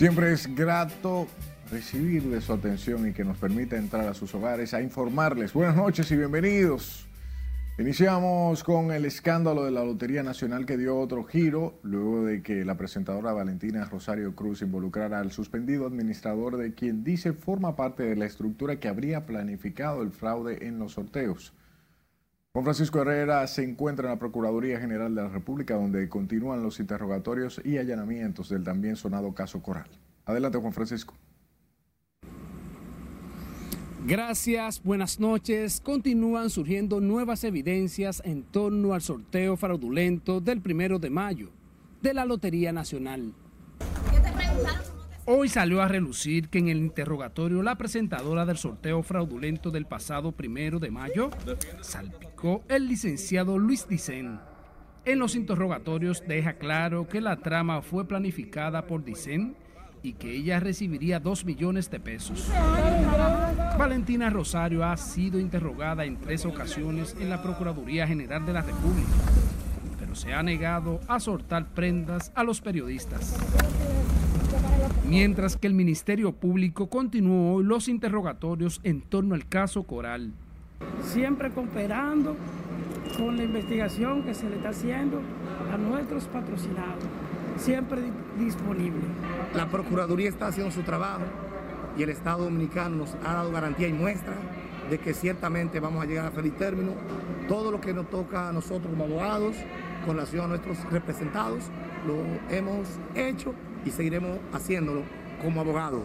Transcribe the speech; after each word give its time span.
Siempre 0.00 0.32
es 0.32 0.54
grato 0.54 1.26
recibir 1.70 2.22
de 2.22 2.40
su 2.40 2.54
atención 2.54 3.06
y 3.06 3.12
que 3.12 3.22
nos 3.22 3.36
permita 3.36 3.76
entrar 3.76 4.08
a 4.08 4.14
sus 4.14 4.34
hogares 4.34 4.72
a 4.72 4.80
informarles. 4.80 5.52
Buenas 5.52 5.76
noches 5.76 6.10
y 6.10 6.16
bienvenidos. 6.16 7.06
Iniciamos 7.78 8.64
con 8.64 8.92
el 8.92 9.04
escándalo 9.04 9.62
de 9.62 9.72
la 9.72 9.84
Lotería 9.84 10.22
Nacional 10.22 10.64
que 10.64 10.78
dio 10.78 10.98
otro 10.98 11.24
giro 11.24 11.78
luego 11.82 12.24
de 12.24 12.42
que 12.42 12.64
la 12.64 12.78
presentadora 12.78 13.34
Valentina 13.34 13.84
Rosario 13.84 14.34
Cruz 14.34 14.62
involucrara 14.62 15.20
al 15.20 15.32
suspendido 15.32 15.86
administrador 15.86 16.56
de 16.56 16.72
quien 16.72 17.04
dice 17.04 17.34
forma 17.34 17.76
parte 17.76 18.02
de 18.04 18.16
la 18.16 18.24
estructura 18.24 18.80
que 18.80 18.88
habría 18.88 19.26
planificado 19.26 20.00
el 20.00 20.12
fraude 20.12 20.66
en 20.66 20.78
los 20.78 20.92
sorteos. 20.92 21.52
Juan 22.52 22.64
Francisco 22.64 23.00
Herrera 23.00 23.46
se 23.46 23.62
encuentra 23.62 24.06
en 24.06 24.14
la 24.14 24.18
Procuraduría 24.18 24.80
General 24.80 25.14
de 25.14 25.22
la 25.22 25.28
República 25.28 25.74
donde 25.74 26.08
continúan 26.08 26.64
los 26.64 26.80
interrogatorios 26.80 27.60
y 27.64 27.78
allanamientos 27.78 28.48
del 28.48 28.64
también 28.64 28.96
sonado 28.96 29.32
caso 29.34 29.62
Coral. 29.62 29.86
Adelante 30.24 30.58
Juan 30.58 30.72
Francisco. 30.72 31.14
Gracias, 34.04 34.82
buenas 34.82 35.20
noches. 35.20 35.80
Continúan 35.80 36.50
surgiendo 36.50 37.00
nuevas 37.00 37.44
evidencias 37.44 38.20
en 38.24 38.42
torno 38.42 38.94
al 38.94 39.02
sorteo 39.02 39.56
fraudulento 39.56 40.40
del 40.40 40.60
primero 40.60 40.98
de 40.98 41.10
mayo 41.10 41.50
de 42.02 42.14
la 42.14 42.24
Lotería 42.24 42.72
Nacional. 42.72 43.32
Hoy 45.32 45.48
salió 45.48 45.80
a 45.80 45.86
relucir 45.86 46.48
que 46.48 46.58
en 46.58 46.66
el 46.66 46.78
interrogatorio 46.78 47.62
la 47.62 47.78
presentadora 47.78 48.44
del 48.44 48.56
sorteo 48.56 49.04
fraudulento 49.04 49.70
del 49.70 49.86
pasado 49.86 50.32
primero 50.32 50.80
de 50.80 50.90
mayo 50.90 51.30
salpicó 51.82 52.64
el 52.68 52.88
licenciado 52.88 53.56
Luis 53.56 53.86
Dicen. 53.86 54.40
En 55.04 55.20
los 55.20 55.36
interrogatorios 55.36 56.24
deja 56.26 56.54
claro 56.54 57.06
que 57.06 57.20
la 57.20 57.36
trama 57.36 57.80
fue 57.80 58.08
planificada 58.08 58.88
por 58.88 59.04
Dicen 59.04 59.54
y 60.02 60.14
que 60.14 60.32
ella 60.32 60.58
recibiría 60.58 61.20
dos 61.20 61.44
millones 61.44 61.88
de 61.92 62.00
pesos. 62.00 62.50
Valentina 63.78 64.30
Rosario 64.30 64.84
ha 64.84 64.96
sido 64.96 65.38
interrogada 65.38 66.04
en 66.06 66.16
tres 66.16 66.44
ocasiones 66.44 67.16
en 67.20 67.30
la 67.30 67.40
Procuraduría 67.40 68.04
General 68.04 68.44
de 68.44 68.52
la 68.52 68.62
República, 68.62 69.12
pero 69.96 70.16
se 70.16 70.34
ha 70.34 70.42
negado 70.42 70.98
a 71.06 71.20
soltar 71.20 71.68
prendas 71.68 72.32
a 72.34 72.42
los 72.42 72.60
periodistas. 72.60 73.38
Mientras 75.10 75.56
que 75.56 75.66
el 75.66 75.74
Ministerio 75.74 76.30
Público 76.30 76.88
continuó 76.88 77.62
los 77.62 77.88
interrogatorios 77.88 78.80
en 78.84 79.00
torno 79.00 79.34
al 79.34 79.44
caso 79.48 79.82
Coral. 79.82 80.32
Siempre 81.02 81.50
cooperando 81.50 82.36
con 83.18 83.36
la 83.36 83.42
investigación 83.42 84.22
que 84.22 84.34
se 84.34 84.48
le 84.48 84.54
está 84.54 84.68
haciendo 84.68 85.20
a 85.74 85.76
nuestros 85.76 86.26
patrocinados 86.26 87.02
siempre 87.56 88.02
disponible. 88.38 89.00
La 89.54 89.68
Procuraduría 89.68 90.28
está 90.28 90.46
haciendo 90.46 90.72
su 90.72 90.82
trabajo 90.82 91.24
y 91.98 92.02
el 92.04 92.10
Estado 92.10 92.44
Dominicano 92.44 92.96
nos 92.96 93.14
ha 93.24 93.34
dado 93.34 93.50
garantía 93.50 93.88
y 93.88 93.92
muestra 93.92 94.34
de 94.88 94.98
que 94.98 95.12
ciertamente 95.12 95.80
vamos 95.80 96.02
a 96.02 96.06
llegar 96.06 96.26
a 96.26 96.30
feliz 96.30 96.56
término. 96.56 96.92
Todo 97.48 97.70
lo 97.70 97.80
que 97.80 97.92
nos 97.92 98.08
toca 98.08 98.48
a 98.48 98.52
nosotros 98.52 98.90
como 98.90 99.04
abogados, 99.04 99.56
con 100.06 100.14
relación 100.14 100.44
a 100.44 100.48
nuestros 100.48 100.78
representados, 100.90 101.64
lo 102.06 102.16
hemos 102.54 102.86
hecho 103.14 103.54
y 103.84 103.90
seguiremos 103.90 104.38
haciéndolo 104.52 105.02
como 105.42 105.60
abogados. 105.60 106.04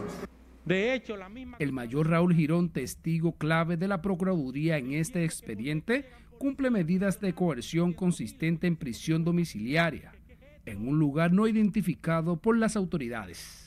De 0.65 0.93
hecho, 0.93 1.15
la 1.15 1.29
misma... 1.29 1.57
El 1.59 1.71
mayor 1.71 2.09
Raúl 2.09 2.33
Girón, 2.33 2.69
testigo 2.69 3.33
clave 3.33 3.77
de 3.77 3.87
la 3.87 4.01
Procuraduría 4.01 4.77
en 4.77 4.93
este 4.93 5.23
expediente, 5.23 6.05
cumple 6.39 6.69
medidas 6.69 7.19
de 7.19 7.33
coerción 7.33 7.93
consistente 7.93 8.67
en 8.67 8.75
prisión 8.75 9.23
domiciliaria 9.23 10.13
en 10.65 10.87
un 10.87 10.99
lugar 10.99 11.31
no 11.31 11.47
identificado 11.47 12.37
por 12.37 12.57
las 12.57 12.75
autoridades. 12.75 13.61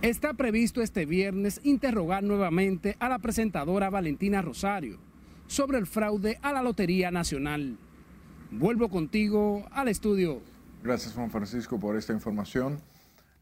Está 0.00 0.34
previsto 0.34 0.82
este 0.82 1.06
viernes 1.06 1.60
interrogar 1.62 2.22
nuevamente 2.22 2.96
a 2.98 3.08
la 3.08 3.18
presentadora 3.18 3.90
Valentina 3.90 4.42
Rosario 4.42 4.98
sobre 5.46 5.78
el 5.78 5.86
fraude 5.86 6.38
a 6.42 6.52
la 6.52 6.62
Lotería 6.62 7.10
Nacional. 7.10 7.76
Vuelvo 8.50 8.88
contigo 8.88 9.66
al 9.70 9.88
estudio. 9.88 10.40
Gracias 10.82 11.14
Juan 11.14 11.30
Francisco 11.30 11.78
por 11.78 11.96
esta 11.96 12.12
información. 12.12 12.80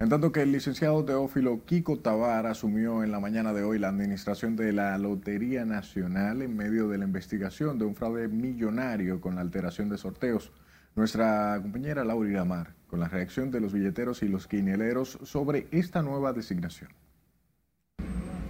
En 0.01 0.09
tanto 0.09 0.33
que 0.33 0.41
el 0.41 0.51
licenciado 0.51 1.05
Teófilo 1.05 1.63
Kiko 1.67 1.99
Tabar 1.99 2.47
asumió 2.47 3.05
en 3.05 3.13
la 3.13 3.21
mañana 3.21 3.53
de 3.53 3.65
hoy 3.65 3.79
la 3.79 3.89
administración 3.89 4.57
de 4.57 4.73
la 4.73 4.97
Lotería 4.97 5.67
Nacional 5.67 6.41
en 6.41 6.57
medio 6.57 6.89
de 6.89 6.97
la 6.97 7.05
investigación 7.05 7.79
de 7.79 7.85
un 7.85 7.95
fraude 7.95 8.27
millonario 8.27 9.21
con 9.21 9.35
la 9.35 9.43
alteración 9.43 9.91
de 9.91 9.99
sorteos. 9.99 10.53
Nuestra 10.97 11.59
compañera 11.61 12.03
Laura 12.03 12.31
Iramar 12.31 12.73
con 12.89 12.99
la 12.99 13.09
reacción 13.09 13.51
de 13.51 13.61
los 13.61 13.75
billeteros 13.75 14.23
y 14.23 14.29
los 14.29 14.47
quinieleros 14.47 15.19
sobre 15.23 15.69
esta 15.71 16.01
nueva 16.01 16.33
designación. 16.33 16.89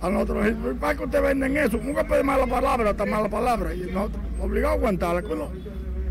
A 0.02 0.08
nosotros, 0.08 0.54
¿para 0.78 0.96
qué 0.96 1.04
ustedes 1.04 1.24
venden 1.24 1.56
eso? 1.56 1.78
Nunca 1.78 2.06
puede 2.06 2.22
mala 2.22 2.46
palabra, 2.46 2.90
hasta 2.90 3.04
mala 3.04 3.28
palabra. 3.28 3.74
Y 3.74 3.90
nosotros 3.90 4.22
obligados 4.40 4.76
a 4.76 4.78
aguantarla. 4.78 5.48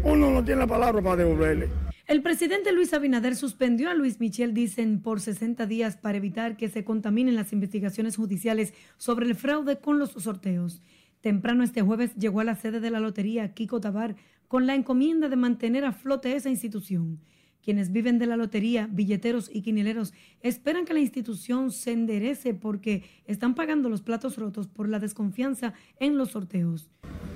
Uno 0.04 0.32
no 0.32 0.44
tiene 0.44 0.60
la 0.60 0.68
palabra 0.68 1.02
para 1.02 1.16
devolverle. 1.16 1.89
El 2.10 2.24
presidente 2.24 2.72
Luis 2.72 2.92
Abinader 2.96 3.36
suspendió 3.36 3.88
a 3.88 3.94
Luis 3.94 4.20
Michel, 4.20 4.56
dicen, 4.56 5.00
por 5.00 5.22
60 5.22 5.68
días 5.68 5.96
para 5.96 6.18
evitar 6.18 6.58
que 6.58 6.68
se 6.68 6.84
contaminen 6.84 7.36
las 7.36 7.54
investigaciones 7.54 8.16
judiciales 8.16 8.74
sobre 8.98 9.28
el 9.28 9.36
fraude 9.36 9.78
con 9.78 10.00
los 10.00 10.14
sorteos. 10.14 10.82
Temprano 11.22 11.64
este 11.64 11.84
jueves 11.84 12.16
llegó 12.16 12.40
a 12.40 12.46
la 12.46 12.56
sede 12.56 12.80
de 12.80 12.90
la 12.90 13.00
lotería 13.00 13.54
Kiko 13.54 13.80
Tabar 13.80 14.16
con 14.48 14.66
la 14.66 14.74
encomienda 14.74 15.30
de 15.30 15.36
mantener 15.36 15.86
a 15.86 15.92
flote 15.92 16.36
esa 16.36 16.50
institución. 16.50 17.20
Quienes 17.64 17.92
viven 17.92 18.18
de 18.18 18.26
la 18.26 18.38
lotería, 18.38 18.90
billeteros 18.92 19.52
y 19.54 19.62
quinileros, 19.62 20.16
esperan 20.42 20.86
que 20.86 20.96
la 20.96 21.02
institución 21.02 21.70
se 21.70 21.92
enderece 21.92 22.56
porque 22.56 23.04
están 23.28 23.54
pagando 23.54 23.88
los 23.88 24.02
platos 24.02 24.36
rotos 24.38 24.68
por 24.68 24.90
la 24.90 24.98
desconfianza 24.98 25.76
en 26.00 26.18
los 26.18 26.32
sorteos. 26.32 26.90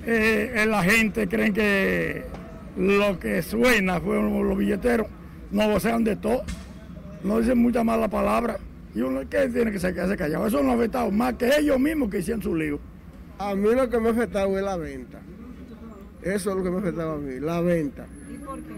Eh, 0.04 0.64
la 0.66 0.82
gente 0.82 1.28
cree 1.28 1.52
que 1.52 2.24
lo 2.76 3.18
que 3.18 3.42
suena 3.42 4.00
fueron 4.00 4.48
los 4.48 4.58
billeteros, 4.58 5.06
no 5.50 5.78
sean 5.80 6.04
de 6.04 6.16
todo, 6.16 6.42
no 7.22 7.38
dicen 7.38 7.58
mucha 7.58 7.84
mala 7.84 8.08
palabra. 8.08 8.58
Y 8.94 9.00
uno 9.00 9.28
que 9.28 9.48
tiene 9.48 9.72
que 9.72 9.78
quedarse 9.78 10.16
callado. 10.16 10.46
Eso 10.46 10.62
no 10.62 10.70
ha 10.70 10.74
afectado 10.74 11.10
más 11.10 11.34
que 11.34 11.50
ellos 11.58 11.80
mismos 11.80 12.10
que 12.10 12.20
hicieron 12.20 12.40
su 12.40 12.54
lío. 12.54 12.78
A 13.38 13.54
mí 13.54 13.74
lo 13.74 13.88
que 13.90 13.98
me 13.98 14.08
ha 14.08 14.12
afectado 14.12 14.56
es 14.56 14.64
la 14.64 14.76
venta. 14.76 15.20
Eso 16.22 16.50
es 16.50 16.56
lo 16.56 16.62
que 16.62 16.70
me 16.70 16.76
ha 16.76 16.78
afectado 16.78 17.14
a 17.14 17.18
mí, 17.18 17.40
la 17.40 17.60
venta. 17.60 18.06
¿Y 18.32 18.38
por 18.38 18.58
qué? 18.62 18.72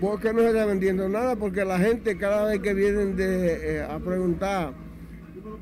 Porque 0.00 0.32
no 0.32 0.40
se 0.40 0.48
está 0.48 0.64
vendiendo 0.64 1.08
nada, 1.08 1.36
porque 1.36 1.64
la 1.64 1.78
gente 1.78 2.16
cada 2.18 2.46
vez 2.46 2.60
que 2.60 2.74
vienen 2.74 3.16
de, 3.16 3.76
eh, 3.76 3.82
a 3.82 3.98
preguntar, 3.98 4.72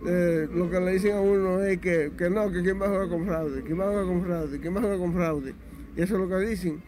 eh, 0.06 0.48
lo 0.52 0.70
que 0.70 0.80
le 0.80 0.92
dicen 0.92 1.16
a 1.16 1.20
uno 1.20 1.62
es 1.62 1.78
que, 1.78 2.10
no, 2.30 2.50
que 2.50 2.62
quién 2.62 2.80
va 2.80 2.86
a 2.86 2.88
jugar 2.88 3.08
con 3.08 3.26
fraude, 3.26 3.62
quién 3.62 3.80
va 3.80 3.84
a 3.84 3.88
jugar 3.88 4.04
con 4.04 4.24
fraude, 4.24 4.60
quién 4.60 4.74
va 4.74 4.78
a 4.78 4.82
jugar 4.82 4.98
con 4.98 5.14
fraude. 5.14 5.54
Y 5.96 6.02
eso 6.02 6.14
es 6.14 6.20
lo 6.20 6.28
que 6.28 6.46
dicen. 6.46 6.82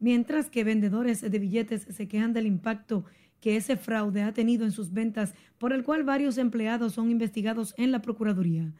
Mientras 0.00 0.48
que 0.48 0.64
vendedores 0.64 1.20
de 1.20 1.38
billetes 1.38 1.86
se 1.90 2.08
quejan 2.08 2.32
del 2.32 2.46
impacto 2.46 3.04
que 3.40 3.56
ese 3.56 3.76
fraude 3.76 4.22
ha 4.22 4.32
tenido 4.32 4.64
en 4.64 4.72
sus 4.72 4.92
ventas, 4.92 5.34
por 5.58 5.72
el 5.72 5.82
cual 5.82 6.04
varios 6.04 6.38
empleados 6.38 6.94
son 6.94 7.10
investigados 7.10 7.74
en 7.76 7.92
la 7.92 8.02
Procuraduría. 8.02 8.70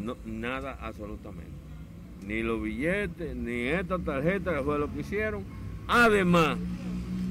No, 0.00 0.16
nada 0.24 0.78
absolutamente. 0.80 1.50
Ni 2.26 2.42
los 2.42 2.62
billetes, 2.62 3.34
ni 3.36 3.68
esta 3.68 3.98
tarjeta 3.98 4.56
que 4.56 4.62
fue 4.62 4.78
lo 4.78 4.92
que 4.92 5.00
hicieron. 5.00 5.44
Además, 5.86 6.58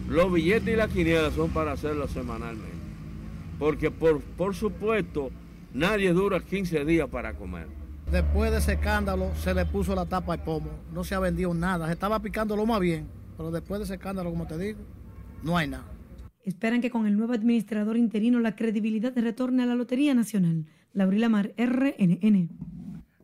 los 0.09 0.31
billetes 0.31 0.73
y 0.73 0.77
la 0.77 0.87
quiniela 0.87 1.31
son 1.31 1.49
para 1.51 1.73
hacerlo 1.73 2.07
semanalmente. 2.07 2.77
Porque 3.59 3.91
por, 3.91 4.21
por 4.21 4.55
supuesto, 4.55 5.29
nadie 5.73 6.13
dura 6.13 6.39
15 6.39 6.85
días 6.85 7.09
para 7.09 7.33
comer. 7.33 7.67
Después 8.11 8.51
de 8.51 8.59
ese 8.59 8.73
escándalo 8.73 9.33
se 9.35 9.53
le 9.53 9.65
puso 9.65 9.93
la 9.93 10.05
tapa 10.05 10.33
al 10.33 10.43
pomo. 10.43 10.69
No 10.93 11.03
se 11.03 11.15
ha 11.15 11.19
vendido 11.19 11.53
nada. 11.53 11.87
Se 11.87 11.93
estaba 11.93 12.19
picando 12.21 12.55
lo 12.55 12.65
más 12.65 12.79
bien. 12.79 13.07
Pero 13.37 13.51
después 13.51 13.79
de 13.79 13.85
ese 13.85 13.93
escándalo, 13.93 14.31
como 14.31 14.47
te 14.47 14.57
digo, 14.57 14.79
no 15.43 15.55
hay 15.55 15.67
nada. 15.67 15.85
Esperan 16.43 16.81
que 16.81 16.89
con 16.89 17.05
el 17.05 17.15
nuevo 17.15 17.33
administrador 17.33 17.97
interino 17.97 18.39
la 18.39 18.55
credibilidad 18.55 19.13
retorne 19.15 19.63
a 19.63 19.65
la 19.65 19.75
Lotería 19.75 20.13
Nacional. 20.13 20.65
Laurila 20.93 21.29
Mar, 21.29 21.53
RNN. 21.57 22.49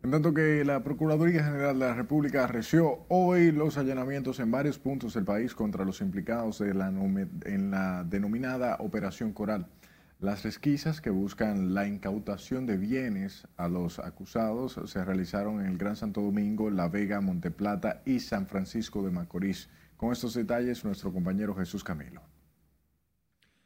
En 0.04 0.12
tanto 0.12 0.34
que 0.34 0.66
la 0.66 0.84
Procuraduría 0.84 1.46
General 1.46 1.80
de 1.80 1.86
la 1.86 1.94
República 1.94 2.44
arreció 2.44 3.06
hoy 3.08 3.54
los 3.54 3.78
allanamientos 3.78 4.40
en 4.42 4.52
varios 4.52 4.78
puntos 4.78 5.14
del 5.14 5.24
país 5.24 5.56
contra 5.56 5.86
los 5.86 6.02
implicados 6.02 6.62
en 6.62 7.72
la 7.72 8.04
denominada 8.04 8.76
Operación 8.80 9.32
Coral. 9.32 9.68
Las 10.20 10.44
resquisas 10.44 11.02
que 11.02 11.10
buscan 11.10 11.74
la 11.74 11.88
incautación 11.88 12.66
de 12.66 12.78
bienes 12.78 13.48
a 13.58 13.70
los 13.70 14.00
acusados 14.00 14.80
se 14.86 15.04
realizaron 15.06 15.62
en 15.62 15.68
el 15.68 15.78
Gran 15.78 15.96
Santo 15.96 16.22
Domingo, 16.22 16.70
La 16.70 16.90
Vega, 16.90 17.22
Monteplata 17.22 18.02
y 18.06 18.20
San 18.20 18.46
Francisco 18.48 19.04
de 19.04 19.12
Macorís. 19.12 19.70
Con 19.98 20.12
estos 20.12 20.34
detalles, 20.34 20.84
nuestro 20.84 21.12
compañero 21.12 21.56
Jesús 21.56 21.84
Camilo. 21.84 22.22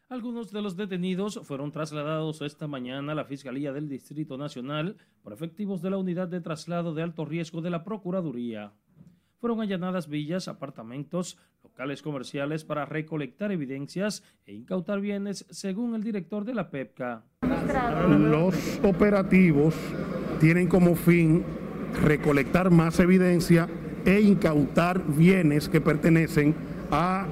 Algunos 0.10 0.52
de 0.54 0.62
los 0.62 0.78
detenidos 0.78 1.42
fueron 1.44 1.72
trasladados 1.74 2.42
esta 2.42 2.66
mañana 2.66 3.12
a 3.12 3.16
la 3.16 3.26
Fiscalía 3.26 3.74
del 3.74 3.90
Distrito 3.90 4.38
Nacional 4.38 4.96
por 5.22 5.34
efectivos 5.34 5.82
de 5.82 5.90
la 5.90 5.98
Unidad 5.98 6.30
de 6.30 6.40
Traslado 6.40 6.94
de 6.94 7.04
Alto 7.04 7.26
Riesgo 7.26 7.62
de 7.62 7.72
la 7.72 7.84
Procuraduría. 7.84 8.72
Fueron 9.40 9.60
allanadas 9.60 10.08
villas, 10.08 10.48
apartamentos, 10.48 11.38
locales 11.62 12.02
comerciales 12.02 12.64
para 12.64 12.86
recolectar 12.86 13.52
evidencias 13.52 14.24
e 14.46 14.54
incautar 14.54 15.02
bienes, 15.02 15.46
según 15.50 15.94
el 15.94 16.04
director 16.04 16.46
de 16.46 16.56
la 16.56 16.72
PEPCA. 16.72 17.26
Los 18.08 18.80
operativos 18.84 19.76
tienen 20.40 20.70
como 20.70 20.96
fin 20.96 21.44
recolectar 22.02 22.72
más 22.72 23.00
evidencia 23.02 23.68
e 24.08 24.22
incautar 24.22 25.06
bienes 25.06 25.68
que 25.68 25.82
pertenecen 25.82 26.56
a 26.90 27.28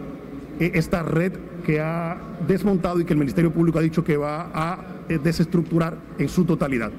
eh, 0.59 0.71
esta 0.75 1.03
red 1.03 1.31
que 1.65 1.79
ha 1.79 2.19
desmontado 2.45 2.99
y 2.99 3.05
que 3.05 3.13
el 3.13 3.19
Ministerio 3.19 3.51
Público 3.51 3.79
ha 3.79 3.81
dicho 3.81 4.03
que 4.03 4.17
va 4.17 4.51
a 4.53 5.05
eh, 5.07 5.17
desestructurar 5.17 5.97
en 6.19 6.27
su 6.27 6.43
totalidad. 6.43 6.91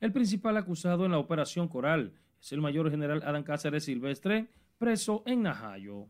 El 0.00 0.12
principal 0.12 0.56
acusado 0.56 1.04
en 1.04 1.10
la 1.10 1.18
operación 1.18 1.66
Coral 1.66 2.12
es 2.40 2.52
el 2.52 2.60
mayor 2.60 2.88
general 2.92 3.22
Adán 3.24 3.42
Cáceres 3.42 3.84
Silvestre, 3.84 4.46
preso 4.78 5.24
en 5.26 5.42
Najayo. 5.42 6.06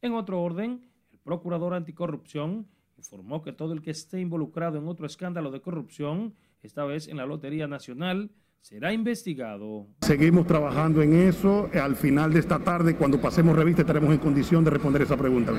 En 0.00 0.14
otro 0.14 0.40
orden, 0.42 0.88
el 1.12 1.18
procurador 1.18 1.74
anticorrupción 1.74 2.66
informó 2.96 3.42
que 3.42 3.52
todo 3.52 3.74
el 3.74 3.82
que 3.82 3.90
esté 3.90 4.18
involucrado 4.18 4.78
en 4.78 4.88
otro 4.88 5.04
escándalo 5.04 5.50
de 5.50 5.60
corrupción, 5.60 6.34
esta 6.62 6.84
vez 6.84 7.06
en 7.06 7.18
la 7.18 7.26
Lotería 7.26 7.66
Nacional, 7.66 8.30
será 8.60 8.92
investigado. 8.92 9.88
Seguimos 10.02 10.46
trabajando 10.46 11.02
en 11.02 11.14
eso. 11.14 11.68
Al 11.74 11.96
final 11.96 12.32
de 12.32 12.40
esta 12.40 12.58
tarde, 12.58 12.96
cuando 12.96 13.20
pasemos 13.20 13.56
revista, 13.56 13.82
estaremos 13.82 14.12
en 14.12 14.18
condición 14.18 14.64
de 14.64 14.70
responder 14.70 15.02
esa 15.02 15.16
pregunta. 15.16 15.52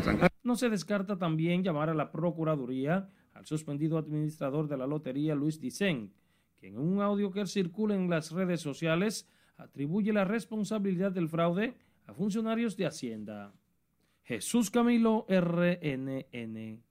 No 0.43 0.55
se 0.55 0.69
descarta 0.69 1.17
también 1.17 1.63
llamar 1.63 1.89
a 1.89 1.93
la 1.93 2.11
Procuraduría 2.11 3.09
al 3.33 3.45
suspendido 3.45 3.97
administrador 3.97 4.67
de 4.67 4.77
la 4.77 4.87
lotería 4.87 5.35
Luis 5.35 5.59
Dicen, 5.59 6.13
que 6.59 6.67
en 6.67 6.77
un 6.77 7.01
audio 7.01 7.31
que 7.31 7.45
circula 7.45 7.95
en 7.95 8.09
las 8.09 8.31
redes 8.31 8.61
sociales 8.61 9.27
atribuye 9.57 10.13
la 10.13 10.25
responsabilidad 10.25 11.11
del 11.11 11.29
fraude 11.29 11.75
a 12.07 12.13
funcionarios 12.13 12.75
de 12.77 12.85
Hacienda. 12.85 13.53
Jesús 14.23 14.69
Camilo, 14.69 15.25
RNN. 15.27 16.81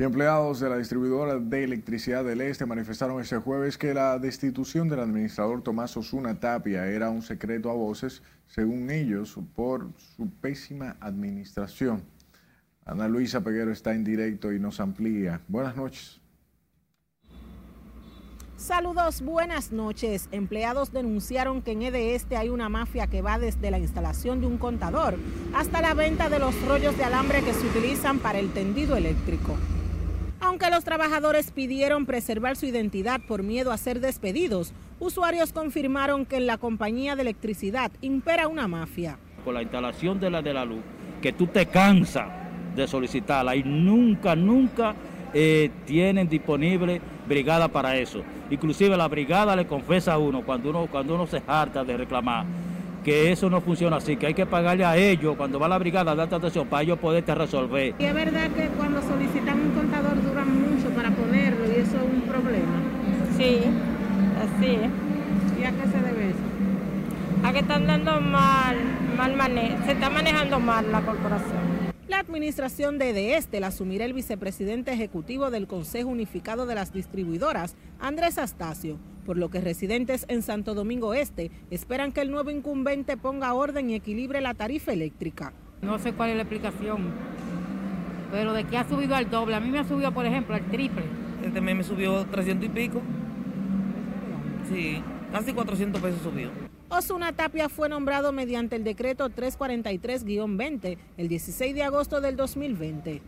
Y 0.00 0.04
empleados 0.04 0.60
de 0.60 0.70
la 0.70 0.76
distribuidora 0.76 1.40
de 1.40 1.64
electricidad 1.64 2.22
del 2.24 2.40
Este 2.40 2.64
manifestaron 2.64 3.20
este 3.20 3.38
jueves 3.38 3.76
que 3.76 3.92
la 3.92 4.16
destitución 4.20 4.88
del 4.88 5.00
administrador 5.00 5.60
Tomás 5.60 5.96
Osuna 5.96 6.38
Tapia 6.38 6.86
era 6.86 7.10
un 7.10 7.20
secreto 7.20 7.68
a 7.68 7.74
voces, 7.74 8.22
según 8.46 8.92
ellos, 8.92 9.36
por 9.56 9.90
su 10.16 10.30
pésima 10.30 10.96
administración. 11.00 12.04
Ana 12.86 13.08
Luisa 13.08 13.40
Peguero 13.40 13.72
está 13.72 13.92
en 13.92 14.04
directo 14.04 14.52
y 14.52 14.60
nos 14.60 14.78
amplía. 14.78 15.40
Buenas 15.48 15.74
noches. 15.74 16.20
Saludos, 18.56 19.20
buenas 19.20 19.72
noches. 19.72 20.28
Empleados 20.30 20.92
denunciaron 20.92 21.60
que 21.60 21.72
en 21.72 21.82
EDE 21.82 22.14
Este 22.14 22.36
hay 22.36 22.50
una 22.50 22.68
mafia 22.68 23.08
que 23.08 23.20
va 23.20 23.40
desde 23.40 23.72
la 23.72 23.80
instalación 23.80 24.40
de 24.40 24.46
un 24.46 24.58
contador 24.58 25.16
hasta 25.56 25.82
la 25.82 25.94
venta 25.94 26.28
de 26.28 26.38
los 26.38 26.54
rollos 26.68 26.96
de 26.96 27.02
alambre 27.02 27.42
que 27.42 27.52
se 27.52 27.66
utilizan 27.66 28.20
para 28.20 28.38
el 28.38 28.52
tendido 28.52 28.96
eléctrico. 28.96 29.56
Aunque 30.40 30.70
los 30.70 30.84
trabajadores 30.84 31.50
pidieron 31.50 32.06
preservar 32.06 32.56
su 32.56 32.66
identidad 32.66 33.20
por 33.20 33.42
miedo 33.42 33.72
a 33.72 33.76
ser 33.76 34.00
despedidos, 34.00 34.72
usuarios 35.00 35.52
confirmaron 35.52 36.26
que 36.26 36.36
en 36.36 36.46
la 36.46 36.58
compañía 36.58 37.16
de 37.16 37.22
electricidad 37.22 37.90
impera 38.02 38.46
una 38.46 38.68
mafia. 38.68 39.18
Con 39.44 39.54
la 39.54 39.62
instalación 39.62 40.20
de 40.20 40.30
la 40.30 40.40
de 40.40 40.54
la 40.54 40.64
luz, 40.64 40.82
que 41.20 41.32
tú 41.32 41.48
te 41.48 41.66
cansas 41.66 42.28
de 42.76 42.86
solicitarla 42.86 43.56
y 43.56 43.64
nunca, 43.64 44.36
nunca 44.36 44.94
eh, 45.34 45.70
tienen 45.84 46.28
disponible 46.28 47.00
brigada 47.26 47.66
para 47.66 47.96
eso. 47.96 48.22
Inclusive 48.48 48.96
la 48.96 49.08
brigada 49.08 49.56
le 49.56 49.66
confesa 49.66 50.14
a 50.14 50.18
uno 50.18 50.42
cuando 50.42 50.70
uno, 50.70 50.86
cuando 50.86 51.16
uno 51.16 51.26
se 51.26 51.42
harta 51.46 51.82
de 51.84 51.96
reclamar 51.96 52.46
que 53.04 53.32
eso 53.32 53.48
no 53.48 53.60
funciona 53.60 53.96
así, 53.96 54.16
que 54.16 54.26
hay 54.26 54.34
que 54.34 54.44
pagarle 54.46 54.84
a 54.84 54.96
ellos 54.96 55.36
cuando 55.36 55.58
va 55.58 55.68
la 55.68 55.78
brigada 55.78 56.12
a 56.12 56.14
darte 56.14 56.34
atención 56.34 56.66
para 56.66 56.82
ellos 56.82 56.98
poderte 56.98 57.34
resolver. 57.34 57.94
Y 57.98 58.04
es 58.04 58.14
verdad 58.14 58.50
que 58.50 58.68
cuando 58.76 59.00
solicitan 59.00 59.60
un 59.60 59.70
contador 59.70 60.22
duran 60.22 60.48
mucho 60.60 60.90
para 60.90 61.10
ponerlo 61.10 61.64
y 61.66 61.80
eso 61.80 61.96
es 61.96 62.02
un 62.02 62.22
problema. 62.22 62.82
Sí, 63.38 63.60
así 64.42 64.66
es. 64.66 65.60
¿Y 65.60 65.64
a 65.64 65.70
qué 65.70 65.88
se 65.92 66.00
debe 66.00 66.30
eso? 66.30 67.44
A 67.44 67.52
que 67.52 67.60
están 67.60 67.86
dando 67.86 68.20
mal, 68.20 68.76
mal 69.16 69.36
manejo, 69.36 69.76
se 69.84 69.92
está 69.92 70.10
manejando 70.10 70.58
mal 70.58 70.90
la 70.90 71.02
corporación. 71.02 71.78
La 72.08 72.18
administración 72.18 72.98
de 72.98 73.12
De 73.12 73.36
Este 73.36 73.60
la 73.60 73.68
asumirá 73.68 74.06
el 74.06 74.12
vicepresidente 74.12 74.92
ejecutivo 74.92 75.52
del 75.52 75.68
Consejo 75.68 76.08
Unificado 76.08 76.66
de 76.66 76.74
las 76.74 76.92
Distribuidoras, 76.92 77.76
Andrés 78.00 78.38
Astacio, 78.38 78.98
por 79.24 79.36
lo 79.36 79.50
que 79.50 79.60
residentes 79.60 80.24
en 80.26 80.42
Santo 80.42 80.74
Domingo 80.74 81.14
Este 81.14 81.52
esperan 81.70 82.10
que 82.10 82.22
el 82.22 82.32
nuevo 82.32 82.50
incumbente 82.50 83.16
ponga 83.16 83.54
orden 83.54 83.88
y 83.88 83.94
equilibre 83.94 84.40
la 84.40 84.54
tarifa 84.54 84.92
eléctrica. 84.92 85.52
No 85.80 86.00
sé 86.00 86.12
cuál 86.12 86.30
es 86.30 86.36
la 86.36 86.42
explicación, 86.42 87.04
pero 88.32 88.52
de 88.52 88.64
que 88.64 88.76
ha 88.76 88.88
subido 88.88 89.14
al 89.14 89.30
doble. 89.30 89.54
A 89.54 89.60
mí 89.60 89.70
me 89.70 89.78
ha 89.78 89.84
subido, 89.84 90.10
por 90.10 90.26
ejemplo, 90.26 90.56
al 90.56 90.64
triple. 90.64 91.04
Este 91.44 91.60
mes 91.60 91.76
me 91.76 91.84
subió 91.84 92.24
300 92.24 92.66
y 92.66 92.68
pico. 92.68 93.00
Sí, 94.68 95.02
casi 95.32 95.52
400 95.52 96.00
pesos 96.00 96.20
subió. 96.22 96.50
Osuna 96.90 97.32
Tapia 97.32 97.68
fue 97.68 97.88
nombrado 97.88 98.32
mediante 98.32 98.76
el 98.76 98.84
decreto 98.84 99.28
343-20 99.30 100.98
el 101.16 101.28
16 101.28 101.74
de 101.74 101.82
agosto 101.82 102.20
del 102.20 102.36
2020. 102.36 103.22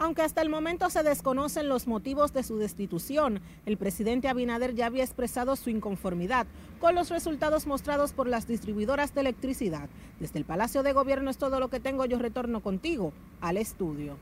Aunque 0.00 0.22
hasta 0.22 0.42
el 0.42 0.48
momento 0.48 0.88
se 0.90 1.02
desconocen 1.02 1.68
los 1.68 1.88
motivos 1.88 2.32
de 2.32 2.44
su 2.44 2.56
destitución, 2.56 3.40
el 3.66 3.76
presidente 3.76 4.28
Abinader 4.28 4.74
ya 4.74 4.86
había 4.86 5.02
expresado 5.02 5.56
su 5.56 5.70
inconformidad 5.70 6.46
con 6.78 6.94
los 6.94 7.10
resultados 7.10 7.66
mostrados 7.66 8.12
por 8.12 8.28
las 8.28 8.46
distribuidoras 8.46 9.12
de 9.14 9.22
electricidad. 9.22 9.88
Desde 10.20 10.38
el 10.38 10.44
Palacio 10.44 10.84
de 10.84 10.92
Gobierno 10.92 11.30
es 11.30 11.38
todo 11.38 11.58
lo 11.58 11.68
que 11.68 11.80
tengo. 11.80 12.06
Yo 12.06 12.18
retorno 12.18 12.60
contigo 12.60 13.12
al 13.40 13.56
estudio. 13.56 14.16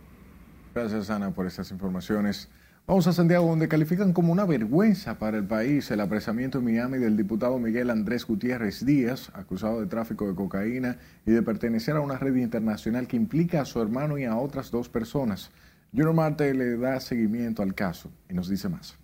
Gracias, 0.74 1.10
Ana, 1.10 1.30
por 1.30 1.46
estas 1.46 1.70
informaciones. 1.70 2.48
Vamos 2.86 3.08
a 3.08 3.12
Santiago, 3.12 3.48
donde 3.48 3.66
califican 3.66 4.12
como 4.12 4.32
una 4.32 4.44
vergüenza 4.44 5.18
para 5.18 5.38
el 5.38 5.44
país 5.44 5.90
el 5.90 6.00
apresamiento 6.00 6.58
en 6.58 6.66
Miami 6.66 6.98
del 6.98 7.16
diputado 7.16 7.58
Miguel 7.58 7.90
Andrés 7.90 8.24
Gutiérrez 8.24 8.86
Díaz, 8.86 9.32
acusado 9.34 9.80
de 9.80 9.88
tráfico 9.88 10.28
de 10.28 10.36
cocaína 10.36 10.96
y 11.26 11.32
de 11.32 11.42
pertenecer 11.42 11.96
a 11.96 12.00
una 12.00 12.16
red 12.16 12.36
internacional 12.36 13.08
que 13.08 13.16
implica 13.16 13.60
a 13.60 13.64
su 13.64 13.82
hermano 13.82 14.18
y 14.18 14.24
a 14.24 14.36
otras 14.36 14.70
dos 14.70 14.88
personas. 14.88 15.50
Junior 15.90 16.14
Marte 16.14 16.54
le 16.54 16.76
da 16.76 17.00
seguimiento 17.00 17.60
al 17.60 17.74
caso 17.74 18.12
y 18.30 18.34
nos 18.34 18.48
dice 18.48 18.68
más. 18.68 18.96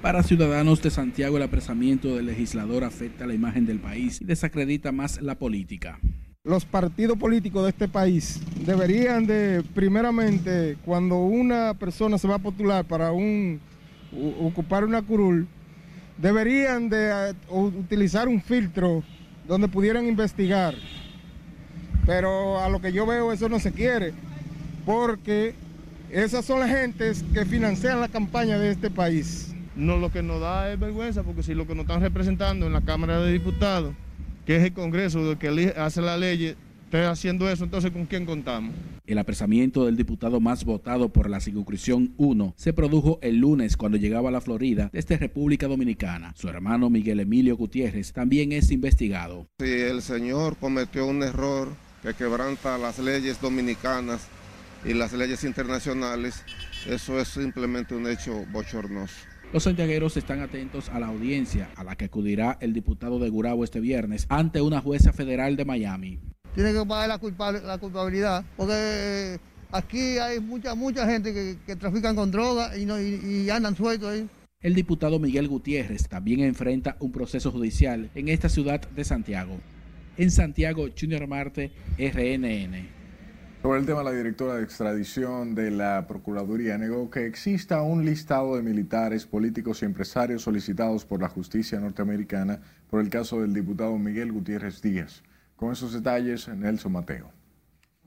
Para 0.00 0.22
ciudadanos 0.22 0.80
de 0.80 0.90
Santiago, 0.90 1.38
el 1.38 1.42
apresamiento 1.42 2.14
del 2.14 2.26
legislador 2.26 2.84
afecta 2.84 3.26
la 3.26 3.34
imagen 3.34 3.66
del 3.66 3.80
país 3.80 4.20
y 4.20 4.26
desacredita 4.26 4.92
más 4.92 5.20
la 5.20 5.40
política. 5.40 5.98
Los 6.44 6.64
partidos 6.64 7.16
políticos 7.18 7.62
de 7.62 7.68
este 7.68 7.86
país 7.86 8.40
deberían 8.66 9.28
de, 9.28 9.62
primeramente, 9.76 10.76
cuando 10.84 11.18
una 11.18 11.72
persona 11.74 12.18
se 12.18 12.26
va 12.26 12.34
a 12.34 12.38
postular 12.40 12.84
para 12.84 13.12
ocupar 14.40 14.84
una 14.84 15.02
curul, 15.02 15.46
deberían 16.18 16.88
de 16.88 17.36
utilizar 17.48 18.26
un 18.26 18.42
filtro 18.42 19.04
donde 19.46 19.68
pudieran 19.68 20.04
investigar. 20.08 20.74
Pero 22.06 22.58
a 22.58 22.68
lo 22.68 22.80
que 22.80 22.92
yo 22.92 23.06
veo 23.06 23.32
eso 23.32 23.48
no 23.48 23.60
se 23.60 23.70
quiere 23.70 24.12
porque 24.84 25.54
esas 26.10 26.44
son 26.44 26.58
las 26.58 26.70
gentes 26.70 27.24
que 27.32 27.44
financian 27.44 28.00
la 28.00 28.08
campaña 28.08 28.58
de 28.58 28.72
este 28.72 28.90
país. 28.90 29.54
No, 29.76 29.96
lo 29.96 30.10
que 30.10 30.24
nos 30.24 30.40
da 30.40 30.72
es 30.72 30.80
vergüenza, 30.80 31.22
porque 31.22 31.44
si 31.44 31.54
lo 31.54 31.68
que 31.68 31.76
nos 31.76 31.84
están 31.84 32.00
representando 32.00 32.66
en 32.66 32.72
la 32.72 32.80
Cámara 32.80 33.20
de 33.20 33.32
Diputados, 33.32 33.94
que 34.46 34.56
es 34.56 34.64
el 34.64 34.72
Congreso 34.72 35.38
que 35.38 35.74
hace 35.76 36.00
la 36.00 36.16
ley, 36.16 36.56
está 36.84 37.10
haciendo 37.10 37.48
eso, 37.48 37.64
entonces 37.64 37.90
¿con 37.90 38.06
quién 38.06 38.26
contamos? 38.26 38.74
El 39.06 39.18
apresamiento 39.18 39.86
del 39.86 39.96
diputado 39.96 40.40
más 40.40 40.64
votado 40.64 41.08
por 41.08 41.28
la 41.28 41.40
circunscripción 41.40 42.12
1 42.16 42.54
se 42.56 42.72
produjo 42.72 43.18
el 43.22 43.38
lunes 43.38 43.76
cuando 43.76 43.98
llegaba 43.98 44.28
a 44.28 44.32
la 44.32 44.40
Florida 44.40 44.90
desde 44.92 45.16
República 45.16 45.66
Dominicana. 45.66 46.32
Su 46.36 46.48
hermano 46.48 46.90
Miguel 46.90 47.20
Emilio 47.20 47.56
Gutiérrez 47.56 48.12
también 48.12 48.52
es 48.52 48.70
investigado. 48.70 49.46
Si 49.58 49.70
el 49.70 50.02
señor 50.02 50.56
cometió 50.56 51.06
un 51.06 51.22
error 51.22 51.68
que 52.02 52.14
quebranta 52.14 52.78
las 52.78 52.98
leyes 52.98 53.40
dominicanas, 53.40 54.28
y 54.84 54.94
las 54.94 55.12
leyes 55.12 55.44
internacionales, 55.44 56.42
eso 56.86 57.20
es 57.20 57.28
simplemente 57.28 57.94
un 57.94 58.08
hecho 58.08 58.44
bochornoso. 58.50 59.14
Los 59.52 59.64
santiagueros 59.64 60.16
están 60.16 60.40
atentos 60.40 60.88
a 60.88 60.98
la 60.98 61.08
audiencia 61.08 61.68
a 61.76 61.84
la 61.84 61.94
que 61.94 62.06
acudirá 62.06 62.56
el 62.62 62.72
diputado 62.72 63.18
de 63.18 63.28
Gurabo 63.28 63.64
este 63.64 63.80
viernes 63.80 64.24
ante 64.30 64.62
una 64.62 64.80
jueza 64.80 65.12
federal 65.12 65.56
de 65.56 65.66
Miami. 65.66 66.18
Tiene 66.54 66.72
que 66.72 66.86
pagar 66.86 67.20
la, 67.20 67.60
la 67.60 67.78
culpabilidad, 67.78 68.46
porque 68.56 68.72
eh, 68.74 69.38
aquí 69.70 70.16
hay 70.16 70.40
mucha 70.40 70.74
mucha 70.74 71.06
gente 71.06 71.34
que, 71.34 71.58
que 71.66 71.76
trafican 71.76 72.16
con 72.16 72.30
drogas 72.30 72.78
y, 72.78 72.86
no, 72.86 72.98
y, 72.98 73.50
andan 73.50 73.76
sueltos 73.76 74.08
ahí. 74.08 74.26
El 74.62 74.74
diputado 74.74 75.18
Miguel 75.18 75.48
Gutiérrez 75.48 76.08
también 76.08 76.40
enfrenta 76.40 76.96
un 77.00 77.12
proceso 77.12 77.52
judicial 77.52 78.08
en 78.14 78.28
esta 78.28 78.48
ciudad 78.48 78.80
de 78.80 79.04
Santiago. 79.04 79.58
En 80.16 80.30
Santiago, 80.30 80.88
Junior 80.98 81.26
Marte, 81.26 81.72
RNN. 81.98 83.01
Sobre 83.62 83.78
el 83.78 83.86
tema, 83.86 84.02
la 84.02 84.10
directora 84.10 84.54
de 84.54 84.64
extradición 84.64 85.54
de 85.54 85.70
la 85.70 86.08
Procuraduría 86.08 86.76
negó 86.78 87.08
que 87.10 87.26
exista 87.26 87.80
un 87.82 88.04
listado 88.04 88.56
de 88.56 88.62
militares, 88.62 89.24
políticos 89.24 89.82
y 89.82 89.84
empresarios 89.84 90.42
solicitados 90.42 91.04
por 91.04 91.22
la 91.22 91.28
justicia 91.28 91.78
norteamericana 91.78 92.60
por 92.90 93.00
el 93.00 93.08
caso 93.08 93.40
del 93.40 93.54
diputado 93.54 93.96
Miguel 93.98 94.32
Gutiérrez 94.32 94.82
Díaz. 94.82 95.22
Con 95.54 95.70
esos 95.70 95.92
detalles, 95.92 96.48
Nelson 96.48 96.90
Mateo. 96.90 97.30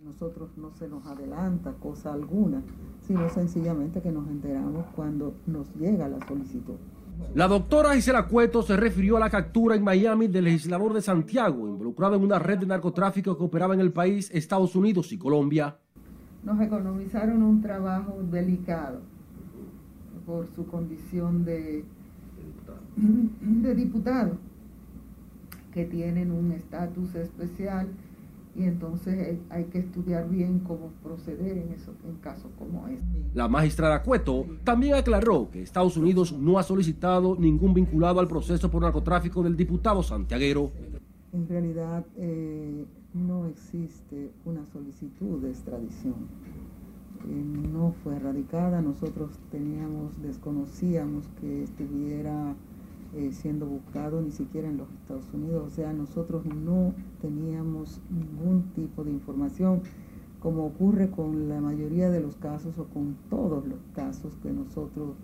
nosotros 0.04 0.58
no 0.58 0.74
se 0.76 0.90
nos 0.90 1.06
adelanta 1.06 1.72
cosa 1.80 2.12
alguna, 2.12 2.62
sino 3.08 3.30
sencillamente 3.30 4.02
que 4.02 4.12
nos 4.12 4.28
enteramos 4.28 4.86
cuando 4.94 5.38
nos 5.48 5.74
llega 5.76 6.10
la 6.10 6.20
solicitud. 6.28 6.76
La 7.34 7.48
doctora 7.48 7.94
Gisela 7.94 8.28
Cueto 8.28 8.62
se 8.62 8.78
refirió 8.78 9.18
a 9.18 9.20
la 9.20 9.30
captura 9.30 9.76
en 9.76 9.84
Miami 9.84 10.28
del 10.28 10.46
legislador 10.46 10.94
de 10.94 11.02
Santiago, 11.02 11.68
involucrado 11.68 12.16
en 12.16 12.24
una 12.24 12.40
red 12.40 12.60
de 12.60 12.66
narcotráfico 12.66 13.38
que 13.38 13.44
operaba 13.44 13.74
en 13.74 13.82
el 13.82 13.92
país, 13.92 14.30
Estados 14.34 14.76
Unidos 14.76 15.12
y 15.12 15.18
Colombia. 15.18 15.78
Nos 16.44 16.62
economizaron 16.62 17.44
un 17.44 17.62
trabajo 17.62 18.22
delicado 18.32 19.02
por 20.26 20.48
su 20.56 20.66
condición 20.68 21.44
de, 21.44 21.84
de 22.96 23.76
diputado, 23.76 24.38
que 25.74 25.86
tienen 25.86 26.32
un 26.32 26.54
estatus 26.54 27.16
especial 27.16 27.88
y 28.56 28.64
entonces 28.64 29.38
hay 29.50 29.66
que 29.66 29.80
estudiar 29.80 30.30
bien 30.30 30.60
cómo 30.60 30.92
proceder 31.04 31.58
en, 31.58 31.74
eso, 31.74 31.94
en 32.08 32.16
casos 32.16 32.50
como 32.58 32.88
este. 32.88 33.04
La 33.34 33.48
magistrada 33.48 34.02
Cueto 34.02 34.46
también 34.64 34.96
aclaró 34.96 35.50
que 35.52 35.62
Estados 35.62 35.98
Unidos 35.98 36.32
no 36.32 36.58
ha 36.58 36.64
solicitado 36.64 37.36
ningún 37.38 37.74
vinculado 37.74 38.20
al 38.20 38.28
proceso 38.28 38.72
por 38.72 38.82
narcotráfico 38.82 39.44
del 39.44 39.58
diputado 39.58 40.02
santiaguero. 40.04 40.72
En 41.34 41.50
realidad 41.50 42.06
eh, 42.16 42.86
no 43.14 43.46
existe 43.48 44.32
una 44.46 44.66
solicitud 44.66 45.42
de 45.42 45.50
extradición. 45.50 46.16
Eh, 47.28 47.44
no 47.74 47.94
fue 48.04 48.16
erradicada, 48.16 48.82
nosotros 48.82 49.32
teníamos, 49.52 50.22
desconocíamos 50.22 51.28
que 51.42 51.64
estuviera 51.64 52.56
eh, 53.16 53.32
siendo 53.32 53.66
buscado 53.66 54.22
ni 54.22 54.32
siquiera 54.32 54.68
en 54.68 54.78
los 54.78 54.92
Estados 54.92 55.26
Unidos. 55.34 55.68
O 55.68 55.70
sea, 55.70 55.94
nosotros 55.94 56.46
no 56.46 56.94
teníamos 57.22 58.02
ningún 58.10 58.64
tipo 58.76 59.04
de 59.04 59.12
información, 59.12 59.82
como 60.40 60.66
ocurre 60.66 61.10
con 61.10 61.48
la 61.48 61.62
mayoría 61.62 62.10
de 62.10 62.20
los 62.20 62.36
casos 62.36 62.78
o 62.78 62.86
con 62.86 63.16
todos 63.30 63.66
los 63.66 63.80
casos 63.96 64.36
que 64.44 64.52
nosotros 64.52 65.16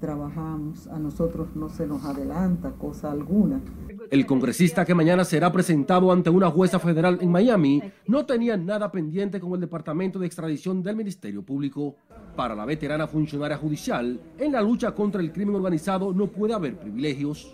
trabajamos. 0.00 0.86
A 0.88 0.98
nosotros 0.98 1.56
no 1.56 1.68
se 1.68 1.86
nos 1.86 2.04
adelanta 2.04 2.72
cosa 2.72 3.10
alguna. 3.10 3.60
El 4.10 4.26
congresista 4.26 4.84
que 4.84 4.92
mañana 4.92 5.24
será 5.24 5.52
presentado 5.52 6.10
ante 6.10 6.30
una 6.30 6.50
jueza 6.50 6.80
federal 6.80 7.18
en 7.20 7.30
Miami 7.30 7.80
no 8.08 8.26
tenía 8.26 8.56
nada 8.56 8.90
pendiente 8.90 9.38
con 9.38 9.54
el 9.54 9.60
Departamento 9.60 10.18
de 10.18 10.26
Extradición 10.26 10.82
del 10.82 10.96
Ministerio 10.96 11.42
Público. 11.42 11.94
Para 12.34 12.56
la 12.56 12.64
veterana 12.64 13.06
funcionaria 13.06 13.56
judicial, 13.56 14.18
en 14.36 14.50
la 14.50 14.62
lucha 14.62 14.90
contra 14.96 15.20
el 15.20 15.30
crimen 15.30 15.54
organizado 15.54 16.12
no 16.12 16.26
puede 16.26 16.54
haber 16.54 16.74
privilegios. 16.74 17.52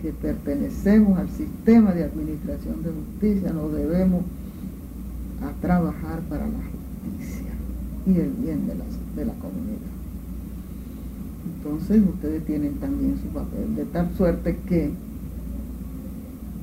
Que 0.00 0.12
pertenecemos 0.12 1.18
al 1.18 1.28
sistema 1.30 1.90
de 1.90 2.04
administración 2.04 2.80
de 2.84 2.90
justicia, 2.92 3.52
nos 3.52 3.72
debemos 3.72 4.22
a 5.42 5.60
trabajar 5.60 6.20
para 6.28 6.46
la 6.46 6.58
justicia 7.10 7.50
y 8.06 8.20
el 8.20 8.30
bien 8.30 8.68
de 8.68 8.76
la, 8.76 8.84
de 9.16 9.24
la 9.24 9.32
comunidad. 9.40 9.90
Entonces 11.56 12.00
ustedes 12.08 12.44
tienen 12.44 12.74
también 12.74 13.18
su 13.20 13.26
papel, 13.28 13.74
de 13.74 13.84
tal 13.86 14.14
suerte 14.16 14.56
que 14.68 14.92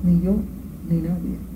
ni 0.04 0.22
yo 0.22 0.36
ni 0.90 1.02
nadie 1.02 1.52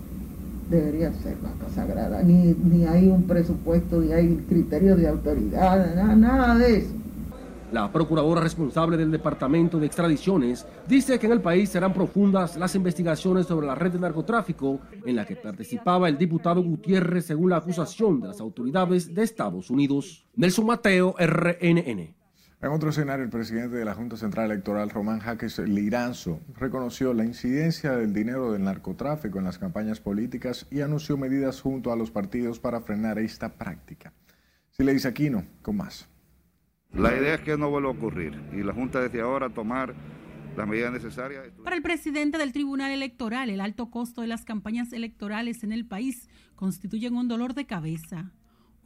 debería 0.70 1.14
ser 1.14 1.38
vaca 1.42 1.70
sagrada, 1.74 2.24
ni, 2.24 2.54
ni 2.54 2.86
hay 2.86 3.08
un 3.08 3.24
presupuesto, 3.24 4.02
ni 4.02 4.12
hay 4.12 4.36
criterios 4.50 5.00
de 5.00 5.08
autoridad, 5.08 5.96
nada, 5.96 6.16
nada 6.16 6.56
de 6.56 6.78
eso. 6.78 6.94
La 7.72 7.92
procuradora 7.92 8.42
responsable 8.42 8.96
del 8.96 9.12
Departamento 9.12 9.80
de 9.80 9.88
Extradiciones 9.88 10.66
dice 10.88 11.20
que 11.20 11.26
en 11.26 11.34
el 11.34 11.42
país 11.42 11.70
serán 11.70 11.94
profundas 11.94 12.58
las 12.58 12.76
investigaciones 12.76 13.48
sobre 13.48 13.68
la 13.68 13.76
red 13.76 13.92
de 13.92 14.00
narcotráfico 14.00 14.80
en 15.06 15.16
la 15.16 15.26
que 15.26 15.36
participaba 15.36 16.08
el 16.08 16.18
diputado 16.18 16.64
Gutiérrez 16.64 17.26
según 17.26 17.50
la 17.50 17.58
acusación 17.58 18.22
de 18.22 18.28
las 18.28 18.40
autoridades 18.40 19.14
de 19.14 19.24
Estados 19.24 19.70
Unidos. 19.70 20.26
Nelson 20.36 20.66
Mateo, 20.66 21.16
RNN. 21.18 22.25
En 22.62 22.72
otro 22.72 22.90
escenario, 22.90 23.24
el 23.24 23.30
presidente 23.30 23.76
de 23.76 23.86
la 23.86 23.94
Junta 23.94 24.16
Central 24.18 24.50
Electoral, 24.50 24.90
Román 24.90 25.20
Jaques 25.20 25.60
Liranzo, 25.60 26.40
reconoció 26.58 27.14
la 27.14 27.26
incidencia 27.26 27.92
del 27.92 28.14
dinero 28.14 28.54
del 28.54 28.64
narcotráfico 28.64 29.38
en 29.40 29.46
las 29.46 29.60
campañas 29.60 30.00
políticas 30.00 30.66
y 30.72 30.82
anunció 30.82 31.18
medidas 31.18 31.62
junto 31.62 31.92
a 31.92 31.96
los 31.96 32.12
partidos 32.12 32.60
para 32.60 32.82
frenar 32.82 33.20
esta 33.20 33.50
práctica. 33.54 34.14
Si 34.72 34.84
le 34.84 34.94
dice 34.94 35.10
Aquino, 35.10 35.46
con 35.62 35.78
más. 35.78 36.08
La 36.94 37.14
idea 37.16 37.36
es 37.36 37.42
que 37.42 37.58
no 37.58 37.70
vuelva 37.70 37.90
a 37.90 37.92
ocurrir 37.92 38.42
y 38.54 38.64
la 38.64 38.74
Junta 38.74 39.02
desde 39.02 39.20
ahora 39.20 39.50
tomar 39.50 39.94
las 40.56 40.68
medidas 40.68 40.94
necesarias. 40.94 41.44
Para 41.64 41.76
el 41.76 41.82
presidente 41.82 42.38
del 42.38 42.54
Tribunal 42.54 42.92
Electoral, 42.92 43.50
el 43.50 43.60
alto 43.60 43.92
costo 43.92 44.22
de 44.22 44.28
las 44.28 44.46
campañas 44.46 44.94
electorales 44.94 45.64
en 45.64 45.74
el 45.74 45.86
país 45.86 46.30
constituyen 46.56 47.18
un 47.18 47.28
dolor 47.28 47.54
de 47.54 47.66
cabeza. 47.66 48.32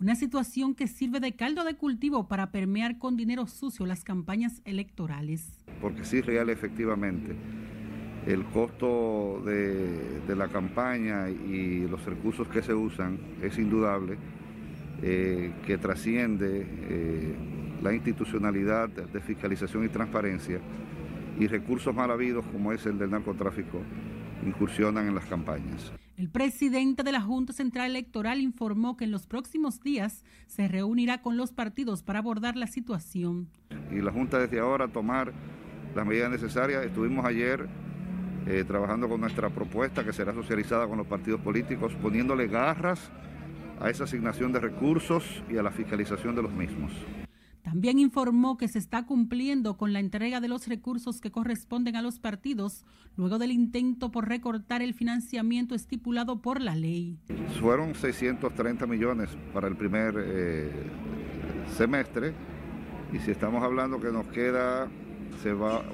Una 0.01 0.15
situación 0.15 0.75
que 0.75 0.87
sirve 0.87 1.19
de 1.19 1.33
caldo 1.33 1.65
de 1.65 1.75
cultivo 1.75 2.29
para 2.29 2.51
permear 2.51 2.97
con 2.99 3.17
dinero 3.17 3.47
sucio 3.47 3.85
las 3.85 4.05
campañas 4.05 4.61
electorales. 4.63 5.59
Porque 5.81 6.05
sí, 6.05 6.21
real 6.21 6.49
efectivamente, 6.49 7.35
el 8.25 8.45
costo 8.45 9.41
de, 9.45 10.21
de 10.25 10.35
la 10.37 10.47
campaña 10.47 11.29
y 11.29 11.85
los 11.89 12.05
recursos 12.05 12.47
que 12.47 12.61
se 12.61 12.73
usan 12.73 13.19
es 13.41 13.57
indudable, 13.57 14.17
eh, 15.01 15.51
que 15.65 15.77
trasciende 15.77 16.65
eh, 16.89 17.35
la 17.81 17.93
institucionalidad 17.93 18.87
de 18.87 19.19
fiscalización 19.19 19.83
y 19.83 19.89
transparencia 19.89 20.59
y 21.37 21.47
recursos 21.47 21.93
mal 21.93 22.11
habidos 22.11 22.45
como 22.53 22.71
es 22.71 22.85
el 22.85 22.97
del 22.97 23.09
narcotráfico 23.09 23.81
incursionan 24.45 25.07
en 25.07 25.15
las 25.15 25.25
campañas. 25.25 25.91
El 26.17 26.29
presidente 26.29 27.03
de 27.03 27.11
la 27.11 27.21
Junta 27.21 27.53
Central 27.53 27.91
Electoral 27.91 28.41
informó 28.41 28.97
que 28.97 29.05
en 29.05 29.11
los 29.11 29.25
próximos 29.25 29.79
días 29.79 30.23
se 30.47 30.67
reunirá 30.67 31.21
con 31.21 31.37
los 31.37 31.51
partidos 31.51 32.03
para 32.03 32.19
abordar 32.19 32.55
la 32.55 32.67
situación. 32.67 33.47
Y 33.91 34.01
la 34.01 34.11
Junta 34.11 34.37
desde 34.37 34.59
ahora 34.59 34.87
tomar 34.87 35.31
las 35.95 36.05
medidas 36.05 36.29
necesarias. 36.29 36.85
Estuvimos 36.85 37.25
ayer 37.25 37.67
eh, 38.47 38.63
trabajando 38.67 39.07
con 39.07 39.21
nuestra 39.21 39.49
propuesta 39.49 40.03
que 40.03 40.13
será 40.13 40.33
socializada 40.33 40.87
con 40.87 40.97
los 40.97 41.07
partidos 41.07 41.41
políticos, 41.41 41.93
poniéndole 42.01 42.47
garras 42.47 43.11
a 43.79 43.89
esa 43.89 44.03
asignación 44.03 44.51
de 44.51 44.59
recursos 44.59 45.43
y 45.49 45.57
a 45.57 45.63
la 45.63 45.71
fiscalización 45.71 46.35
de 46.35 46.43
los 46.43 46.51
mismos. 46.51 46.91
También 47.63 47.99
informó 47.99 48.57
que 48.57 48.67
se 48.67 48.79
está 48.79 49.05
cumpliendo 49.05 49.77
con 49.77 49.93
la 49.93 49.99
entrega 49.99 50.39
de 50.39 50.47
los 50.47 50.67
recursos 50.67 51.19
que 51.19 51.31
corresponden 51.31 51.95
a 51.95 52.01
los 52.01 52.19
partidos 52.19 52.85
luego 53.17 53.37
del 53.37 53.51
intento 53.51 54.11
por 54.11 54.27
recortar 54.27 54.81
el 54.81 54.93
financiamiento 54.93 55.75
estipulado 55.75 56.41
por 56.41 56.61
la 56.61 56.75
ley. 56.75 57.17
Fueron 57.59 57.95
630 57.95 58.87
millones 58.87 59.29
para 59.53 59.67
el 59.67 59.75
primer 59.75 60.15
eh, 60.17 60.71
semestre 61.75 62.33
y 63.11 63.19
si 63.19 63.31
estamos 63.31 63.63
hablando 63.63 63.99
que 63.99 64.11
nos 64.11 64.27
queda, 64.27 64.87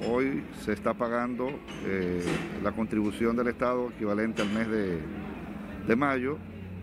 hoy 0.08 0.44
se 0.64 0.74
está 0.74 0.94
pagando 0.94 1.50
eh, 1.86 2.24
la 2.64 2.72
contribución 2.74 3.36
del 3.36 3.48
Estado 3.48 3.90
equivalente 3.90 4.42
al 4.42 4.52
mes 4.52 4.68
de 4.68 5.96
mayo, 5.96 6.38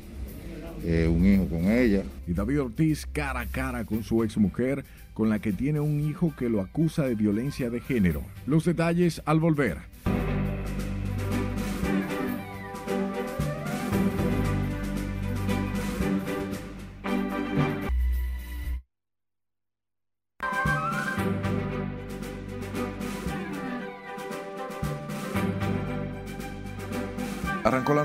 eh, 0.85 1.07
un 1.07 1.25
hijo 1.25 1.47
con 1.47 1.69
ella. 1.69 2.03
Y 2.27 2.33
David 2.33 2.61
Ortiz 2.61 3.07
cara 3.11 3.41
a 3.41 3.45
cara 3.47 3.83
con 3.83 4.03
su 4.03 4.23
exmujer, 4.23 4.85
con 5.13 5.29
la 5.29 5.39
que 5.39 5.51
tiene 5.51 5.79
un 5.79 5.99
hijo 5.99 6.33
que 6.37 6.49
lo 6.49 6.61
acusa 6.61 7.03
de 7.05 7.15
violencia 7.15 7.69
de 7.69 7.81
género. 7.81 8.21
Los 8.45 8.63
detalles 8.63 9.21
al 9.25 9.39
volver. 9.39 9.77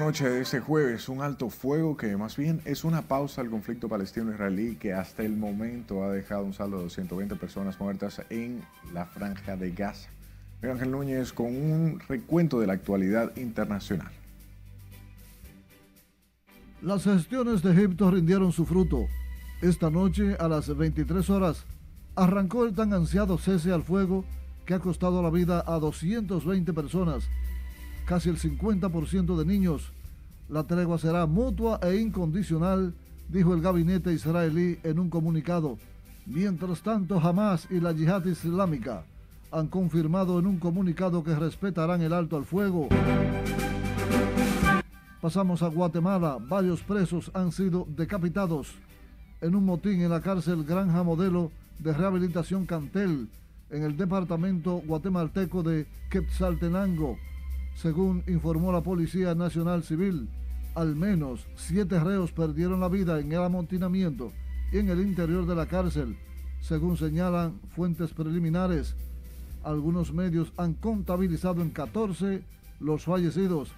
Noche 0.06 0.30
de 0.30 0.42
este 0.42 0.60
jueves 0.60 1.08
un 1.08 1.20
alto 1.20 1.50
fuego 1.50 1.96
que 1.96 2.16
más 2.16 2.36
bien 2.36 2.60
es 2.64 2.84
una 2.84 3.02
pausa 3.02 3.40
al 3.40 3.50
conflicto 3.50 3.88
palestino-israelí 3.88 4.76
que 4.76 4.92
hasta 4.92 5.24
el 5.24 5.36
momento 5.36 6.04
ha 6.04 6.12
dejado 6.12 6.44
un 6.44 6.54
saldo 6.54 6.80
de 6.84 6.90
120 6.90 7.34
personas 7.34 7.80
muertas 7.80 8.22
en 8.30 8.62
la 8.94 9.04
franja 9.04 9.56
de 9.56 9.72
Gaza. 9.72 10.08
Miguel 10.62 10.76
Ángel 10.76 10.90
Núñez 10.92 11.32
con 11.32 11.46
un 11.46 11.98
recuento 12.08 12.60
de 12.60 12.68
la 12.68 12.74
actualidad 12.74 13.36
internacional. 13.36 14.12
Las 16.82 17.02
gestiones 17.02 17.64
de 17.64 17.72
Egipto 17.72 18.08
rindieron 18.08 18.52
su 18.52 18.64
fruto. 18.64 19.08
Esta 19.60 19.90
noche, 19.90 20.36
a 20.38 20.46
las 20.46 20.72
23 20.72 21.28
horas, 21.30 21.64
arrancó 22.14 22.64
el 22.64 22.76
tan 22.76 22.92
ansiado 22.92 23.38
cese 23.38 23.72
al 23.72 23.82
fuego 23.82 24.24
que 24.66 24.74
ha 24.74 24.78
costado 24.78 25.20
la 25.20 25.30
vida 25.30 25.64
a 25.66 25.80
220 25.80 26.72
personas 26.72 27.28
casi 28.06 28.30
el 28.30 28.38
50% 28.38 29.36
de 29.36 29.44
niños. 29.44 29.92
La 30.48 30.62
tregua 30.62 30.98
será 30.98 31.26
mutua 31.26 31.80
e 31.82 31.96
incondicional, 31.96 32.94
dijo 33.28 33.52
el 33.52 33.60
gabinete 33.60 34.12
israelí 34.12 34.78
en 34.84 34.98
un 35.00 35.10
comunicado. 35.10 35.76
Mientras 36.24 36.82
tanto, 36.82 37.18
Hamas 37.18 37.66
y 37.70 37.80
la 37.80 37.92
yihad 37.92 38.24
islámica 38.26 39.04
han 39.50 39.68
confirmado 39.68 40.38
en 40.38 40.46
un 40.46 40.58
comunicado 40.58 41.24
que 41.24 41.34
respetarán 41.34 42.02
el 42.02 42.12
alto 42.12 42.36
al 42.36 42.44
fuego. 42.44 42.88
Pasamos 45.20 45.62
a 45.62 45.68
Guatemala. 45.68 46.38
Varios 46.40 46.82
presos 46.82 47.30
han 47.34 47.50
sido 47.50 47.86
decapitados 47.96 48.74
en 49.40 49.54
un 49.56 49.64
motín 49.64 50.00
en 50.00 50.10
la 50.10 50.20
cárcel 50.20 50.64
Granja 50.64 51.02
Modelo 51.02 51.50
de 51.78 51.92
Rehabilitación 51.92 52.66
Cantel, 52.66 53.28
en 53.70 53.82
el 53.82 53.96
departamento 53.96 54.82
guatemalteco 54.86 55.62
de 55.62 55.86
Quetzaltenango. 56.10 57.18
Según 57.76 58.24
informó 58.26 58.72
la 58.72 58.80
Policía 58.80 59.34
Nacional 59.34 59.82
Civil, 59.82 60.30
al 60.74 60.96
menos 60.96 61.46
siete 61.56 62.00
reos 62.00 62.32
perdieron 62.32 62.80
la 62.80 62.88
vida 62.88 63.20
en 63.20 63.30
el 63.30 63.42
amontinamiento 63.42 64.32
y 64.72 64.78
en 64.78 64.88
el 64.88 65.02
interior 65.02 65.46
de 65.46 65.54
la 65.54 65.66
cárcel, 65.66 66.16
según 66.62 66.96
señalan 66.96 67.60
fuentes 67.74 68.14
preliminares. 68.14 68.96
Algunos 69.62 70.14
medios 70.14 70.54
han 70.56 70.72
contabilizado 70.72 71.60
en 71.60 71.68
14 71.68 72.42
los 72.80 73.04
fallecidos. 73.04 73.74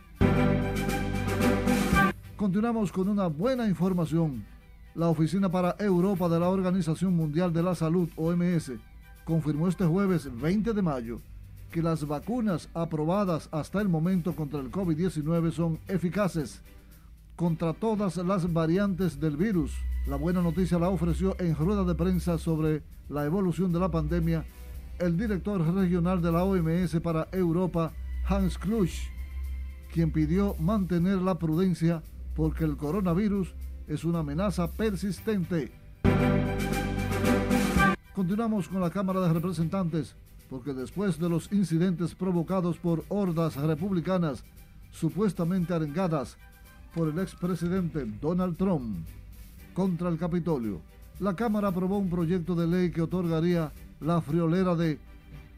Continuamos 2.37 2.93
con 2.93 3.09
una 3.09 3.27
buena 3.27 3.67
información. 3.67 4.45
La 4.95 5.09
Oficina 5.09 5.51
para 5.51 5.75
Europa 5.81 6.29
de 6.29 6.39
la 6.39 6.49
Organización 6.49 7.17
Mundial 7.17 7.53
de 7.53 7.65
la 7.65 7.75
Salud, 7.75 8.09
OMS, 8.15 8.75
confirmó 9.25 9.67
este 9.67 9.87
jueves 9.87 10.31
20 10.41 10.73
de 10.73 10.83
mayo 10.83 11.21
que 11.71 11.83
las 11.83 12.07
vacunas 12.07 12.69
aprobadas 12.75 13.49
hasta 13.53 13.81
el 13.81 13.89
momento 13.89 14.35
contra 14.35 14.61
el 14.61 14.71
COVID-19 14.71 15.53
son 15.53 15.79
eficaces 15.89 16.63
contra 17.37 17.73
todas 17.73 18.17
las 18.17 18.53
variantes 18.53 19.21
del 19.21 19.37
virus. 19.37 19.73
La 20.07 20.17
buena 20.17 20.43
noticia 20.43 20.79
la 20.79 20.89
ofreció 20.89 21.37
en 21.39 21.55
rueda 21.55 21.85
de 21.85 21.95
prensa 21.95 22.39
sobre 22.39 22.83
la 23.09 23.25
evolución 23.25 23.73
de 23.73 23.81
la 23.81 23.91
pandemia 23.91 24.45
el 24.99 25.17
director 25.17 25.61
regional 25.75 26.21
de 26.21 26.33
la 26.33 26.43
OMS 26.45 27.01
para 27.01 27.29
Europa, 27.31 27.93
Hans 28.27 28.59
Klusch, 28.59 29.09
quien 29.93 30.11
pidió 30.11 30.57
mantener 30.59 31.19
la 31.19 31.39
prudencia 31.39 32.03
porque 32.35 32.65
el 32.65 32.77
coronavirus 32.77 33.55
es 33.87 34.05
una 34.05 34.21
amenaza 34.21 34.71
persistente. 34.73 35.73
Continuamos 38.15 38.69
con 38.69 38.81
la 38.81 38.91
Cámara 38.91 39.21
de 39.21 39.33
Representantes 39.33 40.17
porque 40.49 40.73
después 40.73 41.19
de 41.19 41.29
los 41.29 41.53
incidentes 41.53 42.15
provocados 42.15 42.79
por 42.79 43.05
hordas 43.09 43.57
republicanas 43.57 44.45
supuestamente 44.91 45.75
arengadas 45.75 46.37
por 46.95 47.09
el 47.09 47.19
expresidente 47.19 48.05
Donald 48.21 48.57
Trump 48.57 49.07
contra 49.75 50.09
el 50.09 50.19
Capitolio, 50.19 50.81
la 51.21 51.35
Cámara 51.35 51.69
aprobó 51.69 51.99
un 51.99 52.09
proyecto 52.09 52.55
de 52.55 52.67
ley 52.67 52.91
que 52.91 53.03
otorgaría 53.03 53.73
la 54.01 54.21
friolera 54.21 54.75
de 54.75 54.99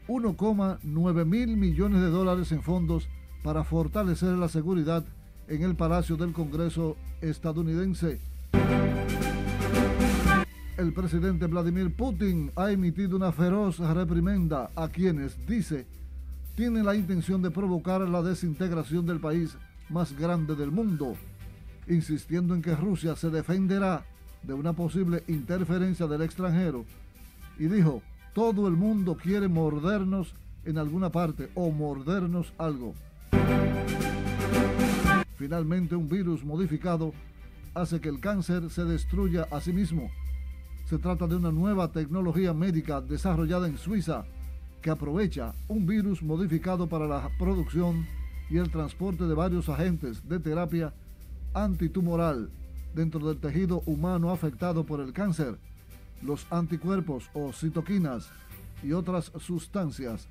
1,9 0.07 1.25
mil 1.25 1.57
millones 1.57 2.01
de 2.01 2.09
dólares 2.09 2.51
en 2.51 2.61
fondos 2.61 3.07
para 3.43 3.63
fortalecer 3.63 4.37
la 4.37 4.49
seguridad 4.49 5.05
en 5.47 5.63
el 5.63 5.75
Palacio 5.75 6.17
del 6.17 6.33
Congreso 6.33 6.97
estadounidense 7.21 8.19
el 10.77 10.93
presidente 10.93 11.47
Vladimir 11.47 11.93
Putin 11.93 12.51
ha 12.55 12.71
emitido 12.71 13.15
una 13.15 13.31
feroz 13.31 13.79
reprimenda 13.79 14.69
a 14.75 14.87
quienes, 14.87 15.45
dice, 15.47 15.85
tienen 16.55 16.85
la 16.85 16.95
intención 16.95 17.41
de 17.41 17.51
provocar 17.51 18.01
la 18.01 18.21
desintegración 18.21 19.05
del 19.05 19.19
país 19.19 19.57
más 19.89 20.17
grande 20.17 20.55
del 20.55 20.71
mundo, 20.71 21.15
insistiendo 21.87 22.55
en 22.55 22.61
que 22.61 22.75
Rusia 22.75 23.15
se 23.15 23.29
defenderá 23.29 24.05
de 24.43 24.53
una 24.53 24.73
posible 24.73 25.23
interferencia 25.27 26.07
del 26.07 26.21
extranjero. 26.21 26.85
Y 27.59 27.65
dijo, 27.65 28.01
todo 28.33 28.67
el 28.67 28.75
mundo 28.75 29.17
quiere 29.21 29.47
mordernos 29.47 30.33
en 30.65 30.77
alguna 30.77 31.11
parte 31.11 31.49
o 31.55 31.71
mordernos 31.71 32.53
algo. 32.57 32.93
Finalmente, 35.37 35.95
un 35.95 36.07
virus 36.07 36.43
modificado 36.43 37.13
hace 37.73 37.99
que 37.99 38.09
el 38.09 38.19
cáncer 38.19 38.69
se 38.69 38.85
destruya 38.85 39.47
a 39.51 39.59
sí 39.61 39.73
mismo 39.73 40.09
se 40.91 40.99
trata 40.99 41.25
de 41.25 41.37
una 41.37 41.53
nueva 41.53 41.89
tecnología 41.89 42.53
médica 42.53 42.99
desarrollada 42.99 43.65
en 43.65 43.77
Suiza 43.77 44.25
que 44.81 44.89
aprovecha 44.89 45.53
un 45.69 45.85
virus 45.85 46.21
modificado 46.21 46.85
para 46.85 47.07
la 47.07 47.29
producción 47.39 48.05
y 48.49 48.57
el 48.57 48.69
transporte 48.69 49.23
de 49.23 49.33
varios 49.33 49.69
agentes 49.69 50.27
de 50.27 50.37
terapia 50.41 50.93
antitumoral 51.53 52.49
dentro 52.93 53.25
del 53.25 53.37
tejido 53.37 53.83
humano 53.85 54.31
afectado 54.31 54.85
por 54.85 54.99
el 54.99 55.13
cáncer. 55.13 55.57
Los 56.21 56.45
anticuerpos 56.51 57.29
o 57.33 57.53
citoquinas 57.53 58.29
y 58.83 58.91
otras 58.91 59.31
sustancias 59.39 60.27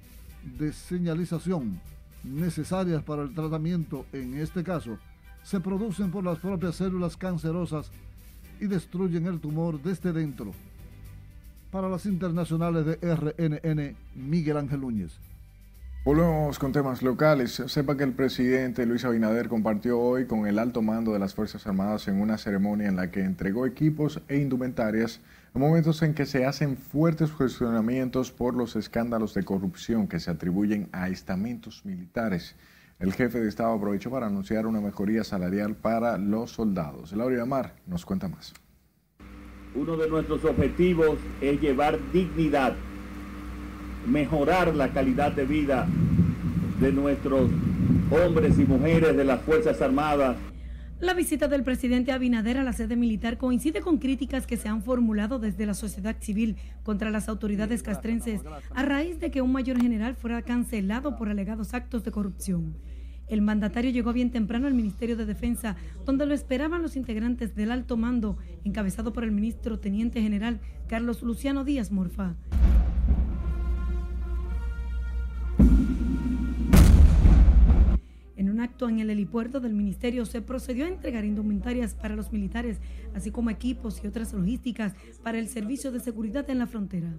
de 0.59 0.75
señalización 0.75 1.81
necesarias 2.23 3.03
para 3.03 3.23
el 3.23 3.35
tratamiento 3.35 4.05
en 4.13 4.35
este 4.35 4.63
caso 4.63 4.99
se 5.43 5.59
producen 5.59 6.11
por 6.11 6.23
las 6.23 6.39
propias 6.39 6.75
células 6.75 7.17
cancerosas 7.17 7.91
y 8.61 8.67
destruyen 8.67 9.27
el 9.27 9.41
tumor 9.41 9.83
desde 9.83 10.13
dentro. 10.13 10.53
Para 11.71 11.89
las 11.89 12.07
internacionales 12.07 12.85
de 12.85 12.97
RNN, 13.15 13.97
Miguel 14.15 14.57
Ángel 14.57 14.81
Núñez. 14.81 15.13
Volvemos 16.03 16.59
con 16.59 16.73
temas 16.73 17.03
locales. 17.03 17.63
Sepa 17.67 17.95
que 17.97 18.05
el 18.05 18.15
presidente 18.15 18.87
Luis 18.87 19.05
Abinader 19.05 19.49
compartió 19.49 20.01
hoy 20.01 20.27
con 20.27 20.47
el 20.47 20.59
alto 20.59 20.81
mando 20.81 21.13
de 21.13 21.19
las 21.19 21.35
Fuerzas 21.35 21.67
Armadas 21.67 22.09
en 22.09 22.21
una 22.21 22.39
ceremonia 22.39 22.89
en 22.89 22.97
la 22.97 23.11
que 23.11 23.21
entregó 23.21 23.67
equipos 23.67 24.23
e 24.29 24.39
indumentarias 24.39 25.21
en 25.55 25.61
momentos 25.61 26.01
en 26.03 26.15
que 26.15 26.25
se 26.25 26.47
hacen 26.47 26.77
fuertes 26.77 27.31
cuestionamientos 27.31 28.33
por 28.33 28.55
los 28.55 28.77
escándalos 28.77 29.35
de 29.35 29.43
corrupción 29.43 30.09
que 30.09 30.21
se 30.21 30.31
atribuyen 30.31 30.89
a 30.93 31.09
estamentos 31.09 31.85
militares. 31.85 32.57
El 33.01 33.15
jefe 33.15 33.41
de 33.41 33.49
Estado 33.49 33.73
aprovechó 33.73 34.11
para 34.11 34.27
anunciar 34.27 34.67
una 34.67 34.83
mejoría 34.83 35.25
salarial 35.25 35.75
para 35.75 36.19
los 36.19 36.51
soldados. 36.51 37.15
Laura 37.15 37.43
Amar 37.43 37.75
nos 37.87 38.05
cuenta 38.05 38.29
más. 38.29 38.53
Uno 39.75 39.97
de 39.97 40.07
nuestros 40.07 40.45
objetivos 40.45 41.17
es 41.41 41.59
llevar 41.63 41.99
dignidad, 42.13 42.75
mejorar 44.07 44.75
la 44.75 44.93
calidad 44.93 45.33
de 45.33 45.47
vida 45.47 45.87
de 46.79 46.93
nuestros 46.93 47.49
hombres 48.11 48.59
y 48.59 48.65
mujeres 48.67 49.17
de 49.17 49.25
las 49.25 49.41
Fuerzas 49.45 49.81
Armadas. 49.81 50.37
La 51.01 51.15
visita 51.15 51.49
del 51.49 51.63
presidente 51.63 52.13
Abinader 52.13 52.59
a 52.59 52.63
la 52.63 52.75
sede 52.75 52.95
militar 52.95 53.39
coincide 53.39 53.81
con 53.81 53.97
críticas 53.97 54.47
que 54.47 54.59
se 54.59 54.69
han 54.69 54.83
formulado 54.83 55.39
desde 55.39 55.65
la 55.65 55.73
sociedad 55.73 56.17
civil 56.21 56.57
contra 56.83 57.09
las 57.09 57.27
autoridades 57.31 57.83
castrenses 57.83 58.43
a 58.75 58.83
raíz 58.83 59.19
de 59.19 59.31
que 59.31 59.41
un 59.41 59.51
mayor 59.51 59.81
general 59.81 60.15
fuera 60.15 60.43
cancelado 60.43 61.17
por 61.17 61.31
alegados 61.31 61.73
actos 61.73 62.05
de 62.05 62.11
corrupción. 62.11 62.77
El 63.29 63.41
mandatario 63.41 63.91
llegó 63.91 64.13
bien 64.13 64.31
temprano 64.31 64.67
al 64.67 64.75
Ministerio 64.75 65.17
de 65.17 65.25
Defensa, 65.25 65.75
donde 66.05 66.27
lo 66.27 66.35
esperaban 66.35 66.83
los 66.83 66.97
integrantes 66.97 67.55
del 67.55 67.71
alto 67.71 67.97
mando, 67.97 68.37
encabezado 68.65 69.15
por 69.15 69.25
el 69.25 69.33
ministro 69.33 69.79
Teniente 69.79 70.21
General 70.21 70.61
Carlos 70.87 71.23
Luciano 71.23 71.65
Díaz 71.65 71.91
Morfa. 71.91 72.35
Acto 78.61 78.89
en 78.89 79.01
el 79.01 79.11
helipuerto 79.11 79.61
del 79.61 79.75
ministerio 79.75 80.25
se 80.25 80.43
procedió 80.43 80.85
a 80.85 80.89
entregar 80.89 81.25
indumentarias 81.25 81.95
para 81.95 82.17
los 82.17 82.33
militares, 82.33 82.79
así 83.15 83.31
como 83.31 83.51
equipos 83.51 84.03
y 84.03 84.07
otras 84.07 84.33
logísticas 84.33 84.95
para 85.23 85.39
el 85.39 85.49
servicio 85.49 85.91
de 85.93 86.01
seguridad 86.01 86.49
en 86.51 86.59
la 86.59 86.67
frontera. 86.67 87.13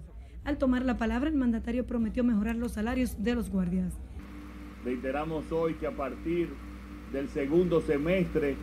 Al 0.44 0.58
tomar 0.58 0.84
la 0.84 0.98
palabra, 0.98 1.28
el 1.28 1.36
mandatario 1.36 1.86
prometió 1.86 2.24
mejorar 2.24 2.56
los 2.56 2.72
salarios 2.72 3.22
de 3.22 3.34
los 3.34 3.50
guardias. 3.50 3.94
Reiteramos 4.84 5.50
hoy 5.52 5.74
que 5.74 5.86
a 5.86 5.96
partir 5.96 6.48
del 7.12 7.28
segundo 7.28 7.80
semestre, 7.80 8.56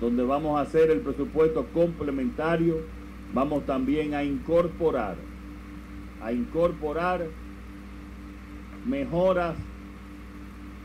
donde 0.00 0.22
vamos 0.24 0.58
a 0.58 0.62
hacer 0.62 0.90
el 0.90 1.00
presupuesto 1.00 1.66
complementario, 1.72 2.80
vamos 3.32 3.64
también 3.64 4.14
a 4.14 4.24
incorporar, 4.24 5.16
a 6.22 6.32
incorporar 6.32 7.26
mejoras 8.86 9.56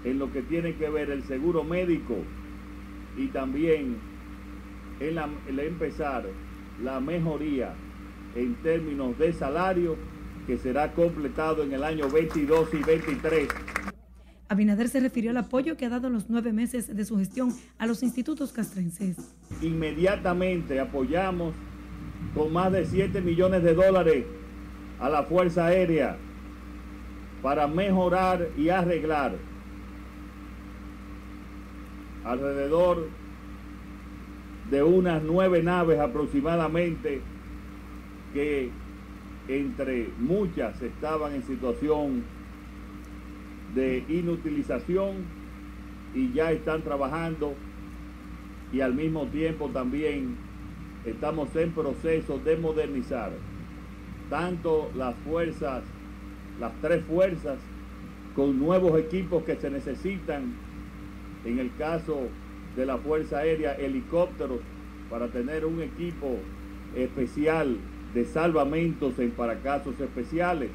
en 0.03 0.19
lo 0.19 0.31
que 0.31 0.41
tiene 0.41 0.75
que 0.75 0.89
ver 0.89 1.09
el 1.09 1.23
seguro 1.23 1.63
médico 1.63 2.15
y 3.17 3.27
también 3.27 3.97
en, 4.99 5.17
el 5.47 5.59
empezar 5.59 6.25
la 6.83 6.99
mejoría 6.99 7.73
en 8.35 8.55
términos 8.55 9.17
de 9.17 9.33
salario 9.33 9.95
que 10.45 10.57
será 10.57 10.93
completado 10.93 11.63
en 11.63 11.73
el 11.73 11.83
año 11.83 12.09
22 12.09 12.73
y 12.73 12.83
23. 12.83 13.47
Abinader 14.49 14.87
se 14.87 15.01
refirió 15.01 15.31
al 15.31 15.37
apoyo 15.37 15.75
que 15.75 15.85
ha 15.85 15.89
dado 15.89 16.07
en 16.07 16.13
los 16.13 16.29
nueve 16.29 16.53
meses 16.53 16.95
de 16.95 17.03
su 17.03 17.17
gestión 17.17 17.53
a 17.77 17.85
los 17.85 18.01
institutos 18.01 18.53
castrenses. 18.53 19.17
Inmediatamente 19.61 20.79
apoyamos 20.79 21.53
con 22.33 22.53
más 22.53 22.71
de 22.71 22.85
7 22.85 23.19
millones 23.21 23.63
de 23.63 23.73
dólares 23.73 24.25
a 24.99 25.09
la 25.09 25.23
Fuerza 25.23 25.65
Aérea 25.65 26.17
para 27.41 27.67
mejorar 27.67 28.47
y 28.57 28.69
arreglar 28.69 29.35
alrededor 32.27 33.07
de 34.69 34.83
unas 34.83 35.23
nueve 35.23 35.63
naves 35.63 35.99
aproximadamente 35.99 37.21
que 38.33 38.69
entre 39.47 40.09
muchas 40.19 40.81
estaban 40.81 41.33
en 41.35 41.43
situación 41.43 42.23
de 43.73 44.03
inutilización 44.09 45.23
y 46.13 46.33
ya 46.33 46.51
están 46.51 46.81
trabajando 46.81 47.53
y 48.73 48.81
al 48.81 48.93
mismo 48.93 49.27
tiempo 49.27 49.69
también 49.69 50.35
estamos 51.05 51.55
en 51.55 51.71
proceso 51.71 52.39
de 52.39 52.57
modernizar 52.57 53.31
tanto 54.29 54.91
las 54.95 55.15
fuerzas, 55.25 55.83
las 56.59 56.73
tres 56.81 57.03
fuerzas, 57.05 57.57
con 58.35 58.59
nuevos 58.59 58.99
equipos 58.99 59.43
que 59.43 59.55
se 59.55 59.69
necesitan, 59.69 60.53
en 61.47 61.59
el 61.59 61.73
caso 61.75 62.27
de 62.75 62.85
la 62.85 62.97
Fuerza 62.97 63.39
Aérea, 63.39 63.73
helicópteros, 63.73 64.59
para 65.09 65.27
tener 65.29 65.65
un 65.65 65.81
equipo 65.81 66.37
especial 66.95 67.77
de 68.13 68.25
salvamentos 68.25 69.17
en 69.19 69.31
para 69.31 69.55
casos 69.59 69.99
especiales. 69.99 70.69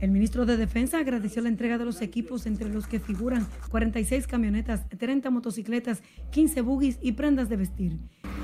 El 0.00 0.10
ministro 0.10 0.44
de 0.44 0.56
Defensa 0.56 0.98
agradeció 0.98 1.40
la 1.42 1.48
entrega 1.48 1.78
de 1.78 1.84
los 1.84 2.02
equipos 2.02 2.46
entre 2.46 2.68
los 2.68 2.86
que 2.86 3.00
figuran 3.00 3.46
46 3.70 4.26
camionetas, 4.26 4.86
30 4.90 5.30
motocicletas, 5.30 6.02
15 6.30 6.60
buggies 6.60 6.98
y 7.00 7.12
prendas 7.12 7.48
de 7.48 7.56
vestir. 7.56 7.92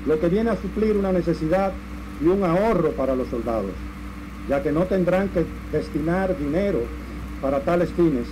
Lo 0.07 0.19
que 0.19 0.29
viene 0.29 0.49
a 0.49 0.55
suplir 0.55 0.95
una 0.95 1.11
necesidad 1.11 1.71
y 2.23 2.25
un 2.25 2.43
ahorro 2.43 2.91
para 2.91 3.15
los 3.15 3.27
soldados, 3.27 3.71
ya 4.49 4.63
que 4.63 4.71
no 4.71 4.85
tendrán 4.85 5.29
que 5.29 5.45
destinar 5.71 6.35
dinero 6.37 6.79
para 7.41 7.59
tales 7.59 7.91
fines 7.91 8.27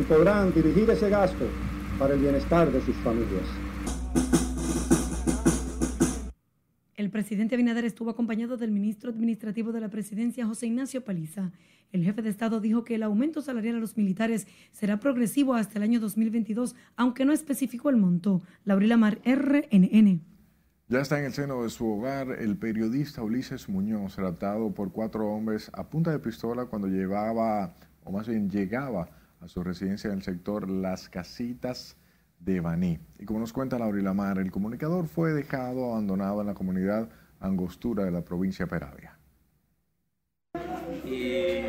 y 0.00 0.02
podrán 0.04 0.52
dirigir 0.52 0.90
ese 0.90 1.08
gasto 1.08 1.46
para 1.98 2.14
el 2.14 2.20
bienestar 2.20 2.70
de 2.70 2.80
sus 2.80 2.96
familias. 2.96 3.46
El 6.96 7.10
presidente 7.10 7.56
Abinader 7.56 7.84
estuvo 7.84 8.10
acompañado 8.10 8.56
del 8.56 8.70
ministro 8.70 9.10
administrativo 9.10 9.72
de 9.72 9.80
la 9.80 9.88
presidencia, 9.88 10.46
José 10.46 10.66
Ignacio 10.66 11.04
Paliza. 11.04 11.50
El 11.90 12.04
jefe 12.04 12.22
de 12.22 12.30
Estado 12.30 12.60
dijo 12.60 12.84
que 12.84 12.94
el 12.94 13.02
aumento 13.02 13.42
salarial 13.42 13.76
a 13.76 13.80
los 13.80 13.96
militares 13.96 14.46
será 14.70 15.00
progresivo 15.00 15.54
hasta 15.54 15.78
el 15.78 15.82
año 15.82 16.00
2022, 16.00 16.76
aunque 16.96 17.24
no 17.24 17.32
especificó 17.32 17.90
el 17.90 17.96
monto. 17.96 18.42
Laurila 18.64 18.96
Mar, 18.96 19.20
RNN. 19.24 20.20
Ya 20.88 21.00
está 21.00 21.18
en 21.18 21.24
el 21.24 21.32
seno 21.32 21.62
de 21.62 21.70
su 21.70 21.90
hogar 21.90 22.30
el 22.38 22.56
periodista 22.56 23.22
Ulises 23.22 23.68
Muñoz, 23.68 24.16
raptado 24.16 24.72
por 24.72 24.92
cuatro 24.92 25.26
hombres 25.26 25.70
a 25.74 25.88
punta 25.88 26.10
de 26.10 26.18
pistola 26.18 26.66
cuando 26.66 26.86
llevaba, 26.86 27.74
o 28.04 28.12
más 28.12 28.28
bien 28.28 28.48
llegaba, 28.48 29.08
a 29.42 29.48
su 29.48 29.62
residencia 29.64 30.08
en 30.08 30.18
el 30.18 30.22
sector 30.22 30.70
Las 30.70 31.08
Casitas 31.08 31.96
de 32.38 32.60
Baní. 32.60 33.00
Y 33.18 33.24
como 33.24 33.40
nos 33.40 33.52
cuenta 33.52 33.78
Laura 33.78 34.14
Mar, 34.14 34.38
el 34.38 34.52
comunicador 34.52 35.08
fue 35.08 35.32
dejado 35.32 35.90
abandonado 35.90 36.40
en 36.40 36.46
la 36.46 36.54
comunidad 36.54 37.08
Angostura 37.40 38.04
de 38.04 38.12
la 38.12 38.24
provincia 38.24 38.68
Peravia. 38.68 39.18
Y 41.04 41.62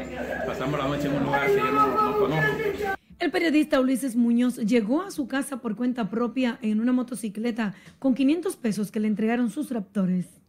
pasamos 0.46 0.80
la 0.80 0.88
noche 0.88 1.08
en 1.08 1.16
un 1.16 1.24
lugar 1.24 1.48
que 1.48 1.58
yo 1.58 1.72
no, 1.72 2.20
conozco. 2.20 2.98
El 3.18 3.32
periodista 3.32 3.80
Ulises 3.80 4.16
Muñoz 4.16 4.58
llegó 4.58 5.02
a 5.02 5.10
su 5.10 5.28
casa 5.28 5.58
por 5.58 5.76
cuenta 5.76 6.12
propia 6.12 6.60
en 6.62 6.80
una 6.80 6.92
motocicleta 6.92 7.74
con 7.98 8.14
500 8.14 8.56
pesos 8.58 8.92
que 8.92 9.00
le 9.00 9.08
entregaron 9.08 9.50
sus 9.50 9.72
raptores. 9.72 10.43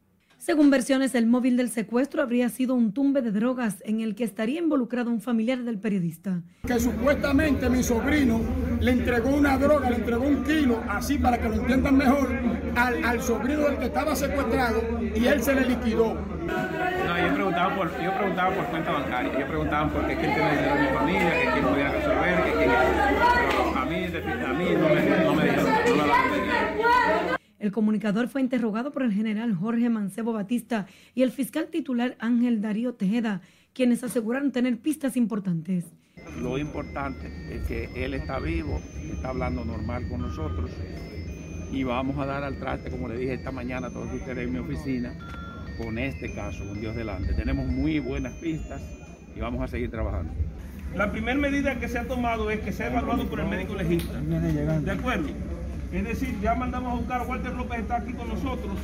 Según 0.45 0.69
versiones, 0.69 1.15
el 1.15 1.25
móvil 1.25 1.57
del 1.57 1.71
secuestro 1.71 2.21
habría 2.21 2.51
sido 2.51 2.75
un 2.75 2.93
tumbe 2.93 3.23
de 3.23 3.31
drogas 3.31 3.77
en 3.87 4.01
el 4.01 4.15
que 4.15 4.25
estaría 4.25 4.61
involucrado 4.61 5.11
un 5.11 5.23
familiar 5.23 5.61
del 5.61 5.79
periodista. 5.79 6.43
Que 6.67 6.79
supuestamente 6.79 7.71
mi 7.71 7.83
sobrino 7.83 8.43
le 8.79 8.91
entregó 8.91 9.31
una 9.31 9.57
droga, 9.57 9.89
le 9.89 9.97
entregó 9.97 10.23
un 10.23 10.45
kilo, 10.45 10.83
así 10.87 11.17
para 11.17 11.41
que 11.41 11.49
lo 11.49 11.55
entiendan 11.55 11.97
mejor, 11.97 12.29
al, 12.75 13.23
sobrino 13.23 13.63
del 13.63 13.79
que 13.79 13.87
estaba 13.87 14.15
secuestrado 14.15 14.83
y 15.15 15.25
él 15.25 15.43
se 15.43 15.55
le 15.55 15.65
liquidó. 15.67 16.13
No, 16.13 17.27
yo 17.27 17.35
preguntaba 17.35 17.75
por, 17.75 18.03
yo 18.03 18.15
preguntaba 18.15 18.55
por 18.55 18.67
cuenta 18.67 18.93
bancaria, 18.93 19.41
yo 19.41 19.49
preguntaba 19.49 19.91
por 19.91 20.07
qué 20.07 20.15
quién 20.15 20.35
tenía 20.35 20.51
dinero 20.51 20.75
en 20.75 20.83
mi 20.83 20.89
familia, 20.99 21.41
que 21.41 21.51
quién 21.53 21.65
podía 21.65 21.89
resolver, 21.91 22.45
que 22.45 22.53
quién... 22.53 22.71
Pero 23.49 23.79
a 23.79 23.85
mí, 23.87 24.05
a 24.05 24.53
mí 24.53 24.67
no 24.79 24.89
me, 24.91 25.25
no 25.25 25.35
me 25.37 25.45
dijeron, 25.45 25.73
no 25.97 25.97
me 25.97 27.35
el 27.65 27.73
comunicador 27.73 28.29
fue 28.29 28.43
interrogado 28.43 28.93
por 28.93 29.03
el 29.03 29.13
general 29.13 29.55
Jorge 29.55 29.89
Mancebo 29.89 30.35
Batista 30.35 30.87
y 31.15 31.23
el 31.23 31.31
fiscal 31.31 31.69
titular 31.69 32.15
Ángel 32.19 32.61
Darío 32.61 32.93
Tejeda, 32.93 33.41
quienes 33.73 34.05
aseguraron 34.05 34.53
tener 34.53 34.77
pistas 34.77 35.17
importantes. 35.17 35.87
Lo 36.43 36.59
importante 36.59 37.33
es 37.51 37.67
que 37.67 37.89
él 37.97 38.13
está 38.13 38.39
vivo, 38.39 38.83
está 39.11 39.31
hablando 39.31 39.65
normal 39.65 40.07
con 40.11 40.21
nosotros 40.21 40.71
y 41.73 41.85
vamos 41.85 42.19
a 42.19 42.27
dar 42.27 42.45
al 42.45 42.59
traste, 42.59 42.91
como 42.91 43.09
le 43.09 43.17
dije 43.17 43.33
esta 43.33 43.51
mañana 43.51 43.87
a 43.87 43.91
todos 43.91 44.13
ustedes 44.13 44.47
en 44.47 44.53
mi 44.53 44.59
oficina, 44.59 45.15
con 45.79 45.99
este 45.99 46.35
caso, 46.35 46.69
con 46.69 46.79
Dios 46.79 46.95
delante. 46.95 47.33
Tenemos 47.33 47.67
muy 47.67 47.99
buenas 47.99 48.35
pistas 48.35 48.83
y 49.35 49.41
vamos 49.41 49.63
a 49.63 49.69
seguir 49.69 49.91
trabajando. 49.91 50.35
La 50.95 51.11
primera 51.11 51.39
medida 51.39 51.81
que 51.81 51.89
se 51.89 51.99
ha 51.99 52.07
tomado 52.07 52.51
es 52.51 52.61
que 52.61 52.73
sea 52.73 52.89
evaluado 52.89 53.27
por 53.27 53.41
el 53.41 53.47
médico 53.47 53.75
legista. 53.75 54.21
¿De 54.21 54.91
acuerdo? 54.91 55.31
Es 55.93 56.05
decir, 56.05 56.39
ya 56.41 56.55
mandamos 56.55 56.93
a 56.93 56.97
buscar 56.97 57.21
a 57.21 57.25
Walter 57.25 57.53
López, 57.55 57.81
está 57.81 57.97
aquí 57.97 58.13
con 58.13 58.29
nosotros. 58.29 58.77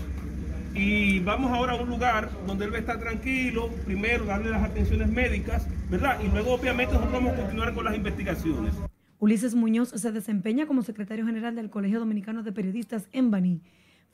Y 0.75 1.19
vamos 1.21 1.51
ahora 1.51 1.73
a 1.73 1.77
un 1.77 1.89
lugar 1.89 2.31
donde 2.47 2.65
él 2.65 2.73
va 2.73 2.77
a 2.77 2.81
estar 2.81 2.99
tranquilo, 2.99 3.69
primero 3.85 4.25
darle 4.25 4.51
las 4.51 4.63
atenciones 4.63 5.09
médicas, 5.09 5.67
¿verdad? 5.91 6.19
Y 6.25 6.29
luego 6.29 6.55
obviamente 6.55 6.95
nosotros 6.95 7.13
vamos 7.13 7.33
a 7.33 7.37
continuar 7.37 7.75
con 7.75 7.85
las 7.85 7.97
investigaciones. 7.97 8.75
Ulises 9.19 9.55
Muñoz 9.55 9.91
se 9.91 10.13
desempeña 10.13 10.67
como 10.67 10.83
secretario 10.83 11.27
general 11.27 11.55
del 11.55 11.71
Colegio 11.71 11.99
Dominicano 11.99 12.43
de 12.43 12.53
Periodistas 12.53 13.09
en 13.13 13.31
Baní. 13.31 13.61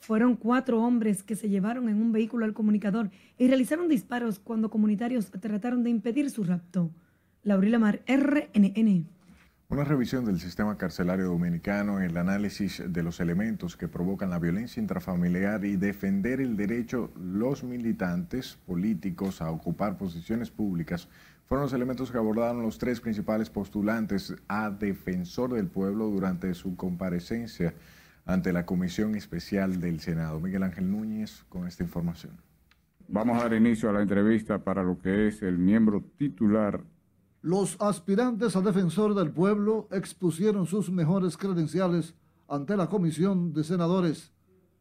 Fueron 0.00 0.34
cuatro 0.36 0.82
hombres 0.82 1.22
que 1.22 1.36
se 1.36 1.48
llevaron 1.48 1.88
en 1.88 2.00
un 2.00 2.12
vehículo 2.12 2.44
al 2.44 2.54
comunicador 2.54 3.10
y 3.38 3.48
realizaron 3.48 3.88
disparos 3.88 4.38
cuando 4.38 4.70
comunitarios 4.70 5.30
trataron 5.30 5.84
de 5.84 5.90
impedir 5.90 6.30
su 6.30 6.42
rapto. 6.42 6.90
Laurila 7.42 7.78
Mar, 7.78 8.02
RNN. 8.06 9.06
Una 9.68 9.82
revisión 9.82 10.24
del 10.24 10.38
sistema 10.38 10.78
carcelario 10.78 11.26
dominicano, 11.26 12.00
el 12.00 12.16
análisis 12.16 12.80
de 12.86 13.02
los 13.02 13.18
elementos 13.18 13.76
que 13.76 13.88
provocan 13.88 14.30
la 14.30 14.38
violencia 14.38 14.80
intrafamiliar 14.80 15.64
y 15.64 15.74
defender 15.74 16.40
el 16.40 16.56
derecho 16.56 17.10
los 17.16 17.64
militantes 17.64 18.58
políticos 18.64 19.42
a 19.42 19.50
ocupar 19.50 19.98
posiciones 19.98 20.52
públicas 20.52 21.08
fueron 21.46 21.64
los 21.64 21.72
elementos 21.72 22.12
que 22.12 22.18
abordaron 22.18 22.62
los 22.62 22.78
tres 22.78 23.00
principales 23.00 23.50
postulantes 23.50 24.36
a 24.46 24.70
defensor 24.70 25.52
del 25.54 25.66
pueblo 25.66 26.10
durante 26.10 26.54
su 26.54 26.76
comparecencia 26.76 27.74
ante 28.24 28.52
la 28.52 28.66
Comisión 28.66 29.16
Especial 29.16 29.80
del 29.80 29.98
Senado. 29.98 30.38
Miguel 30.38 30.62
Ángel 30.62 30.88
Núñez 30.88 31.44
con 31.48 31.66
esta 31.66 31.82
información. 31.82 32.34
Vamos 33.08 33.36
a 33.36 33.42
dar 33.42 33.54
inicio 33.54 33.90
a 33.90 33.92
la 33.92 34.02
entrevista 34.02 34.58
para 34.58 34.84
lo 34.84 35.00
que 35.00 35.26
es 35.26 35.42
el 35.42 35.58
miembro 35.58 36.04
titular 36.16 36.82
los 37.46 37.80
aspirantes 37.80 38.56
a 38.56 38.60
defensor 38.60 39.14
del 39.14 39.30
pueblo 39.30 39.86
expusieron 39.92 40.66
sus 40.66 40.90
mejores 40.90 41.36
credenciales 41.36 42.16
ante 42.48 42.76
la 42.76 42.88
Comisión 42.88 43.52
de 43.52 43.62
Senadores. 43.62 44.32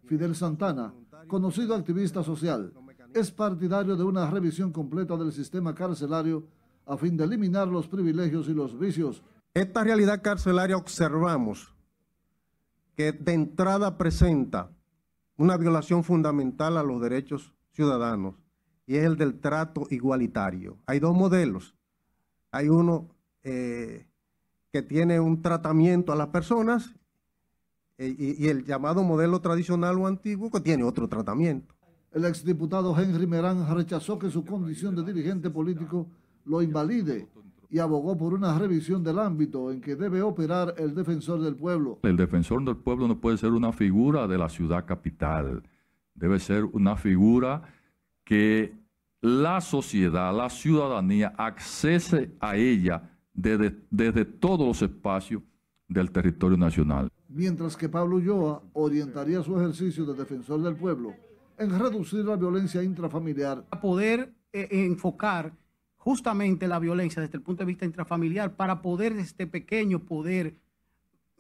Fidel 0.06 0.36
Santana, 0.36 0.92
conocido 1.28 1.76
activista 1.76 2.24
social, 2.24 2.74
es 3.14 3.30
partidario 3.30 3.96
de 3.96 4.04
una 4.04 4.28
revisión 4.32 4.72
completa 4.72 5.16
del 5.16 5.32
sistema 5.32 5.76
carcelario 5.76 6.48
a 6.88 6.98
fin 6.98 7.16
de 7.16 7.26
eliminar 7.26 7.68
los 7.68 7.88
privilegios 7.88 8.50
y 8.50 8.56
los 8.56 8.80
vicios. 8.80 9.22
Esta 9.54 9.84
realidad 9.84 10.24
carcelaria 10.24 10.76
observamos 10.76 11.72
que 12.96 13.12
de 13.12 13.34
entrada 13.34 13.96
presenta 13.96 14.72
una 15.38 15.56
violación 15.56 16.04
fundamental 16.04 16.78
a 16.78 16.84
los 16.84 17.00
derechos 17.00 17.54
ciudadanos 17.74 18.34
y 18.88 18.96
es 18.96 19.06
el 19.06 19.18
del 19.18 19.40
trato 19.40 19.86
igualitario. 19.92 20.80
Hay 20.88 21.00
dos 21.00 21.16
modelos 21.16 21.76
hay 22.56 22.70
uno 22.70 23.10
eh, 23.44 24.08
que 24.72 24.82
tiene 24.82 25.20
un 25.20 25.42
tratamiento 25.42 26.14
a 26.14 26.16
las 26.16 26.28
personas 26.28 26.96
eh, 27.98 28.16
y, 28.18 28.48
el 28.48 28.64
llamado 28.64 29.04
modelo 29.04 29.42
tradicional 29.42 30.00
o 30.00 30.08
antiguo 30.08 30.50
que 30.50 30.62
tiene 30.62 30.86
otro 30.86 31.10
tratamiento. 31.10 31.76
El 32.14 32.24
exdiputado 32.24 32.98
Henry 32.98 33.28
Merán 33.28 33.68
rechazó 33.76 34.18
que 34.18 34.30
su 34.30 34.46
condición 34.46 34.96
de 34.96 35.04
dirigente 35.04 35.50
político 35.50 36.08
lo 36.46 36.62
invalide 36.62 37.28
y 37.70 37.80
abogó 37.80 38.18
por 38.18 38.34
una 38.34 38.58
revisión 38.58 39.04
del 39.04 39.20
ámbito 39.20 39.70
en 39.70 39.82
que 39.82 39.98
debe 39.98 40.22
operar 40.22 40.76
el 40.78 40.96
defensor 40.96 41.42
del 41.42 41.58
pueblo. 41.58 42.00
El 42.04 42.16
defensor 42.16 42.64
del 42.64 42.78
pueblo 42.78 43.10
no 43.10 43.20
puede 43.20 43.38
ser 43.38 43.52
una 43.52 43.74
figura 43.74 44.28
de 44.28 44.38
la 44.38 44.48
ciudad 44.48 44.86
capital, 44.86 45.62
debe 46.14 46.40
ser 46.40 46.64
una 46.64 46.96
figura 46.96 47.64
que 48.24 48.85
la 49.26 49.60
sociedad, 49.60 50.32
la 50.38 50.52
ciudadanía 50.52 51.34
accese 51.36 52.36
a 52.40 52.56
ella 52.56 53.10
desde, 53.34 53.76
desde 53.90 54.24
todos 54.24 54.68
los 54.68 54.82
espacios 54.84 55.42
del 55.88 56.12
territorio 56.12 56.58
nacional. 56.58 57.10
Mientras 57.28 57.76
que 57.76 57.90
Pablo 57.90 58.18
Ulloa 58.18 58.62
orientaría 58.74 59.42
su 59.42 59.60
ejercicio 59.60 60.06
de 60.06 60.14
defensor 60.14 60.62
del 60.62 60.76
pueblo 60.76 61.16
en 61.58 61.72
reducir 61.72 62.24
la 62.24 62.36
violencia 62.36 62.84
intrafamiliar. 62.84 63.66
A 63.72 63.82
poder 63.82 64.32
eh, 64.54 64.68
enfocar 64.72 65.54
justamente 65.98 66.68
la 66.68 66.78
violencia 66.78 67.20
desde 67.20 67.38
el 67.38 67.44
punto 67.44 67.64
de 67.64 67.68
vista 67.68 67.84
intrafamiliar 67.84 68.56
para 68.56 68.84
poder 68.84 69.16
desde 69.16 69.48
pequeño 69.48 70.06
poder 70.06 70.56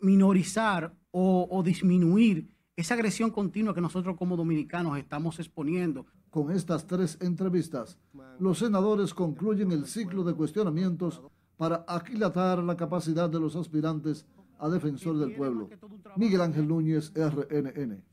minorizar 0.01 0.91
o, 1.11 1.47
o 1.51 1.61
disminuir 1.61 2.49
esa 2.75 2.95
agresión 2.95 3.29
continua 3.29 3.75
que 3.75 3.81
nosotros 3.81 4.17
como 4.17 4.35
dominicanos 4.35 4.97
estamos 4.97 5.39
exponiendo. 5.39 6.07
Con 6.35 6.51
estas 6.51 6.85
tres 6.85 7.17
entrevistas, 7.21 7.97
los 8.39 8.59
senadores 8.59 9.13
concluyen 9.13 9.71
el 9.71 9.85
ciclo 9.85 10.21
de 10.25 10.33
cuestionamientos 10.33 11.21
para 11.55 11.85
aquilatar 11.87 12.59
la 12.59 12.75
capacidad 12.75 13.29
de 13.29 13.39
los 13.39 13.55
aspirantes 13.55 14.25
a 14.59 14.67
defensor 14.67 15.17
del 15.17 15.33
pueblo. 15.33 15.69
Miguel 16.17 16.41
Ángel 16.41 16.67
Núñez, 16.67 17.13
RNN. 17.15 18.03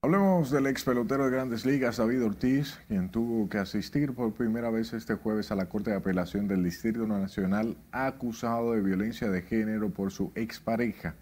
Hablemos 0.00 0.50
del 0.50 0.66
ex 0.68 0.82
pelotero 0.82 1.26
de 1.26 1.30
grandes 1.32 1.66
ligas, 1.66 1.98
David 1.98 2.24
Ortiz, 2.24 2.78
quien 2.88 3.10
tuvo 3.10 3.50
que 3.50 3.58
asistir 3.58 4.14
por 4.14 4.32
primera 4.32 4.70
vez 4.70 4.94
este 4.94 5.14
jueves 5.16 5.52
a 5.52 5.56
la 5.56 5.68
Corte 5.68 5.90
de 5.90 5.96
Apelación 5.96 6.48
del 6.48 6.64
Distrito 6.64 7.06
Nacional 7.06 7.76
acusado 7.92 8.72
de 8.72 8.80
violencia 8.80 9.28
de 9.28 9.42
género 9.42 9.90
por 9.90 10.10
su 10.10 10.32
expareja. 10.36 11.16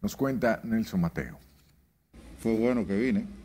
Nos 0.00 0.16
cuenta 0.16 0.62
Nelson 0.64 1.02
Mateo. 1.02 1.36
Fue 2.38 2.56
bueno 2.56 2.86
que 2.86 2.96
vine, 2.96 3.41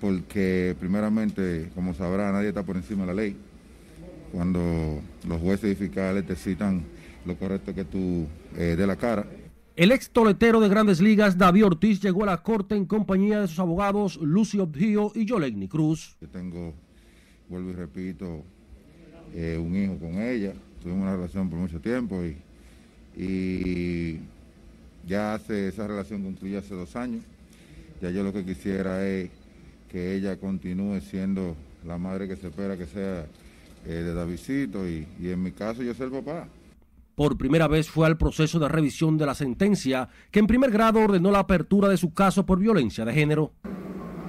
porque 0.00 0.76
primeramente, 0.78 1.70
como 1.74 1.94
sabrá, 1.94 2.32
nadie 2.32 2.48
está 2.48 2.62
por 2.62 2.76
encima 2.76 3.02
de 3.02 3.06
la 3.06 3.14
ley. 3.14 3.36
Cuando 4.32 5.00
los 5.26 5.40
jueces 5.40 5.72
y 5.72 5.74
fiscales 5.74 6.26
te 6.26 6.36
citan 6.36 6.84
lo 7.24 7.36
correcto 7.36 7.74
que 7.74 7.84
tú 7.84 8.26
eh, 8.56 8.76
de 8.76 8.86
la 8.86 8.96
cara, 8.96 9.26
el 9.76 9.92
ex 9.92 10.08
toletero 10.08 10.58
de 10.60 10.70
grandes 10.70 11.02
ligas, 11.02 11.36
David 11.36 11.66
Ortiz, 11.66 12.00
llegó 12.00 12.22
a 12.22 12.26
la 12.26 12.42
corte 12.42 12.74
en 12.74 12.86
compañía 12.86 13.42
de 13.42 13.48
sus 13.48 13.58
abogados 13.58 14.16
Lucio 14.16 14.62
Obdío 14.62 15.12
y 15.14 15.26
Yolegni 15.26 15.68
Cruz. 15.68 16.16
Yo 16.18 16.28
tengo, 16.28 16.72
vuelvo 17.50 17.68
y 17.68 17.72
repito, 17.74 18.42
eh, 19.34 19.60
un 19.62 19.76
hijo 19.76 19.98
con 19.98 20.14
ella. 20.22 20.54
Tuvimos 20.80 21.02
una 21.02 21.16
relación 21.16 21.50
por 21.50 21.58
mucho 21.58 21.78
tiempo 21.78 22.24
y, 22.24 22.38
y 23.22 24.20
ya 25.06 25.34
hace 25.34 25.68
esa 25.68 25.86
relación 25.86 26.22
concluyó 26.22 26.58
hace 26.58 26.74
dos 26.74 26.96
años. 26.96 27.22
Ya 28.00 28.10
yo 28.10 28.22
lo 28.22 28.32
que 28.32 28.46
quisiera 28.46 29.06
es 29.06 29.28
que 29.96 30.14
ella 30.14 30.36
continúe 30.36 31.00
siendo 31.00 31.56
la 31.86 31.96
madre 31.96 32.28
que 32.28 32.36
se 32.36 32.48
espera 32.48 32.76
que 32.76 32.84
sea 32.84 33.24
eh, 33.86 33.88
de 33.88 34.12
Davidcito 34.12 34.86
y, 34.86 35.08
y 35.18 35.30
en 35.30 35.42
mi 35.42 35.52
caso 35.52 35.82
yo 35.82 35.94
soy 35.94 36.08
el 36.08 36.22
papá. 36.22 36.48
Por 37.14 37.38
primera 37.38 37.66
vez 37.66 37.88
fue 37.88 38.06
al 38.06 38.18
proceso 38.18 38.58
de 38.58 38.68
revisión 38.68 39.16
de 39.16 39.24
la 39.24 39.34
sentencia 39.34 40.06
que 40.30 40.38
en 40.38 40.46
primer 40.46 40.70
grado 40.70 41.00
ordenó 41.00 41.30
la 41.30 41.38
apertura 41.38 41.88
de 41.88 41.96
su 41.96 42.12
caso 42.12 42.44
por 42.44 42.58
violencia 42.58 43.06
de 43.06 43.14
género. 43.14 43.52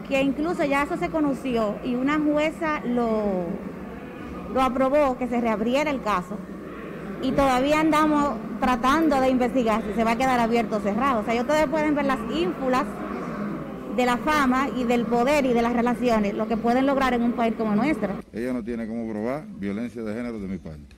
Que 0.07 0.21
incluso 0.21 0.63
ya 0.63 0.83
eso 0.83 0.95
se 0.95 1.09
conoció 1.09 1.77
y 1.83 1.95
una 1.95 2.17
jueza 2.17 2.79
lo, 2.85 3.47
lo 4.53 4.61
aprobó 4.61 5.17
que 5.17 5.27
se 5.27 5.41
reabriera 5.41 5.91
el 5.91 6.01
caso 6.01 6.37
y 7.21 7.33
todavía 7.33 7.81
andamos 7.81 8.37
tratando 8.61 9.19
de 9.19 9.31
investigar 9.31 9.83
si 9.85 9.93
se 9.95 10.05
va 10.05 10.11
a 10.11 10.17
quedar 10.17 10.39
abierto 10.39 10.77
o 10.77 10.79
cerrado. 10.79 11.19
O 11.19 11.25
sea, 11.25 11.41
ustedes 11.41 11.67
pueden 11.67 11.93
ver 11.93 12.05
las 12.05 12.19
ínfulas 12.33 12.85
de 13.97 14.05
la 14.05 14.17
fama 14.17 14.69
y 14.77 14.83
del 14.83 15.05
poder 15.05 15.45
y 15.45 15.53
de 15.53 15.61
las 15.63 15.73
relaciones, 15.73 16.35
lo 16.35 16.47
que 16.47 16.55
pueden 16.55 16.85
lograr 16.85 17.15
en 17.15 17.23
un 17.23 17.33
país 17.33 17.55
como 17.57 17.75
nuestro. 17.75 18.19
Ella 18.31 18.53
no 18.53 18.63
tiene 18.63 18.87
cómo 18.87 19.09
probar 19.09 19.45
violencia 19.59 20.03
de 20.03 20.13
género 20.13 20.39
de 20.39 20.47
mi 20.47 20.59
parte. 20.59 20.95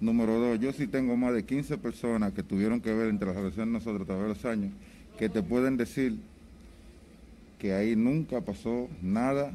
Número 0.00 0.38
dos, 0.40 0.58
yo 0.58 0.72
sí 0.72 0.86
tengo 0.86 1.14
más 1.18 1.34
de 1.34 1.44
15 1.44 1.76
personas 1.76 2.32
que 2.32 2.42
tuvieron 2.42 2.80
que 2.80 2.94
ver 2.94 3.08
entre 3.08 3.28
las 3.28 3.36
relaciones 3.36 3.74
nosotros 3.74 4.02
a 4.02 4.06
través 4.06 4.22
de 4.22 4.28
los 4.30 4.44
años, 4.46 4.72
que 5.18 5.28
te 5.28 5.42
pueden 5.42 5.76
decir 5.76 6.16
que 7.58 7.74
ahí 7.74 7.94
nunca 7.94 8.40
pasó 8.40 8.88
nada 9.02 9.52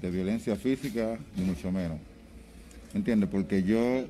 de 0.00 0.10
violencia 0.10 0.56
física, 0.56 1.18
ni 1.36 1.44
mucho 1.44 1.70
menos. 1.70 1.98
¿Entiendes? 2.94 3.28
Porque 3.28 3.62
yo, 3.62 4.06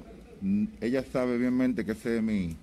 ella 0.80 1.04
sabe 1.12 1.36
bienmente 1.36 1.84
que 1.84 1.92
esa 1.92 2.14
es 2.14 2.22
mi, 2.22 2.56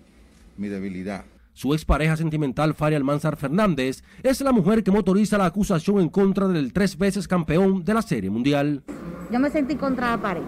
mi 0.55 0.69
debilidad. 0.69 1.25
Su 1.55 1.73
expareja 1.73 2.17
sentimental, 2.17 2.73
Faria 2.73 2.97
Almanzar 2.97 3.37
Fernández, 3.37 4.03
es 4.23 4.41
la 4.41 4.51
mujer 4.51 4.83
que 4.83 4.91
motoriza 4.91 5.37
la 5.37 5.45
acusación 5.45 6.01
en 6.01 6.09
contra 6.09 6.49
del 6.49 6.73
tres 6.73 6.97
veces 6.97 7.29
campeón 7.29 7.85
de 7.85 7.93
la 7.93 8.01
Serie 8.01 8.29
Mundial. 8.29 8.83
Yo 9.31 9.39
me 9.39 9.49
sentí 9.49 9.75
contra 9.75 10.11
la 10.11 10.21
pared. 10.21 10.41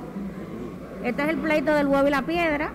Este 1.06 1.24
es 1.24 1.30
el 1.30 1.38
pleito 1.38 1.74
del 1.74 1.88
huevo 1.88 2.10
y 2.10 2.12
la 2.12 2.26
piedra. 2.26 2.74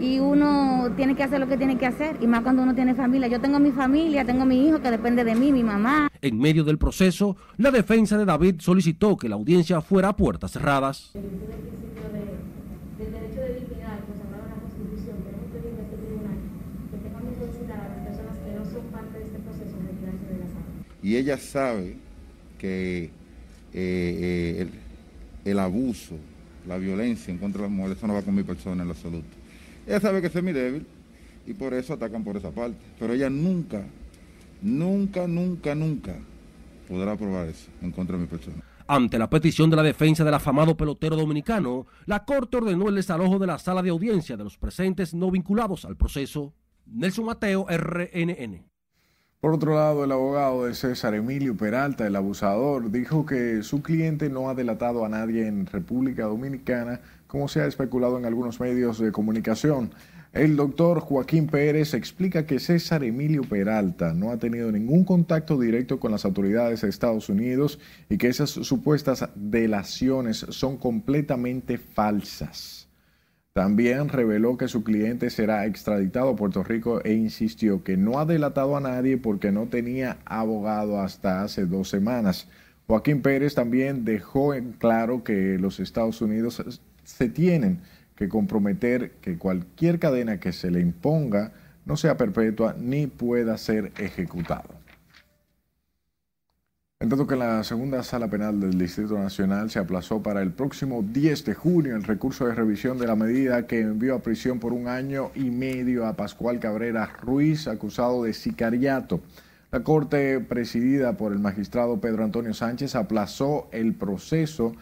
Y 0.00 0.18
uno 0.18 0.88
tiene 0.96 1.14
que 1.14 1.22
hacer 1.22 1.40
lo 1.40 1.46
que 1.46 1.58
tiene 1.58 1.76
que 1.76 1.84
hacer, 1.84 2.16
y 2.22 2.26
más 2.26 2.40
cuando 2.40 2.62
uno 2.62 2.74
tiene 2.74 2.94
familia. 2.94 3.28
Yo 3.28 3.38
tengo 3.38 3.58
mi 3.58 3.70
familia, 3.70 4.24
tengo 4.24 4.46
mi 4.46 4.66
hijo 4.66 4.80
que 4.80 4.90
depende 4.90 5.22
de 5.22 5.34
mí, 5.34 5.52
mi 5.52 5.62
mamá. 5.62 6.10
En 6.22 6.38
medio 6.38 6.64
del 6.64 6.78
proceso, 6.78 7.36
la 7.58 7.70
defensa 7.70 8.16
de 8.16 8.24
David 8.24 8.60
solicitó 8.60 9.18
que 9.18 9.28
la 9.28 9.34
audiencia 9.34 9.82
fuera 9.82 10.08
a 10.08 10.16
puertas 10.16 10.52
cerradas. 10.52 11.12
Y 21.02 21.16
ella 21.16 21.38
sabe 21.38 21.96
que 22.58 23.04
eh, 23.04 23.10
eh, 23.72 24.68
el, 25.44 25.58
abuso 25.58 26.16
la 26.66 26.76
violencia 26.76 27.32
en 27.32 27.38
contra 27.38 27.62
de 27.62 27.68
las 27.68 27.76
mujeres, 27.76 27.98
eso 27.98 28.06
no 28.06 28.14
va 28.14 28.22
con 28.22 28.34
mi 28.34 28.42
persona 28.42 28.82
en 28.82 28.88
lo 28.88 28.94
absoluto. 28.94 29.28
Ella 29.86 30.00
sabe 30.00 30.20
que 30.20 30.28
soy 30.28 30.42
mi 30.42 30.52
débil 30.52 30.86
y 31.46 31.54
por 31.54 31.72
eso 31.72 31.94
atacan 31.94 32.22
por 32.22 32.36
esa 32.36 32.50
parte. 32.50 32.76
Pero 32.98 33.14
ella 33.14 33.30
nunca, 33.30 33.82
nunca, 34.60 35.26
nunca, 35.26 35.74
nunca 35.74 36.16
podrá 36.86 37.16
probar 37.16 37.48
eso 37.48 37.70
en 37.80 37.92
contra 37.92 38.16
de 38.16 38.22
mi 38.22 38.28
persona. 38.28 38.62
Ante 38.86 39.18
la 39.18 39.30
petición 39.30 39.70
de 39.70 39.76
la 39.76 39.84
defensa 39.84 40.24
del 40.24 40.34
afamado 40.34 40.76
pelotero 40.76 41.14
dominicano, 41.14 41.86
la 42.06 42.24
Corte 42.24 42.56
ordenó 42.56 42.88
el 42.88 42.96
desalojo 42.96 43.38
de 43.38 43.46
la 43.46 43.58
sala 43.58 43.82
de 43.82 43.90
audiencia 43.90 44.36
de 44.36 44.42
los 44.42 44.58
presentes 44.58 45.14
no 45.14 45.30
vinculados 45.30 45.84
al 45.84 45.96
proceso. 45.96 46.52
Nelson 46.86 47.26
Mateo, 47.26 47.66
RNN. 47.68 48.64
Por 49.40 49.54
otro 49.54 49.74
lado, 49.74 50.04
el 50.04 50.12
abogado 50.12 50.66
de 50.66 50.74
César 50.74 51.14
Emilio 51.14 51.56
Peralta, 51.56 52.06
el 52.06 52.14
abusador, 52.14 52.90
dijo 52.90 53.24
que 53.24 53.62
su 53.62 53.80
cliente 53.80 54.28
no 54.28 54.50
ha 54.50 54.54
delatado 54.54 55.02
a 55.02 55.08
nadie 55.08 55.46
en 55.46 55.64
República 55.64 56.24
Dominicana, 56.24 57.00
como 57.26 57.48
se 57.48 57.62
ha 57.62 57.66
especulado 57.66 58.18
en 58.18 58.26
algunos 58.26 58.60
medios 58.60 58.98
de 58.98 59.12
comunicación. 59.12 59.94
El 60.34 60.56
doctor 60.56 61.00
Joaquín 61.00 61.46
Pérez 61.46 61.94
explica 61.94 62.44
que 62.44 62.60
César 62.60 63.02
Emilio 63.02 63.40
Peralta 63.42 64.12
no 64.12 64.30
ha 64.30 64.36
tenido 64.36 64.70
ningún 64.70 65.04
contacto 65.04 65.58
directo 65.58 65.98
con 65.98 66.12
las 66.12 66.26
autoridades 66.26 66.82
de 66.82 66.90
Estados 66.90 67.30
Unidos 67.30 67.78
y 68.10 68.18
que 68.18 68.28
esas 68.28 68.50
supuestas 68.50 69.26
delaciones 69.34 70.44
son 70.50 70.76
completamente 70.76 71.78
falsas. 71.78 72.79
También 73.60 74.08
reveló 74.08 74.56
que 74.56 74.68
su 74.68 74.82
cliente 74.82 75.28
será 75.28 75.66
extraditado 75.66 76.30
a 76.30 76.34
Puerto 76.34 76.64
Rico 76.64 77.04
e 77.04 77.12
insistió 77.12 77.84
que 77.84 77.98
no 77.98 78.18
ha 78.18 78.24
delatado 78.24 78.74
a 78.74 78.80
nadie 78.80 79.18
porque 79.18 79.52
no 79.52 79.66
tenía 79.66 80.16
abogado 80.24 80.98
hasta 80.98 81.42
hace 81.42 81.66
dos 81.66 81.90
semanas. 81.90 82.48
Joaquín 82.86 83.20
Pérez 83.20 83.54
también 83.54 84.06
dejó 84.06 84.54
en 84.54 84.72
claro 84.72 85.24
que 85.24 85.58
los 85.58 85.78
Estados 85.78 86.22
Unidos 86.22 86.80
se 87.04 87.28
tienen 87.28 87.80
que 88.16 88.30
comprometer 88.30 89.10
que 89.20 89.36
cualquier 89.36 89.98
cadena 89.98 90.40
que 90.40 90.54
se 90.54 90.70
le 90.70 90.80
imponga 90.80 91.52
no 91.84 91.98
sea 91.98 92.16
perpetua 92.16 92.74
ni 92.78 93.08
pueda 93.08 93.58
ser 93.58 93.92
ejecutado. 93.98 94.70
En 97.02 97.08
tanto 97.08 97.26
que 97.26 97.34
la 97.34 97.64
segunda 97.64 98.02
sala 98.02 98.28
penal 98.28 98.60
del 98.60 98.78
Distrito 98.78 99.18
Nacional 99.18 99.70
se 99.70 99.78
aplazó 99.78 100.22
para 100.22 100.42
el 100.42 100.52
próximo 100.52 101.02
10 101.02 101.46
de 101.46 101.54
junio 101.54 101.96
el 101.96 102.02
recurso 102.02 102.46
de 102.46 102.54
revisión 102.54 102.98
de 102.98 103.06
la 103.06 103.16
medida 103.16 103.66
que 103.66 103.80
envió 103.80 104.14
a 104.14 104.18
prisión 104.18 104.60
por 104.60 104.74
un 104.74 104.86
año 104.86 105.30
y 105.34 105.48
medio 105.48 106.04
a 106.04 106.12
Pascual 106.12 106.60
Cabrera 106.60 107.06
Ruiz, 107.06 107.68
acusado 107.68 108.24
de 108.24 108.34
sicariato. 108.34 109.22
La 109.72 109.82
Corte, 109.82 110.40
presidida 110.40 111.14
por 111.14 111.32
el 111.32 111.38
magistrado 111.38 112.02
Pedro 112.02 112.22
Antonio 112.22 112.52
Sánchez, 112.52 112.94
aplazó 112.94 113.70
el 113.72 113.94
proceso 113.94 114.74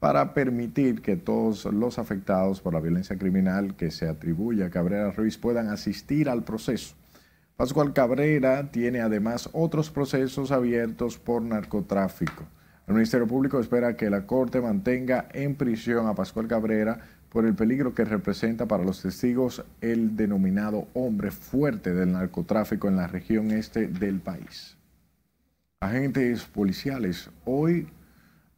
para 0.00 0.32
permitir 0.32 1.02
que 1.02 1.16
todos 1.16 1.66
los 1.66 1.98
afectados 1.98 2.62
por 2.62 2.72
la 2.72 2.80
violencia 2.80 3.18
criminal 3.18 3.76
que 3.76 3.90
se 3.90 4.08
atribuye 4.08 4.64
a 4.64 4.70
Cabrera 4.70 5.10
Ruiz 5.10 5.36
puedan 5.36 5.68
asistir 5.68 6.30
al 6.30 6.42
proceso. 6.42 6.94
Pascual 7.56 7.94
Cabrera 7.94 8.70
tiene 8.70 9.00
además 9.00 9.48
otros 9.54 9.90
procesos 9.90 10.52
abiertos 10.52 11.16
por 11.16 11.40
narcotráfico. 11.40 12.44
El 12.86 12.92
Ministerio 12.92 13.26
Público 13.26 13.58
espera 13.58 13.96
que 13.96 14.10
la 14.10 14.26
Corte 14.26 14.60
mantenga 14.60 15.26
en 15.32 15.54
prisión 15.54 16.06
a 16.06 16.14
Pascual 16.14 16.48
Cabrera 16.48 17.00
por 17.30 17.46
el 17.46 17.54
peligro 17.54 17.94
que 17.94 18.04
representa 18.04 18.66
para 18.66 18.84
los 18.84 19.00
testigos 19.00 19.64
el 19.80 20.16
denominado 20.16 20.86
hombre 20.92 21.30
fuerte 21.30 21.94
del 21.94 22.12
narcotráfico 22.12 22.88
en 22.88 22.96
la 22.96 23.06
región 23.06 23.50
este 23.50 23.88
del 23.88 24.20
país. 24.20 24.76
Agentes 25.80 26.44
policiales 26.44 27.30
hoy 27.46 27.88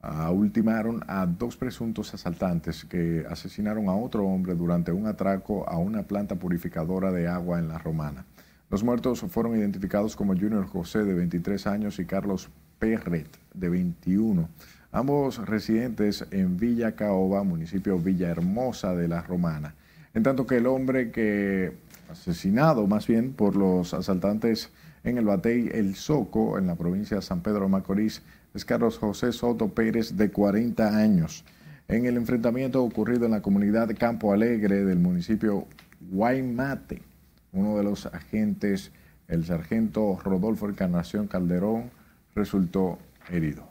uh, 0.02 0.32
ultimaron 0.32 1.04
a 1.06 1.24
dos 1.24 1.56
presuntos 1.56 2.12
asaltantes 2.14 2.84
que 2.84 3.24
asesinaron 3.30 3.88
a 3.88 3.94
otro 3.94 4.24
hombre 4.24 4.56
durante 4.56 4.90
un 4.90 5.06
atraco 5.06 5.68
a 5.68 5.78
una 5.78 6.02
planta 6.02 6.34
purificadora 6.34 7.12
de 7.12 7.28
agua 7.28 7.60
en 7.60 7.68
La 7.68 7.78
Romana. 7.78 8.24
Los 8.70 8.84
muertos 8.84 9.20
fueron 9.28 9.56
identificados 9.56 10.14
como 10.14 10.34
Junior 10.34 10.66
José 10.66 11.02
de 11.04 11.14
23 11.14 11.66
años 11.66 11.98
y 11.98 12.04
Carlos 12.04 12.50
Perret 12.78 13.28
de 13.54 13.70
21, 13.70 14.46
ambos 14.92 15.38
residentes 15.46 16.26
en 16.30 16.58
Villa 16.58 16.92
Caoba, 16.92 17.42
municipio 17.44 17.98
Villahermosa 17.98 18.94
de 18.94 19.08
La 19.08 19.22
Romana. 19.22 19.74
En 20.12 20.22
tanto 20.22 20.46
que 20.46 20.58
el 20.58 20.66
hombre 20.66 21.10
que 21.10 21.78
asesinado 22.10 22.86
más 22.86 23.06
bien 23.06 23.32
por 23.32 23.56
los 23.56 23.94
asaltantes 23.94 24.70
en 25.02 25.16
el 25.16 25.24
Batey 25.24 25.70
El 25.72 25.94
Soco, 25.94 26.58
en 26.58 26.66
la 26.66 26.74
provincia 26.74 27.16
de 27.16 27.22
San 27.22 27.42
Pedro 27.42 27.70
Macorís, 27.70 28.22
es 28.52 28.66
Carlos 28.66 28.98
José 28.98 29.32
Soto 29.32 29.68
Pérez, 29.68 30.16
de 30.16 30.30
40 30.30 30.94
años. 30.94 31.44
En 31.86 32.04
el 32.04 32.18
enfrentamiento 32.18 32.84
ocurrido 32.84 33.24
en 33.24 33.30
la 33.30 33.40
comunidad 33.40 33.88
Campo 33.98 34.32
Alegre 34.32 34.84
del 34.84 34.98
municipio 34.98 35.66
Guaymate, 36.10 37.07
uno 37.52 37.76
de 37.76 37.84
los 37.84 38.06
agentes, 38.06 38.92
el 39.28 39.44
sargento 39.44 40.18
Rodolfo 40.22 40.68
Encarnación 40.68 41.26
Calderón, 41.26 41.90
resultó 42.34 42.98
herido. 43.30 43.68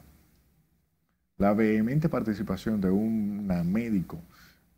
La 1.37 1.53
vehemente 1.53 2.09
participación 2.09 2.81
de 2.81 2.89
un 2.89 3.47
médico 3.71 4.19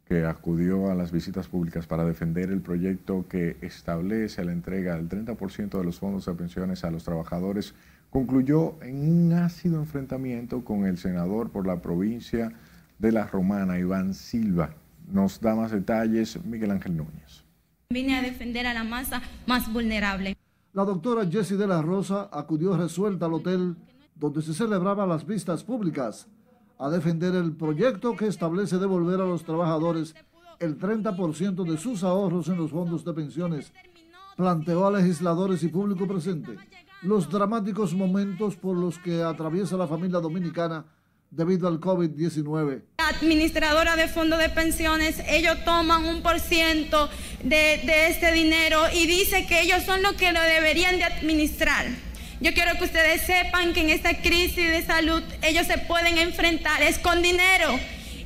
que 0.05 0.25
acudió 0.25 0.89
a 0.89 0.95
las 0.95 1.11
visitas 1.11 1.47
públicas 1.47 1.85
para 1.85 2.03
defender 2.03 2.49
el 2.49 2.61
proyecto 2.61 3.27
que 3.29 3.57
establece 3.61 4.43
la 4.43 4.51
entrega 4.51 4.95
del 4.95 5.07
30% 5.07 5.77
de 5.77 5.83
los 5.83 5.99
fondos 5.99 6.25
de 6.25 6.33
pensiones 6.33 6.83
a 6.83 6.91
los 6.91 7.03
trabajadores 7.03 7.75
concluyó 8.09 8.81
en 8.81 9.07
un 9.07 9.33
ácido 9.33 9.79
enfrentamiento 9.79 10.65
con 10.65 10.85
el 10.85 10.97
senador 10.97 11.51
por 11.51 11.67
la 11.67 11.81
provincia 11.81 12.51
de 12.97 13.11
La 13.11 13.27
Romana, 13.27 13.77
Iván 13.77 14.13
Silva. 14.13 14.71
Nos 15.11 15.39
da 15.41 15.55
más 15.55 15.71
detalles 15.71 16.43
Miguel 16.43 16.71
Ángel 16.71 16.97
Núñez. 16.97 17.48
Vine 17.91 18.19
a 18.19 18.21
defender 18.21 18.67
a 18.67 18.75
la 18.75 18.83
masa 18.83 19.19
más 19.47 19.73
vulnerable. 19.73 20.37
La 20.73 20.85
doctora 20.85 21.25
Jessie 21.25 21.57
de 21.57 21.65
la 21.65 21.81
Rosa 21.81 22.29
acudió 22.31 22.77
resuelta 22.77 23.25
al 23.25 23.33
hotel 23.33 23.77
donde 24.13 24.43
se 24.43 24.53
celebraban 24.53 25.09
las 25.09 25.25
vistas 25.25 25.63
públicas 25.63 26.27
a 26.77 26.87
defender 26.91 27.33
el 27.33 27.55
proyecto 27.55 28.15
que 28.15 28.27
establece 28.27 28.77
devolver 28.77 29.21
a 29.21 29.25
los 29.25 29.43
trabajadores 29.43 30.13
el 30.59 30.77
30% 30.77 31.63
de 31.63 31.79
sus 31.79 32.03
ahorros 32.03 32.47
en 32.49 32.57
los 32.57 32.69
fondos 32.69 33.03
de 33.03 33.11
pensiones. 33.11 33.73
Planteó 34.37 34.85
a 34.85 34.91
legisladores 34.91 35.63
y 35.63 35.69
público 35.69 36.07
presente 36.07 36.57
los 37.01 37.27
dramáticos 37.27 37.95
momentos 37.95 38.55
por 38.55 38.77
los 38.77 38.99
que 38.99 39.23
atraviesa 39.23 39.77
la 39.77 39.87
familia 39.87 40.19
dominicana 40.19 40.85
debido 41.31 41.67
al 41.67 41.79
COVID-19. 41.79 42.81
Administradora 42.97 43.95
de 43.95 44.07
fondos 44.07 44.39
de 44.39 44.49
pensiones, 44.49 45.21
ellos 45.27 45.57
toman 45.63 46.05
un 46.05 46.21
por 46.21 46.39
ciento 46.39 47.09
de, 47.43 47.81
de 47.85 48.07
este 48.07 48.31
dinero 48.31 48.81
y 48.93 49.05
dice 49.05 49.45
que 49.45 49.61
ellos 49.61 49.83
son 49.83 50.01
los 50.01 50.13
que 50.13 50.31
lo 50.31 50.41
deberían 50.41 50.97
de 50.97 51.03
administrar. 51.03 51.85
Yo 52.41 52.53
quiero 52.53 52.77
que 52.77 52.85
ustedes 52.85 53.21
sepan 53.23 53.73
que 53.73 53.81
en 53.81 53.89
esta 53.89 54.21
crisis 54.21 54.55
de 54.71 54.85
salud 54.85 55.21
ellos 55.41 55.67
se 55.67 55.77
pueden 55.77 56.17
enfrentar, 56.17 56.81
es 56.81 56.97
con 56.97 57.21
dinero. 57.21 57.77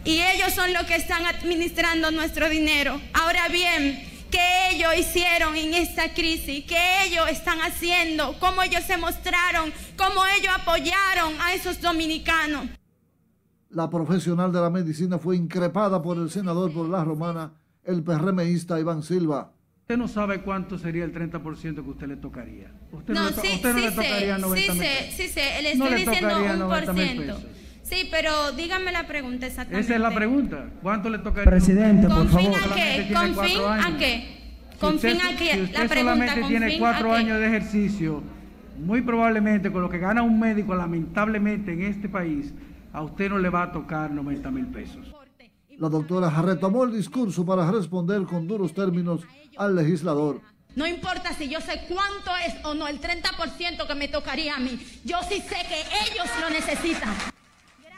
Y 0.05 0.21
ellos 0.21 0.53
son 0.53 0.73
los 0.73 0.83
que 0.83 0.95
están 0.95 1.25
administrando 1.25 2.11
nuestro 2.11 2.49
dinero. 2.49 2.99
Ahora 3.13 3.47
bien, 3.47 4.03
¿qué 4.29 4.69
ellos 4.71 4.91
hicieron 4.97 5.55
en 5.55 5.73
esta 5.73 6.13
crisis? 6.13 6.65
¿Qué 6.65 7.05
ellos 7.05 7.27
están 7.29 7.59
haciendo? 7.61 8.37
¿Cómo 8.39 8.61
ellos 8.61 8.83
se 8.85 8.97
mostraron? 8.97 9.73
¿Cómo 9.97 10.25
ellos 10.37 10.53
apoyaron 10.53 11.33
a 11.41 11.53
esos 11.53 11.81
dominicanos? 11.81 12.67
La 13.73 13.89
profesional 13.89 14.51
de 14.51 14.62
la 14.62 14.69
medicina 14.69 15.17
fue 15.17 15.36
increpada 15.36 16.01
por 16.01 16.17
el 16.17 16.29
senador 16.29 16.71
por 16.71 16.88
la 16.89 17.03
romana, 17.03 17.53
el 17.83 18.03
PRMista 18.03 18.79
Iván 18.79 19.01
Silva. 19.01 19.51
Usted 19.81 19.97
no 19.97 20.07
sabe 20.07 20.41
cuánto 20.41 20.77
sería 20.77 21.03
el 21.03 21.13
30% 21.13 21.83
que 21.83 21.89
usted 21.89 22.07
le 22.07 22.17
tocaría. 22.17 22.71
Usted 22.91 23.13
no, 23.13 23.23
no, 23.23 23.29
sí, 23.31 23.49
usted 23.55 23.73
no 23.73 23.79
sí 23.79 23.86
le 23.86 23.91
tocaría 23.91 24.36
sé, 24.36 24.41
90 24.41 24.73
sí 24.73 24.79
mil 24.79 24.88
sé, 24.88 24.95
pesos. 24.99 25.13
sí 25.15 25.27
sé, 25.27 25.62
le 25.63 25.75
No 25.75 25.86
estoy 25.86 25.89
le 25.89 26.05
diciendo 26.05 26.29
tocaría 26.29 26.53
un 26.53 26.59
90 26.59 26.86
por 26.86 26.95
mil 26.95 27.07
ciento. 27.07 27.36
pesos. 27.36 27.49
Sí, 27.81 28.07
pero 28.12 28.51
dígame 28.53 28.91
la 28.91 29.07
pregunta 29.07 29.45
exactamente. 29.47 29.86
Esa 29.86 29.95
es 29.95 30.01
la 30.01 30.12
pregunta. 30.15 30.69
¿Cuánto 30.81 31.09
le 31.09 31.17
tocaría? 31.17 31.49
Presidente, 31.51 32.07
¿Con 32.07 32.29
fin 32.29 32.51
a 32.53 32.75
qué? 32.75 33.13
¿Con 33.13 33.36
fin 33.36 33.62
a 33.67 33.97
qué? 33.97 34.38
¿Con 34.79 34.99
fin 34.99 35.17
a 35.21 35.36
qué? 35.38 35.51
Si 35.53 35.62
usted 35.63 35.79
La 35.79 35.89
pregunta, 35.89 35.99
solamente 36.15 36.39
¿con 36.41 36.49
tiene 36.49 36.69
fin 36.69 36.79
cuatro 36.79 37.12
a 37.12 37.15
qué? 37.17 37.23
años 37.23 37.39
de 37.39 37.47
ejercicio, 37.47 38.23
muy 38.79 39.01
probablemente 39.01 39.71
con 39.71 39.81
lo 39.81 39.89
que 39.89 39.97
gana 39.99 40.21
un 40.23 40.39
médico, 40.39 40.75
lamentablemente 40.75 41.73
en 41.73 41.81
este 41.83 42.07
país, 42.07 42.53
a 42.93 43.01
usted 43.01 43.29
no 43.29 43.39
le 43.39 43.49
va 43.49 43.63
a 43.63 43.71
tocar 43.71 44.12
90 44.12 44.51
mil 44.51 44.67
pesos. 44.67 45.13
La 45.77 45.89
doctora 45.89 46.29
retomó 46.41 46.84
el 46.84 46.93
discurso 46.93 47.45
para 47.45 47.69
responder 47.69 48.23
con 48.23 48.47
duros 48.47 48.73
términos 48.73 49.21
al 49.58 49.75
legislador. 49.75 50.39
No 50.75 50.88
importa 50.88 51.34
si 51.34 51.49
yo 51.49 51.60
sé 51.60 51.82
cuánto 51.88 52.32
es 52.47 52.53
o 52.63 52.73
no 52.73 52.88
el 52.88 53.01
30% 53.01 53.88
que 53.88 53.95
me 53.95 54.08
tocaría 54.08 54.56
a 54.56 54.60
mí. 54.60 54.79
Yo 55.03 55.17
sí 55.27 55.41
sé 55.41 55.56
que 55.67 55.82
ellos 56.06 56.27
lo 56.39 56.49
necesitan. 56.49 57.13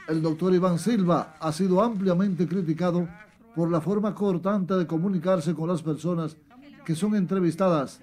El 0.08 0.22
doctor 0.22 0.54
Iván 0.54 0.78
Silva 0.78 1.36
ha 1.40 1.52
sido 1.52 1.82
ampliamente 1.82 2.46
criticado 2.46 3.08
por 3.54 3.70
la 3.70 3.80
forma 3.80 4.14
cortante 4.14 4.74
de 4.74 4.86
comunicarse 4.86 5.54
con 5.54 5.68
las 5.68 5.82
personas 5.82 6.36
que 6.84 6.94
son 6.94 7.14
entrevistadas 7.16 8.00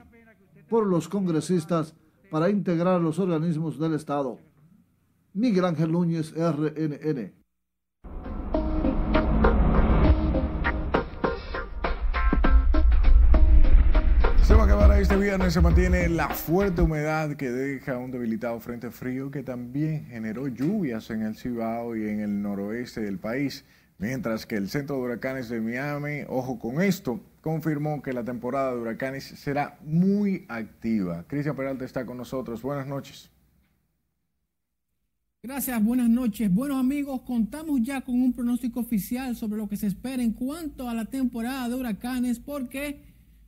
por 0.70 0.86
los 0.88 1.08
congresistas 1.08 1.94
para 2.30 2.50
integrar 2.50 3.00
los 3.00 3.20
organismos 3.20 3.80
del 3.80 3.94
Estado. 3.94 4.40
Miguel 5.36 5.66
Ángel 5.66 5.92
Núñez, 5.92 6.32
RNN. 6.36 7.34
Se 14.44 14.54
va 14.54 14.62
a 14.62 14.66
acabar 14.66 15.02
este 15.02 15.16
viernes, 15.18 15.54
se 15.54 15.62
mantiene 15.62 16.08
la 16.10 16.30
fuerte 16.30 16.84
humedad 16.84 17.36
que 17.36 17.50
deja 17.50 17.98
un 17.98 18.12
debilitado 18.12 18.60
frente 18.60 18.92
frío 18.92 19.32
que 19.32 19.42
también 19.42 20.06
generó 20.06 20.48
lluvias 20.48 21.10
en 21.10 21.24
el 21.24 21.36
Cibao 21.36 21.96
y 21.96 22.08
en 22.08 22.20
el 22.20 22.42
noroeste 22.44 23.02
del 23.02 23.18
país, 23.18 23.66
mientras 23.98 24.46
que 24.46 24.56
el 24.56 24.70
Centro 24.70 24.98
de 24.98 25.02
Huracanes 25.02 25.50
de 25.50 25.62
Miami, 25.62 26.26
ojo 26.28 26.60
con 26.60 26.80
esto, 26.80 27.20
confirmó 27.42 28.04
que 28.04 28.14
la 28.14 28.24
temporada 28.24 28.76
de 28.76 28.82
huracanes 28.82 29.24
será 29.24 29.80
muy 29.82 30.46
activa. 30.48 31.26
Cristian 31.28 31.56
Peralta 31.56 31.86
está 31.86 32.06
con 32.06 32.18
nosotros. 32.18 32.62
Buenas 32.62 32.86
noches. 32.86 33.33
Gracias, 35.46 35.84
buenas 35.84 36.10
noches. 36.10 36.50
Bueno 36.54 36.78
amigos, 36.78 37.24
contamos 37.24 37.82
ya 37.82 38.00
con 38.00 38.16
un 38.16 38.32
pronóstico 38.32 38.80
oficial 38.80 39.36
sobre 39.36 39.58
lo 39.58 39.68
que 39.68 39.76
se 39.76 39.88
espera 39.88 40.24
en 40.24 40.32
cuanto 40.32 40.88
a 40.88 40.94
la 40.94 41.04
temporada 41.04 41.68
de 41.68 41.76
huracanes 41.76 42.40
porque 42.40 43.02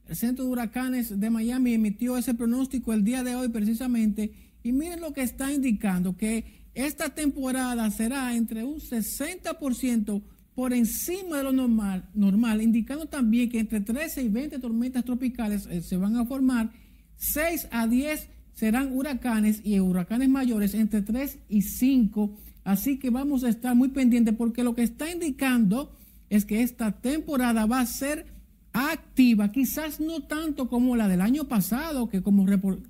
el 0.05 0.13
Centro 0.17 0.43
de 0.43 0.51
Huracanes 0.51 1.17
de 1.17 1.29
Miami 1.29 1.73
emitió 1.73 2.17
ese 2.17 2.33
pronóstico 2.33 2.91
el 2.91 3.05
día 3.05 3.23
de 3.23 3.37
hoy 3.37 3.47
precisamente 3.47 4.33
y 4.61 4.73
miren 4.73 4.99
lo 4.99 5.13
que 5.13 5.21
está 5.21 5.53
indicando, 5.53 6.17
que 6.17 6.67
esta 6.73 7.15
temporada 7.15 7.89
será 7.91 8.35
entre 8.35 8.65
un 8.65 8.81
60% 8.81 10.21
por 10.53 10.73
encima 10.73 11.37
de 11.37 11.43
lo 11.43 11.53
normal, 11.53 12.09
normal, 12.13 12.61
indicando 12.61 13.05
también 13.05 13.49
que 13.49 13.59
entre 13.59 13.79
13 13.79 14.21
y 14.21 14.27
20 14.27 14.59
tormentas 14.59 15.05
tropicales 15.05 15.65
eh, 15.67 15.81
se 15.81 15.95
van 15.95 16.17
a 16.17 16.25
formar, 16.25 16.73
6 17.15 17.69
a 17.71 17.87
10 17.87 18.34
serán 18.55 18.91
huracanes 18.91 19.61
y 19.63 19.79
huracanes 19.79 20.29
mayores 20.29 20.73
entre 20.73 21.01
3 21.01 21.39
y 21.49 21.61
5. 21.61 22.35
Así 22.63 22.97
que 22.97 23.11
vamos 23.11 23.43
a 23.43 23.49
estar 23.49 23.75
muy 23.75 23.89
pendientes 23.89 24.33
porque 24.35 24.63
lo 24.63 24.73
que 24.73 24.83
está 24.83 25.11
indicando 25.11 25.95
es 26.29 26.45
que 26.45 26.63
esta 26.63 26.91
temporada 26.93 27.67
va 27.67 27.81
a 27.81 27.85
ser 27.85 28.25
activa, 28.73 29.51
quizás 29.51 29.99
no 29.99 30.23
tanto 30.23 30.67
como 30.67 30.95
la 30.95 31.07
del 31.07 31.21
año 31.21 31.45
pasado, 31.45 32.09
que 32.09 32.21
como 32.21 32.45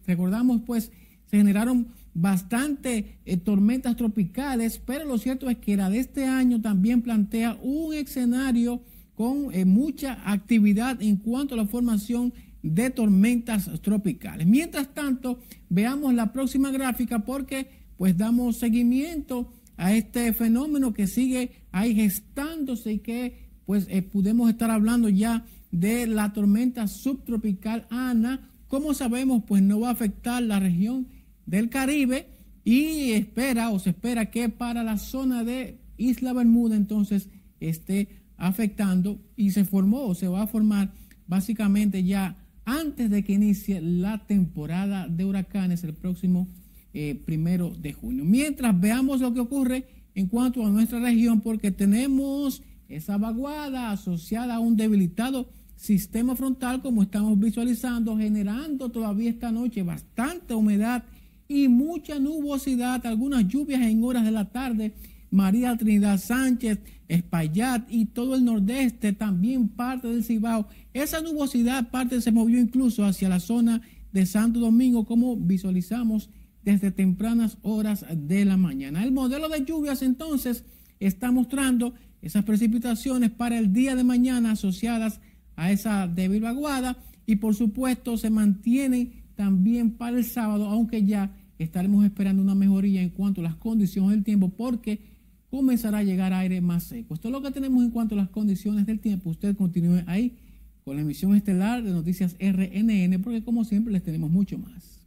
recordamos, 0.07 0.61
pues 0.65 0.91
se 1.25 1.37
generaron 1.37 1.89
bastante 2.13 3.19
eh, 3.25 3.37
tormentas 3.37 3.95
tropicales, 3.95 4.81
pero 4.83 5.05
lo 5.05 5.17
cierto 5.17 5.49
es 5.49 5.57
que 5.57 5.75
la 5.75 5.89
de 5.89 5.99
este 5.99 6.25
año 6.25 6.61
también 6.61 7.01
plantea 7.01 7.57
un 7.61 7.93
escenario 7.93 8.81
con 9.15 9.53
eh, 9.53 9.65
mucha 9.65 10.19
actividad 10.25 11.01
en 11.01 11.17
cuanto 11.17 11.53
a 11.53 11.57
la 11.57 11.67
formación 11.67 12.33
de 12.69 12.89
tormentas 12.89 13.69
tropicales. 13.81 14.47
Mientras 14.47 14.93
tanto, 14.93 15.39
veamos 15.69 16.15
la 16.15 16.33
próxima 16.33 16.71
gráfica 16.71 17.19
porque 17.19 17.69
pues 17.95 18.17
damos 18.17 18.57
seguimiento 18.57 19.53
a 19.77 19.93
este 19.93 20.33
fenómeno 20.33 20.93
que 20.93 21.05
sigue 21.05 21.51
ahí 21.71 21.93
gestándose 21.93 22.93
y 22.93 22.99
que 22.99 23.49
pues 23.65 23.85
eh, 23.89 24.01
podemos 24.01 24.49
estar 24.49 24.71
hablando 24.71 25.09
ya 25.09 25.45
de 25.71 26.07
la 26.07 26.33
tormenta 26.33 26.87
subtropical 26.87 27.85
Ana. 27.91 28.49
Como 28.67 28.95
sabemos, 28.95 29.43
pues 29.47 29.61
no 29.61 29.81
va 29.81 29.89
a 29.89 29.93
afectar 29.93 30.41
la 30.41 30.59
región 30.59 31.07
del 31.45 31.69
Caribe 31.69 32.29
y 32.63 33.11
espera 33.11 33.69
o 33.69 33.77
se 33.77 33.91
espera 33.91 34.31
que 34.31 34.49
para 34.49 34.83
la 34.83 34.97
zona 34.97 35.43
de 35.43 35.79
Isla 35.97 36.33
Bermuda 36.33 36.75
entonces 36.75 37.29
esté 37.59 38.23
afectando 38.37 39.21
y 39.35 39.51
se 39.51 39.65
formó 39.65 40.07
o 40.07 40.15
se 40.15 40.27
va 40.27 40.41
a 40.41 40.47
formar 40.47 40.93
básicamente 41.27 42.03
ya 42.03 42.37
antes 42.65 43.09
de 43.09 43.23
que 43.23 43.33
inicie 43.33 43.79
la 43.81 44.25
temporada 44.25 45.07
de 45.07 45.23
huracanes 45.23 45.83
el 45.83 45.93
próximo 45.93 46.47
eh, 46.93 47.15
primero 47.25 47.71
de 47.71 47.93
junio. 47.93 48.25
Mientras 48.25 48.79
veamos 48.79 49.21
lo 49.21 49.33
que 49.33 49.39
ocurre 49.39 49.85
en 50.15 50.27
cuanto 50.27 50.65
a 50.65 50.69
nuestra 50.69 50.99
región, 50.99 51.41
porque 51.41 51.71
tenemos 51.71 52.63
esa 52.89 53.17
vaguada 53.17 53.91
asociada 53.91 54.55
a 54.55 54.59
un 54.59 54.75
debilitado 54.75 55.49
sistema 55.75 56.35
frontal, 56.35 56.81
como 56.81 57.03
estamos 57.03 57.37
visualizando, 57.39 58.17
generando 58.17 58.89
todavía 58.89 59.29
esta 59.29 59.51
noche 59.51 59.83
bastante 59.83 60.53
humedad 60.53 61.03
y 61.47 61.67
mucha 61.67 62.17
nubosidad, 62.17 63.05
algunas 63.05 63.47
lluvias 63.47 63.81
en 63.81 64.03
horas 64.03 64.23
de 64.25 64.31
la 64.31 64.45
tarde. 64.45 64.93
María 65.35 65.75
Trinidad 65.75 66.17
Sánchez, 66.17 66.79
Espaillat 67.09 67.85
y 67.91 68.05
todo 68.05 68.35
el 68.35 68.45
nordeste, 68.45 69.11
también 69.11 69.67
parte 69.67 70.07
del 70.07 70.23
Cibao. 70.23 70.67
Esa 70.93 71.19
nubosidad 71.21 71.91
parte 71.91 72.21
se 72.21 72.31
movió 72.31 72.57
incluso 72.57 73.03
hacia 73.03 73.27
la 73.27 73.41
zona 73.41 73.81
de 74.13 74.25
Santo 74.25 74.61
Domingo, 74.61 75.05
como 75.05 75.35
visualizamos 75.35 76.29
desde 76.63 76.89
tempranas 76.91 77.57
horas 77.63 78.05
de 78.15 78.45
la 78.45 78.55
mañana. 78.55 79.03
El 79.03 79.11
modelo 79.11 79.49
de 79.49 79.65
lluvias 79.65 80.01
entonces 80.01 80.63
está 81.01 81.31
mostrando 81.31 81.93
esas 82.21 82.45
precipitaciones 82.45 83.29
para 83.29 83.59
el 83.59 83.73
día 83.73 83.95
de 83.95 84.05
mañana 84.05 84.51
asociadas 84.51 85.19
a 85.57 85.69
esa 85.69 86.07
débil 86.07 86.41
vaguada 86.41 86.97
y 87.25 87.35
por 87.35 87.55
supuesto 87.55 88.15
se 88.15 88.29
mantiene 88.29 89.25
también 89.35 89.91
para 89.91 90.17
el 90.17 90.23
sábado, 90.23 90.67
aunque 90.69 91.03
ya 91.03 91.35
estaremos 91.59 92.05
esperando 92.05 92.41
una 92.41 92.55
mejoría 92.55 93.01
en 93.01 93.09
cuanto 93.09 93.41
a 93.41 93.43
las 93.43 93.55
condiciones 93.55 94.11
del 94.11 94.23
tiempo 94.23 94.49
porque 94.49 95.14
comenzará 95.55 95.99
a 95.99 96.03
llegar 96.03 96.33
aire 96.33 96.59
más 96.61 96.83
seco. 96.83 97.13
Esto 97.13 97.29
es 97.29 97.31
lo 97.31 97.41
que 97.41 97.51
tenemos 97.51 97.83
en 97.83 97.91
cuanto 97.91 98.15
a 98.15 98.17
las 98.17 98.29
condiciones 98.29 98.85
del 98.85 98.99
tiempo. 98.99 99.29
Usted 99.29 99.55
continúe 99.55 100.03
ahí 100.05 100.35
con 100.83 100.95
la 100.95 101.01
emisión 101.01 101.35
estelar 101.35 101.81
de 101.81 101.91
Noticias 101.91 102.35
RNN 102.39 103.21
porque 103.23 103.43
como 103.43 103.63
siempre 103.63 103.93
les 103.93 104.03
tenemos 104.03 104.29
mucho 104.29 104.57
más. 104.57 104.99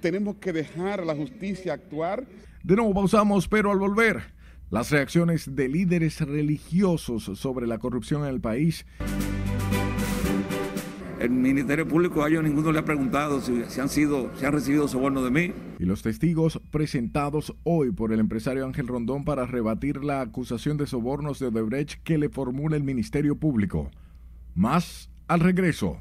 Tenemos 0.00 0.36
que 0.36 0.52
dejar 0.52 1.00
a 1.00 1.04
la 1.04 1.14
justicia 1.14 1.72
actuar. 1.72 2.26
De 2.62 2.76
nuevo 2.76 2.94
pausamos, 2.94 3.48
pero 3.48 3.70
al 3.70 3.78
volver 3.78 4.22
las 4.70 4.90
reacciones 4.90 5.54
de 5.54 5.68
líderes 5.68 6.20
religiosos 6.20 7.30
sobre 7.38 7.66
la 7.66 7.78
corrupción 7.78 8.22
en 8.22 8.28
el 8.28 8.40
país. 8.40 8.84
El 11.20 11.30
Ministerio 11.30 11.86
Público 11.86 12.22
a 12.22 12.28
ellos 12.28 12.44
ninguno 12.44 12.70
le 12.70 12.78
ha 12.78 12.84
preguntado 12.84 13.40
si, 13.40 13.80
han 13.80 13.88
sido, 13.88 14.30
si 14.36 14.44
han 14.44 14.52
recibido 14.52 14.86
soborno 14.86 15.24
de 15.24 15.30
mí. 15.30 15.52
Y 15.80 15.84
los 15.84 16.02
testigos 16.02 16.60
presentados 16.70 17.56
hoy 17.64 17.90
por 17.90 18.12
el 18.12 18.20
empresario 18.20 18.64
Ángel 18.64 18.86
Rondón 18.86 19.24
para 19.24 19.44
rebatir 19.44 20.04
la 20.04 20.20
acusación 20.20 20.76
de 20.76 20.86
sobornos 20.86 21.40
de 21.40 21.46
Odebrecht 21.46 22.02
que 22.04 22.18
le 22.18 22.28
formula 22.28 22.76
el 22.76 22.84
Ministerio 22.84 23.36
Público. 23.36 23.90
Más 24.54 25.10
al 25.26 25.40
regreso. 25.40 26.00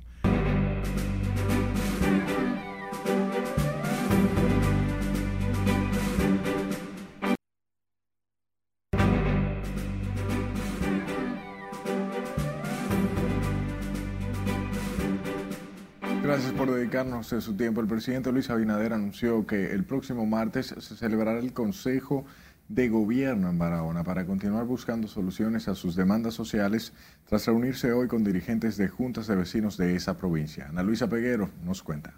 Dedicarnos 16.88 17.28
su 17.28 17.58
tiempo. 17.58 17.82
El 17.82 17.88
presidente 17.88 18.32
Luis 18.32 18.50
Abinader 18.50 18.94
anunció 18.94 19.46
que 19.46 19.74
el 19.74 19.84
próximo 19.84 20.26
martes 20.26 20.68
se 20.68 20.96
celebrará 20.96 21.38
el 21.38 21.52
Consejo 21.52 22.26
de 22.70 22.88
Gobierno 22.88 23.50
en 23.50 23.60
Barahona 23.60 24.06
para 24.06 24.26
continuar 24.26 24.64
buscando 24.64 25.10
soluciones 25.10 25.68
a 25.68 25.76
sus 25.76 25.98
demandas 25.98 26.34
sociales 26.34 26.94
tras 27.26 27.46
reunirse 27.46 27.92
hoy 27.92 28.08
con 28.08 28.24
dirigentes 28.24 28.78
de 28.78 28.88
juntas 28.88 29.28
de 29.28 29.36
vecinos 29.36 29.76
de 29.76 29.98
esa 29.98 30.18
provincia. 30.18 30.68
Ana 30.70 30.82
Luisa 30.82 31.10
Peguero 31.10 31.50
nos 31.62 31.84
cuenta. 31.84 32.14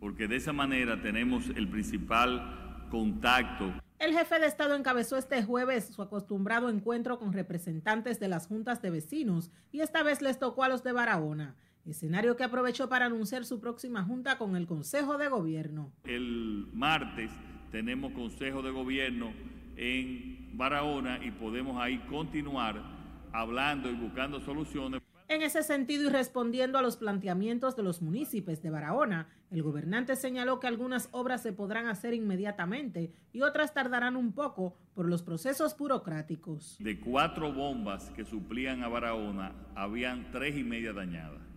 Porque 0.00 0.26
de 0.26 0.36
esa 0.36 0.54
manera 0.54 1.02
tenemos 1.02 1.50
el 1.54 1.68
principal 1.68 2.86
contacto. 2.90 3.74
El 3.98 4.14
jefe 4.14 4.40
de 4.40 4.46
Estado 4.46 4.74
encabezó 4.74 5.18
este 5.18 5.42
jueves 5.42 5.90
su 5.94 6.00
acostumbrado 6.00 6.70
encuentro 6.70 7.18
con 7.18 7.34
representantes 7.34 8.18
de 8.18 8.28
las 8.28 8.46
juntas 8.46 8.80
de 8.80 8.88
vecinos 8.88 9.50
y 9.70 9.80
esta 9.80 10.02
vez 10.02 10.22
les 10.22 10.38
tocó 10.38 10.64
a 10.64 10.70
los 10.70 10.82
de 10.82 10.92
Barahona 10.92 11.56
escenario 11.86 12.36
que 12.36 12.44
aprovechó 12.44 12.88
para 12.88 13.06
anunciar 13.06 13.44
su 13.44 13.60
próxima 13.60 14.04
junta 14.04 14.38
con 14.38 14.56
el 14.56 14.66
Consejo 14.66 15.18
de 15.18 15.28
Gobierno. 15.28 15.92
El 16.04 16.68
martes 16.72 17.30
tenemos 17.70 18.12
Consejo 18.12 18.62
de 18.62 18.70
Gobierno 18.70 19.32
en 19.76 20.56
Barahona 20.56 21.24
y 21.24 21.30
podemos 21.30 21.80
ahí 21.80 21.98
continuar 22.10 22.82
hablando 23.32 23.90
y 23.90 23.94
buscando 23.94 24.40
soluciones. 24.40 25.00
En 25.28 25.40
ese 25.40 25.62
sentido 25.62 26.08
y 26.08 26.12
respondiendo 26.12 26.76
a 26.76 26.82
los 26.82 26.98
planteamientos 26.98 27.74
de 27.74 27.82
los 27.82 28.02
municipios 28.02 28.60
de 28.60 28.68
Barahona, 28.68 29.28
el 29.50 29.62
gobernante 29.62 30.14
señaló 30.14 30.60
que 30.60 30.66
algunas 30.66 31.08
obras 31.12 31.42
se 31.42 31.54
podrán 31.54 31.86
hacer 31.86 32.12
inmediatamente 32.12 33.14
y 33.32 33.40
otras 33.40 33.72
tardarán 33.72 34.16
un 34.16 34.32
poco 34.32 34.76
por 34.92 35.08
los 35.08 35.22
procesos 35.22 35.74
burocráticos. 35.78 36.76
De 36.78 37.00
cuatro 37.00 37.50
bombas 37.50 38.10
que 38.10 38.26
suplían 38.26 38.82
a 38.82 38.88
Barahona, 38.88 39.52
habían 39.74 40.30
tres 40.32 40.54
y 40.58 40.64
media 40.64 40.92
dañadas 40.92 41.51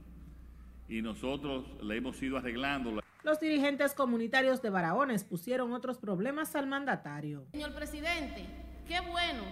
y 0.87 1.01
nosotros 1.01 1.65
le 1.81 1.97
hemos 1.97 2.21
ido 2.21 2.37
arreglando. 2.37 3.01
Los 3.23 3.39
dirigentes 3.39 3.93
comunitarios 3.93 4.61
de 4.61 4.69
Barahona 4.69 5.15
pusieron 5.27 5.73
otros 5.73 5.97
problemas 5.97 6.55
al 6.55 6.67
mandatario. 6.67 7.47
Señor 7.51 7.73
presidente, 7.73 8.45
qué 8.87 8.99
bueno 8.99 9.43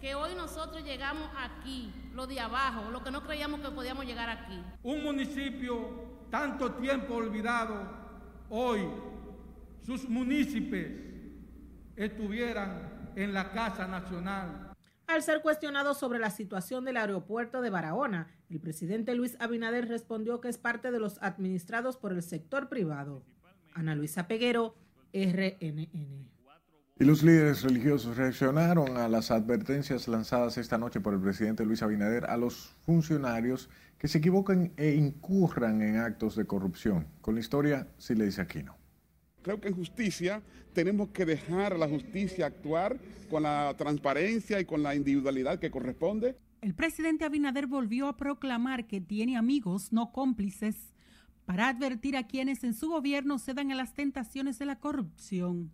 que 0.00 0.14
hoy 0.14 0.34
nosotros 0.36 0.84
llegamos 0.84 1.28
aquí, 1.36 1.92
lo 2.14 2.26
de 2.26 2.38
abajo, 2.38 2.90
lo 2.90 3.02
que 3.02 3.10
no 3.10 3.22
creíamos 3.24 3.60
que 3.60 3.70
podíamos 3.70 4.06
llegar 4.06 4.28
aquí. 4.28 4.62
Un 4.82 5.02
municipio 5.02 6.16
tanto 6.30 6.72
tiempo 6.74 7.14
olvidado, 7.14 7.88
hoy 8.48 8.82
sus 9.84 10.08
municipios 10.08 10.90
estuvieran 11.96 13.12
en 13.16 13.32
la 13.32 13.50
Casa 13.50 13.86
Nacional 13.86 14.65
al 15.06 15.22
ser 15.22 15.42
cuestionado 15.42 15.94
sobre 15.94 16.18
la 16.18 16.30
situación 16.30 16.84
del 16.84 16.96
aeropuerto 16.96 17.60
de 17.60 17.70
Barahona, 17.70 18.28
el 18.50 18.60
presidente 18.60 19.14
Luis 19.14 19.36
Abinader 19.40 19.88
respondió 19.88 20.40
que 20.40 20.48
es 20.48 20.58
parte 20.58 20.90
de 20.90 20.98
los 20.98 21.18
administrados 21.22 21.96
por 21.96 22.12
el 22.12 22.22
sector 22.22 22.68
privado. 22.68 23.22
Ana 23.74 23.94
Luisa 23.94 24.26
Peguero, 24.26 24.74
RNN. 25.12 26.28
Y 26.98 27.04
los 27.04 27.22
líderes 27.22 27.62
religiosos 27.62 28.16
reaccionaron 28.16 28.96
a 28.96 29.08
las 29.08 29.30
advertencias 29.30 30.08
lanzadas 30.08 30.56
esta 30.56 30.78
noche 30.78 31.00
por 31.00 31.12
el 31.12 31.20
presidente 31.20 31.64
Luis 31.64 31.82
Abinader 31.82 32.24
a 32.24 32.36
los 32.38 32.74
funcionarios 32.86 33.68
que 33.98 34.08
se 34.08 34.18
equivocan 34.18 34.72
e 34.76 34.94
incurran 34.94 35.82
en 35.82 35.98
actos 35.98 36.36
de 36.36 36.46
corrupción. 36.46 37.06
Con 37.20 37.34
la 37.34 37.40
historia, 37.40 37.86
sí 37.98 38.14
le 38.14 38.24
dice 38.24 38.40
Aquino 38.40 38.85
creo 39.46 39.60
que 39.60 39.68
en 39.68 39.76
justicia 39.76 40.42
tenemos 40.72 41.10
que 41.10 41.24
dejar 41.24 41.72
a 41.72 41.78
la 41.78 41.88
justicia 41.88 42.46
actuar 42.46 42.98
con 43.30 43.44
la 43.44 43.72
transparencia 43.78 44.58
y 44.58 44.64
con 44.64 44.82
la 44.82 44.96
individualidad 44.96 45.60
que 45.60 45.70
corresponde. 45.70 46.36
El 46.62 46.74
presidente 46.74 47.24
Abinader 47.24 47.68
volvió 47.68 48.08
a 48.08 48.16
proclamar 48.16 48.88
que 48.88 49.00
tiene 49.00 49.36
amigos, 49.36 49.92
no 49.92 50.10
cómplices, 50.10 50.74
para 51.44 51.68
advertir 51.68 52.16
a 52.16 52.26
quienes 52.26 52.64
en 52.64 52.74
su 52.74 52.88
gobierno 52.88 53.38
cedan 53.38 53.70
a 53.70 53.76
las 53.76 53.94
tentaciones 53.94 54.58
de 54.58 54.66
la 54.66 54.80
corrupción. 54.80 55.70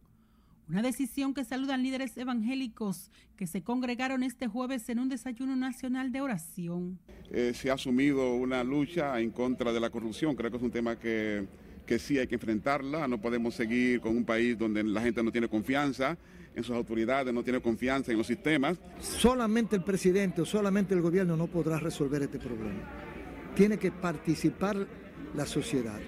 Una 0.68 0.82
decisión 0.82 1.32
que 1.32 1.44
saludan 1.44 1.82
líderes 1.82 2.14
evangélicos 2.18 3.10
que 3.36 3.46
se 3.46 3.62
congregaron 3.62 4.22
este 4.22 4.48
jueves 4.48 4.86
en 4.90 4.98
un 4.98 5.08
desayuno 5.08 5.56
nacional 5.56 6.12
de 6.12 6.20
oración. 6.20 6.98
Eh, 7.30 7.52
se 7.54 7.70
ha 7.70 7.74
asumido 7.74 8.34
una 8.34 8.62
lucha 8.62 9.18
en 9.18 9.30
contra 9.30 9.72
de 9.72 9.80
la 9.80 9.88
corrupción. 9.88 10.36
Creo 10.36 10.50
que 10.50 10.58
es 10.58 10.62
un 10.62 10.70
tema 10.70 10.98
que 10.98 11.46
que 11.86 11.98
sí 11.98 12.18
hay 12.18 12.26
que 12.26 12.36
enfrentarla, 12.36 13.08
no 13.08 13.20
podemos 13.20 13.54
seguir 13.54 14.00
con 14.00 14.16
un 14.16 14.24
país 14.24 14.56
donde 14.58 14.82
la 14.84 15.00
gente 15.00 15.22
no 15.22 15.32
tiene 15.32 15.48
confianza 15.48 16.16
en 16.54 16.64
sus 16.64 16.76
autoridades, 16.76 17.32
no 17.32 17.42
tiene 17.42 17.60
confianza 17.60 18.12
en 18.12 18.18
los 18.18 18.26
sistemas. 18.26 18.78
Solamente 19.00 19.76
el 19.76 19.84
presidente 19.84 20.42
o 20.42 20.46
solamente 20.46 20.94
el 20.94 21.00
gobierno 21.00 21.36
no 21.36 21.46
podrá 21.46 21.78
resolver 21.78 22.22
este 22.22 22.38
problema. 22.38 22.80
Tiene 23.54 23.78
que 23.78 23.90
participar 23.90 24.86
la 25.34 25.46
sociedad, 25.46 26.00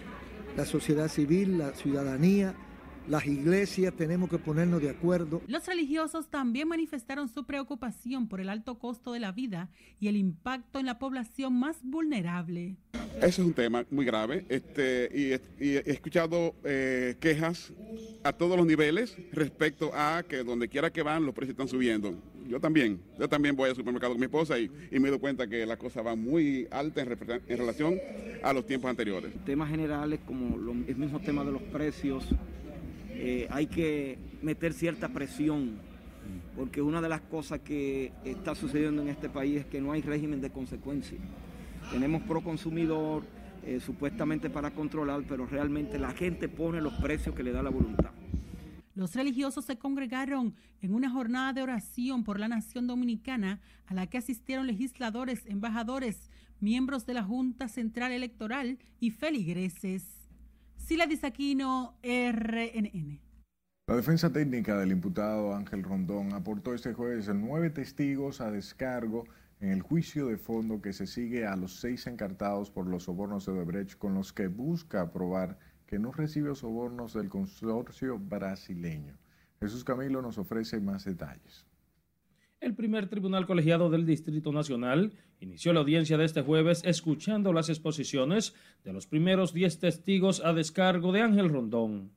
la 0.56 0.64
sociedad 0.64 1.08
civil, 1.08 1.58
la 1.58 1.72
ciudadanía, 1.72 2.54
las 3.08 3.26
iglesias 3.26 3.92
tenemos 3.94 4.30
que 4.30 4.38
ponernos 4.38 4.80
de 4.80 4.90
acuerdo. 4.90 5.42
Los 5.46 5.66
religiosos 5.66 6.28
también 6.28 6.68
manifestaron 6.68 7.28
su 7.28 7.44
preocupación 7.44 8.28
por 8.28 8.40
el 8.40 8.48
alto 8.48 8.78
costo 8.78 9.12
de 9.12 9.20
la 9.20 9.32
vida 9.32 9.70
y 10.00 10.08
el 10.08 10.16
impacto 10.16 10.78
en 10.78 10.86
la 10.86 10.98
población 10.98 11.54
más 11.54 11.78
vulnerable. 11.82 12.76
Ese 13.18 13.42
es 13.42 13.46
un 13.46 13.52
tema 13.52 13.84
muy 13.90 14.04
grave 14.04 14.44
este, 14.48 15.08
y, 15.14 15.32
he 15.68 15.90
escuchado 15.90 16.54
eh, 16.64 17.16
quejas 17.20 17.72
a 18.24 18.32
todos 18.32 18.56
los 18.56 18.66
niveles 18.66 19.16
respecto 19.32 19.90
a 19.94 20.24
que 20.28 20.42
donde 20.42 20.68
quiera 20.68 20.90
que 20.90 21.02
van 21.02 21.24
los 21.24 21.34
precios 21.34 21.54
están 21.54 21.68
subiendo. 21.68 22.14
Yo 22.46 22.60
también, 22.60 23.00
yo 23.18 23.28
también 23.28 23.56
voy 23.56 23.70
al 23.70 23.76
supermercado 23.76 24.12
con 24.12 24.20
mi 24.20 24.26
esposa 24.26 24.58
y, 24.58 24.70
me 24.92 25.08
doy 25.08 25.18
cuenta 25.18 25.46
que 25.46 25.64
la 25.64 25.76
cosa 25.76 26.02
va 26.02 26.14
muy 26.14 26.66
alta 26.70 27.02
en, 27.02 27.08
relación 27.56 27.98
a 28.42 28.52
los 28.52 28.66
tiempos 28.66 28.90
anteriores. 28.90 29.32
Temas 29.44 29.70
generales 29.70 30.20
como 30.26 30.56
el 30.56 30.96
mismo 30.96 31.20
tema 31.20 31.44
de 31.44 31.52
los 31.52 31.62
precios, 31.62 32.26
eh, 33.14 33.46
hay 33.50 33.66
que 33.66 34.18
meter 34.42 34.72
cierta 34.72 35.08
presión 35.08 35.78
porque 36.56 36.80
una 36.80 37.00
de 37.00 37.08
las 37.08 37.20
cosas 37.22 37.60
que 37.60 38.12
está 38.24 38.54
sucediendo 38.54 39.02
en 39.02 39.08
este 39.08 39.28
país 39.28 39.60
es 39.60 39.66
que 39.66 39.80
no 39.80 39.92
hay 39.92 40.02
régimen 40.02 40.40
de 40.40 40.50
consecuencia. 40.50 41.18
Tenemos 41.90 42.22
pro 42.22 42.42
consumidor 42.42 43.24
eh, 43.64 43.80
supuestamente 43.80 44.50
para 44.50 44.70
controlar, 44.70 45.22
pero 45.28 45.46
realmente 45.46 45.98
la 45.98 46.12
gente 46.12 46.48
pone 46.48 46.80
los 46.80 46.94
precios 46.94 47.34
que 47.34 47.42
le 47.42 47.52
da 47.52 47.62
la 47.62 47.70
voluntad. 47.70 48.10
Los 48.94 49.14
religiosos 49.14 49.64
se 49.64 49.76
congregaron 49.76 50.54
en 50.80 50.94
una 50.94 51.10
jornada 51.10 51.52
de 51.52 51.62
oración 51.62 52.22
por 52.22 52.38
la 52.38 52.46
nación 52.46 52.86
dominicana 52.86 53.60
a 53.86 53.94
la 53.94 54.06
que 54.06 54.18
asistieron 54.18 54.68
legisladores, 54.68 55.44
embajadores, 55.46 56.30
miembros 56.60 57.04
de 57.04 57.14
la 57.14 57.24
Junta 57.24 57.66
Central 57.68 58.12
Electoral 58.12 58.78
y 59.00 59.10
feligreses. 59.10 60.13
Sila 60.84 61.06
Disaquino, 61.06 61.96
RNN. 62.02 63.18
La 63.88 63.96
defensa 63.96 64.30
técnica 64.30 64.76
del 64.76 64.92
imputado 64.92 65.54
Ángel 65.54 65.82
Rondón 65.82 66.34
aportó 66.34 66.74
este 66.74 66.92
jueves 66.92 67.30
nueve 67.34 67.70
testigos 67.70 68.42
a 68.42 68.50
descargo 68.50 69.24
en 69.60 69.70
el 69.70 69.80
juicio 69.80 70.26
de 70.26 70.36
fondo 70.36 70.82
que 70.82 70.92
se 70.92 71.06
sigue 71.06 71.46
a 71.46 71.56
los 71.56 71.80
seis 71.80 72.06
encartados 72.06 72.70
por 72.70 72.86
los 72.86 73.04
sobornos 73.04 73.46
de 73.46 73.52
Odebrecht 73.52 73.96
con 73.96 74.12
los 74.12 74.34
que 74.34 74.48
busca 74.48 75.10
probar 75.10 75.58
que 75.86 75.98
no 75.98 76.12
recibe 76.12 76.54
sobornos 76.54 77.14
del 77.14 77.30
consorcio 77.30 78.18
brasileño. 78.18 79.16
Jesús 79.60 79.84
Camilo 79.84 80.20
nos 80.20 80.36
ofrece 80.36 80.80
más 80.80 81.06
detalles. 81.06 81.64
El 82.64 82.74
primer 82.74 83.08
tribunal 83.08 83.46
colegiado 83.46 83.90
del 83.90 84.06
Distrito 84.06 84.50
Nacional 84.50 85.12
inició 85.38 85.74
la 85.74 85.80
audiencia 85.80 86.16
de 86.16 86.24
este 86.24 86.40
jueves 86.40 86.80
escuchando 86.86 87.52
las 87.52 87.68
exposiciones 87.68 88.54
de 88.84 88.94
los 88.94 89.06
primeros 89.06 89.52
diez 89.52 89.78
testigos 89.78 90.42
a 90.42 90.54
descargo 90.54 91.12
de 91.12 91.20
Ángel 91.20 91.50
Rondón 91.50 92.10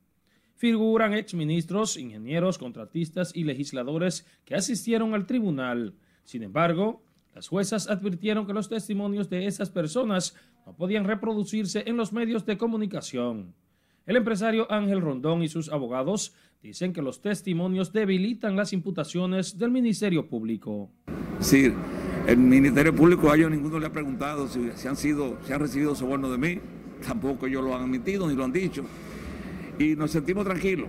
figuran 0.56 1.12
exministros, 1.12 1.98
ingenieros, 1.98 2.56
contratistas 2.56 3.36
y 3.36 3.44
legisladores 3.44 4.26
que 4.46 4.54
asistieron 4.54 5.12
al 5.12 5.26
tribunal. 5.26 5.94
Sin 6.24 6.42
embargo, 6.42 7.04
las 7.34 7.46
juezas 7.46 7.86
advirtieron 7.86 8.46
que 8.46 8.54
los 8.54 8.70
testimonios 8.70 9.28
de 9.28 9.46
esas 9.46 9.68
personas 9.68 10.34
no 10.64 10.74
podían 10.74 11.04
reproducirse 11.04 11.84
en 11.86 11.98
los 11.98 12.14
medios 12.14 12.46
de 12.46 12.56
comunicación. 12.56 13.54
El 14.06 14.16
empresario 14.16 14.66
Ángel 14.72 15.02
Rondón 15.02 15.42
y 15.42 15.48
sus 15.48 15.68
abogados 15.68 16.32
dicen 16.62 16.92
que 16.92 17.02
los 17.02 17.20
testimonios 17.20 17.92
debilitan 17.92 18.56
las 18.56 18.72
imputaciones 18.72 19.58
del 19.58 19.70
Ministerio 19.70 20.28
Público. 20.28 20.90
Sí, 21.40 21.72
el 22.26 22.36
Ministerio 22.36 22.94
Público 22.94 23.30
a 23.30 23.36
ellos 23.36 23.50
ninguno 23.50 23.78
le 23.78 23.86
ha 23.86 23.92
preguntado 23.92 24.48
si, 24.48 24.88
han 24.88 24.96
sido, 24.96 25.38
si 25.46 25.52
han 25.52 25.60
recibido 25.60 25.94
soborno 25.94 26.30
de 26.30 26.38
mí, 26.38 26.60
tampoco 27.06 27.46
ellos 27.46 27.62
lo 27.62 27.76
han 27.76 27.82
admitido 27.82 28.28
ni 28.28 28.34
lo 28.34 28.44
han 28.44 28.52
dicho 28.52 28.84
y 29.78 29.94
nos 29.94 30.10
sentimos 30.10 30.44
tranquilos, 30.44 30.88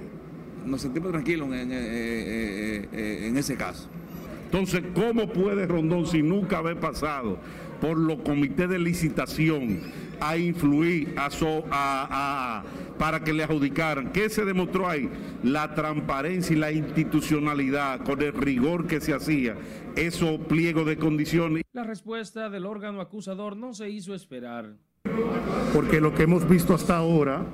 nos 0.65 0.81
sentimos 0.81 1.11
tranquilos 1.11 1.47
en, 1.53 1.71
en, 1.71 3.37
ese 3.37 3.55
caso. 3.55 3.87
Entonces, 4.45 4.81
¿cómo 4.95 5.31
puede 5.31 5.67
Rondón, 5.67 6.07
si 6.07 6.23
nunca 6.23 6.57
haber 6.57 6.79
pasado 6.79 7.37
por 7.79 7.97
los 7.97 8.21
comités 8.21 8.67
de 8.67 8.79
licitación, 8.79 9.79
a 10.19 10.37
influir 10.37 11.15
a, 11.17 12.63
para 12.97 13.23
que 13.23 13.33
le 13.33 13.43
adjudicaran? 13.43 14.11
¿Qué 14.11 14.29
se 14.29 14.45
demostró 14.45 14.87
ahí? 14.87 15.09
La 15.43 15.73
transparencia 15.75 16.55
y 16.55 16.59
la 16.59 16.71
institucionalidad 16.71 18.01
con 18.01 18.21
el 18.21 18.33
rigor 18.33 18.87
que 18.87 19.01
se 19.01 19.13
hacía, 19.13 19.55
esos 19.95 20.39
pliegos 20.41 20.85
de 20.85 20.97
condiciones. 20.97 21.63
La 21.73 21.83
respuesta 21.83 22.49
del 22.49 22.65
órgano 22.65 23.01
acusador 23.01 23.55
no 23.55 23.73
se 23.73 23.89
hizo 23.89 24.13
esperar. 24.13 24.75
Porque 25.73 26.01
lo 26.01 26.13
que 26.13 26.23
hemos 26.23 26.47
visto 26.47 26.73
hasta 26.73 26.97
ahora 26.97 27.45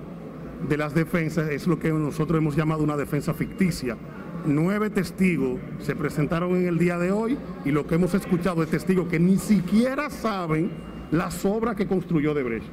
de 0.67 0.77
las 0.77 0.93
defensas 0.93 1.49
es 1.49 1.67
lo 1.67 1.79
que 1.79 1.91
nosotros 1.91 2.37
hemos 2.37 2.55
llamado 2.55 2.83
una 2.83 2.97
defensa 2.97 3.33
ficticia. 3.33 3.97
Nueve 4.45 4.89
testigos 4.89 5.59
se 5.79 5.95
presentaron 5.95 6.55
en 6.55 6.67
el 6.67 6.77
día 6.77 6.97
de 6.97 7.11
hoy 7.11 7.37
y 7.65 7.71
lo 7.71 7.87
que 7.87 7.95
hemos 7.95 8.13
escuchado 8.13 8.63
es 8.63 8.69
testigos 8.69 9.07
que 9.07 9.19
ni 9.19 9.37
siquiera 9.37 10.09
saben 10.09 10.71
las 11.11 11.45
obras 11.45 11.75
que 11.75 11.87
construyó 11.87 12.33
Debrecht. 12.33 12.67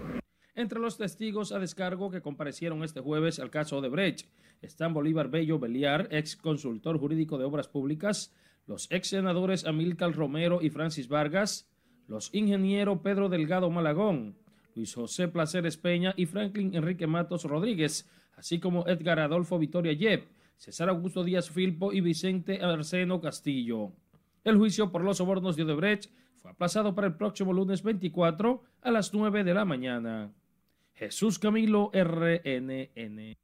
Entre 0.54 0.78
los 0.78 0.98
testigos 0.98 1.52
a 1.52 1.58
descargo 1.58 2.10
que 2.10 2.20
comparecieron 2.20 2.84
este 2.84 3.00
jueves 3.00 3.38
al 3.38 3.50
caso 3.50 3.80
de 3.80 3.88
Brecht 3.88 4.26
están 4.60 4.92
Bolívar 4.92 5.30
Bello 5.30 5.58
Beliar, 5.58 6.08
ex 6.10 6.36
consultor 6.36 6.98
jurídico 6.98 7.38
de 7.38 7.44
obras 7.44 7.68
públicas, 7.68 8.34
los 8.66 8.90
ex 8.90 9.08
senadores 9.08 9.64
Amílcar 9.64 10.14
Romero 10.14 10.60
y 10.62 10.70
Francis 10.70 11.08
Vargas, 11.08 11.70
los 12.06 12.34
ingenieros 12.34 13.00
Pedro 13.02 13.28
Delgado 13.28 13.70
Malagón, 13.70 14.36
Luis 14.74 14.94
José 14.94 15.28
Placeres 15.28 15.76
Peña 15.76 16.14
y 16.16 16.26
Franklin 16.26 16.74
Enrique 16.74 17.06
Matos 17.06 17.44
Rodríguez, 17.44 18.08
así 18.36 18.60
como 18.60 18.86
Edgar 18.86 19.20
Adolfo 19.20 19.58
Victoria 19.58 19.92
Yep, 19.92 20.28
César 20.56 20.88
Augusto 20.90 21.24
Díaz 21.24 21.50
Filpo 21.50 21.92
y 21.92 22.00
Vicente 22.00 22.62
Arseno 22.62 23.20
Castillo. 23.20 23.92
El 24.44 24.56
juicio 24.58 24.92
por 24.92 25.02
los 25.02 25.18
sobornos 25.18 25.56
de 25.56 25.64
Odebrecht 25.64 26.10
fue 26.42 26.94
para 26.94 27.06
el 27.06 27.14
próximo 27.14 27.52
lunes 27.52 27.82
24 27.82 28.62
a 28.82 28.90
las 28.90 29.14
9 29.14 29.44
de 29.44 29.54
la 29.54 29.64
mañana. 29.64 30.32
Jesús 30.94 31.38
Camilo 31.38 31.90
RNN. 31.94 33.36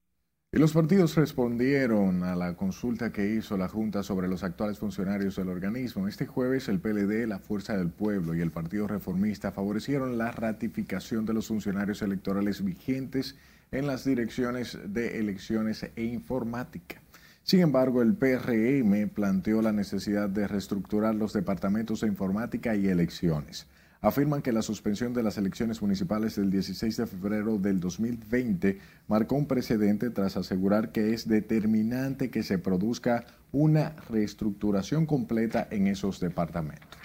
Y 0.51 0.59
los 0.59 0.73
partidos 0.73 1.15
respondieron 1.15 2.23
a 2.23 2.35
la 2.35 2.57
consulta 2.57 3.13
que 3.13 3.35
hizo 3.35 3.57
la 3.57 3.69
Junta 3.69 4.03
sobre 4.03 4.29
los 4.29 4.43
actuales 4.43 4.79
funcionarios 4.79 5.37
del 5.37 5.51
organismo. 5.51 6.09
Este 6.09 6.27
jueves 6.27 6.69
el 6.69 6.81
PLD, 6.81 7.27
la 7.27 7.39
Fuerza 7.39 7.77
del 7.77 7.91
Pueblo 7.91 8.35
y 8.35 8.41
el 8.41 8.51
Partido 8.51 8.87
Reformista 8.87 9.53
favorecieron 9.53 10.17
la 10.17 10.33
ratificación 10.33 11.27
de 11.27 11.35
los 11.35 11.49
funcionarios 11.49 12.01
electorales 12.01 12.65
vigentes 12.65 13.37
en 13.73 13.87
las 13.87 14.05
direcciones 14.05 14.79
de 14.87 15.19
elecciones 15.19 15.91
e 15.95 16.05
informática. 16.05 17.03
Sin 17.43 17.61
embargo, 17.61 18.03
el 18.03 18.15
PRM 18.15 19.09
planteó 19.09 19.63
la 19.63 19.73
necesidad 19.73 20.29
de 20.29 20.47
reestructurar 20.47 21.15
los 21.15 21.33
departamentos 21.33 22.03
de 22.03 22.09
informática 22.09 22.77
y 22.77 22.89
elecciones 22.89 23.67
afirman 24.01 24.43
que 24.43 24.53
la 24.53 24.63
suspensión 24.63 25.13
de 25.13 25.23
las 25.23 25.39
elecciones 25.39 25.83
municipales 25.83 26.37
del 26.37 26.51
16 26.51 26.97
de 26.97 27.07
febrero 27.07 27.59
del 27.59 27.81
2020 27.81 28.79
marcó 29.09 29.35
un 29.35 29.47
precedente 29.47 30.11
tras 30.11 30.37
asegurar 30.37 30.93
que 30.93 31.13
es 31.13 31.27
determinante 31.29 32.31
que 32.31 32.43
se 32.43 32.59
produzca 32.59 33.25
una 33.51 33.97
reestructuración 34.09 35.07
completa 35.07 35.67
en 35.71 35.89
esos 35.89 36.21
departamentos. 36.21 36.99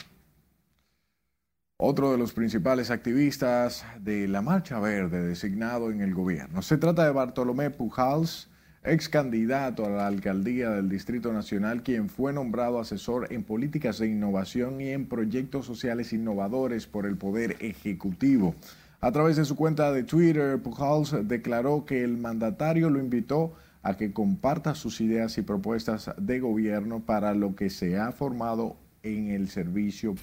Otro 1.78 2.12
de 2.12 2.18
los 2.18 2.34
principales 2.34 2.92
activistas 2.92 3.84
de 4.00 4.28
la 4.28 4.42
Marcha 4.42 4.80
Verde 4.80 5.22
designado 5.24 5.92
en 5.92 6.02
el 6.02 6.14
gobierno. 6.14 6.62
Se 6.62 6.78
trata 6.78 7.04
de 7.04 7.12
Bartolomé 7.12 7.72
Pujals, 7.72 8.50
ex 8.84 9.08
candidato 9.10 9.86
a 9.86 9.90
la 9.90 10.08
alcaldía 10.08 10.70
del 10.70 10.90
Distrito 10.90 11.32
Nacional, 11.32 11.84
quien 11.84 12.10
fue 12.10 12.34
nombrado 12.34 12.80
asesor 12.80 13.32
en 13.32 13.44
políticas 13.44 14.00
de 14.00 14.08
innovación 14.08 14.82
y 14.82 14.90
en 14.90 15.08
proyectos 15.08 15.66
sociales 15.66 16.14
innovadores 16.14 16.88
por 16.88 17.06
el 17.06 17.18
Poder 17.18 17.56
Ejecutivo. 17.60 18.56
A 19.00 19.12
través 19.12 19.36
de 19.36 19.46
su 19.46 19.56
cuenta 19.56 19.92
de 19.92 20.04
Twitter, 20.04 20.62
Pujals 20.62 21.16
declaró 21.28 21.86
que 21.86 22.04
el 22.04 22.18
mandatario 22.18 22.90
lo 22.90 23.00
invitó 23.00 23.54
a 23.82 23.98
que 23.98 24.14
comparta 24.14 24.76
sus 24.76 25.02
ideas 25.02 25.38
y 25.38 25.42
propuestas 25.42 26.12
de 26.18 26.40
gobierno 26.40 27.02
para 27.02 27.34
lo 27.34 27.56
que 27.56 27.70
se 27.70 27.98
ha 27.98 28.12
formado 28.12 28.78
en 29.04 29.30
el 29.32 29.50
servicio 29.50 30.16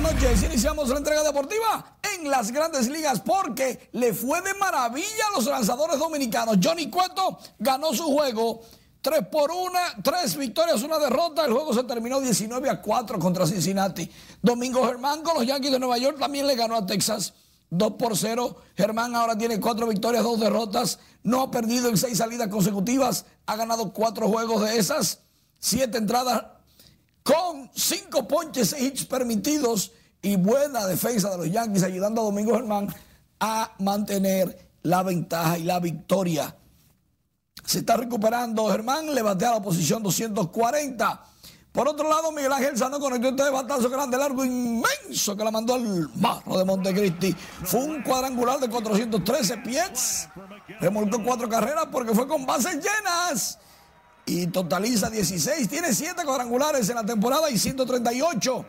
noches. 0.00 0.42
Iniciamos 0.44 0.88
la 0.88 0.98
entrega 0.98 1.22
deportiva 1.22 1.98
en 2.16 2.30
las 2.30 2.50
grandes 2.50 2.88
ligas 2.88 3.20
porque 3.20 3.90
le 3.92 4.14
fue 4.14 4.40
de 4.40 4.54
maravilla 4.54 5.26
a 5.30 5.36
los 5.36 5.44
lanzadores 5.46 5.98
dominicanos. 5.98 6.58
Johnny 6.62 6.88
Cueto 6.88 7.38
ganó 7.58 7.92
su 7.92 8.04
juego. 8.04 8.62
3 9.02 9.26
por 9.26 9.50
1, 9.50 9.72
3 10.02 10.36
victorias, 10.36 10.82
una 10.82 10.98
derrota. 10.98 11.44
El 11.44 11.52
juego 11.52 11.74
se 11.74 11.82
terminó 11.84 12.20
19 12.20 12.70
a 12.70 12.80
4 12.80 13.18
contra 13.18 13.46
Cincinnati. 13.46 14.08
Domingo 14.40 14.86
Germán 14.86 15.22
con 15.22 15.34
los 15.34 15.46
Yankees 15.46 15.72
de 15.72 15.80
Nueva 15.80 15.98
York 15.98 16.18
también 16.18 16.46
le 16.46 16.54
ganó 16.54 16.76
a 16.76 16.86
Texas 16.86 17.34
2 17.70 17.94
por 17.94 18.16
0. 18.16 18.56
Germán 18.76 19.16
ahora 19.16 19.36
tiene 19.36 19.58
4 19.58 19.86
victorias, 19.88 20.22
2 20.22 20.40
derrotas. 20.40 21.00
No 21.24 21.42
ha 21.42 21.50
perdido 21.50 21.88
en 21.88 21.98
6 21.98 22.16
salidas 22.16 22.48
consecutivas. 22.48 23.26
Ha 23.46 23.56
ganado 23.56 23.92
4 23.92 24.28
juegos 24.28 24.62
de 24.62 24.78
esas. 24.78 25.20
7 25.58 25.98
entradas 25.98 26.44
con 27.22 27.70
5 27.74 28.28
ponches, 28.28 28.70
6 28.70 28.82
hits 28.82 29.04
permitidos 29.04 29.92
y 30.20 30.36
buena 30.36 30.86
defensa 30.86 31.30
de 31.30 31.38
los 31.38 31.50
Yankees 31.50 31.82
ayudando 31.82 32.20
a 32.20 32.24
Domingo 32.24 32.54
Germán 32.54 32.88
a 33.40 33.72
mantener 33.78 34.70
la 34.82 35.02
ventaja 35.02 35.58
y 35.58 35.64
la 35.64 35.80
victoria. 35.80 36.56
Se 37.64 37.80
está 37.80 37.96
recuperando 37.96 38.68
Germán, 38.70 39.14
le 39.14 39.22
batea 39.22 39.50
a 39.50 39.54
la 39.54 39.62
posición 39.62 40.02
240. 40.02 41.26
Por 41.72 41.88
otro 41.88 42.06
lado, 42.08 42.30
Miguel 42.32 42.52
Ángel 42.52 42.76
Sano 42.76 43.00
conectó 43.00 43.28
este 43.28 43.48
batazo 43.48 43.88
grande, 43.88 44.18
largo, 44.18 44.44
inmenso, 44.44 45.34
que 45.34 45.42
la 45.42 45.50
mandó 45.50 45.74
al 45.74 46.06
barro 46.14 46.58
de 46.58 46.64
Montecristi. 46.66 47.32
Fue 47.64 47.80
un 47.80 48.02
cuadrangular 48.02 48.60
de 48.60 48.68
413 48.68 49.56
pies. 49.58 50.28
Remolcó 50.80 51.22
cuatro 51.24 51.48
carreras 51.48 51.86
porque 51.90 52.14
fue 52.14 52.28
con 52.28 52.44
bases 52.44 52.74
llenas. 52.74 53.58
Y 54.32 54.46
totaliza 54.46 55.10
16. 55.10 55.68
Tiene 55.68 55.92
7 55.92 56.24
cuadrangulares 56.24 56.88
en 56.88 56.94
la 56.94 57.04
temporada 57.04 57.50
y 57.50 57.58
138 57.58 58.64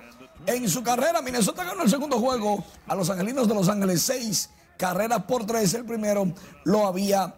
en 0.45 0.69
su 0.69 0.83
carrera. 0.83 1.21
Minnesota 1.21 1.63
ganó 1.63 1.83
el 1.83 1.89
segundo 1.89 2.19
juego 2.19 2.65
a 2.85 2.95
los 2.95 3.09
Angelinos 3.09 3.47
de 3.47 3.53
Los 3.53 3.69
Ángeles. 3.69 4.01
Seis 4.01 4.49
carreras 4.77 5.23
por 5.23 5.45
tres. 5.45 5.73
El 5.73 5.85
primero 5.85 6.33
lo 6.65 6.85
había 6.85 7.33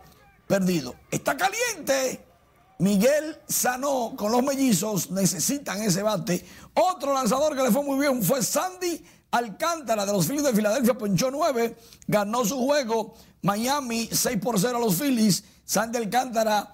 perdido. 0.48 0.96
Está 1.12 1.38
caliente. 1.38 2.26
Miguel 2.80 3.38
Sanó 3.48 4.16
con 4.18 4.32
los 4.32 4.44
mellizos 4.44 5.12
necesitan 5.12 5.84
ese 5.84 6.02
bate. 6.02 6.44
Otro 6.74 7.14
lanzador 7.14 7.56
que 7.56 7.62
le 7.62 7.72
fue 7.72 7.84
muy 7.84 8.00
bien 8.00 8.24
fue 8.24 8.42
Sandy 8.42 9.06
Alcántara 9.30 10.04
de 10.04 10.12
los 10.12 10.26
Phillies 10.26 10.46
de 10.46 10.54
Filadelfia. 10.54 10.98
Ponchó 10.98 11.30
nueve. 11.30 11.78
Ganó 12.08 12.44
su 12.44 12.58
juego. 12.58 13.14
Miami 13.44 14.10
6 14.12 14.40
por 14.42 14.60
0 14.60 14.78
a 14.78 14.80
los 14.80 14.96
Phillies. 14.96 15.44
Sandy 15.64 16.00
Alcántara 16.00 16.74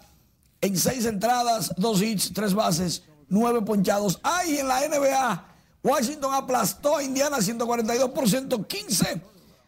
en 0.61 0.77
seis 0.77 1.05
entradas, 1.05 1.73
dos 1.77 2.01
hits, 2.01 2.31
tres 2.33 2.53
bases, 2.53 3.03
nueve 3.27 3.61
ponchados. 3.61 4.19
Ahí 4.23 4.59
en 4.59 4.67
la 4.67 4.87
NBA, 4.87 5.45
Washington 5.83 6.33
aplastó 6.33 6.97
a 6.97 7.03
Indiana 7.03 7.41
142 7.41 8.11
por 8.11 8.29
115. 8.29 9.21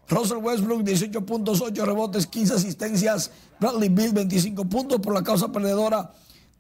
Russell 0.08 0.38
Westbrook 0.38 0.84
18 0.84 1.26
puntos, 1.26 1.62
8 1.62 1.86
rebotes, 1.86 2.28
15 2.28 2.54
asistencias. 2.54 3.32
Bradley 3.60 3.90
Bill 3.90 4.14
25 4.14 4.66
puntos 4.66 5.00
por 5.00 5.14
la 5.14 5.24
causa 5.24 5.52
perdedora. 5.52 6.12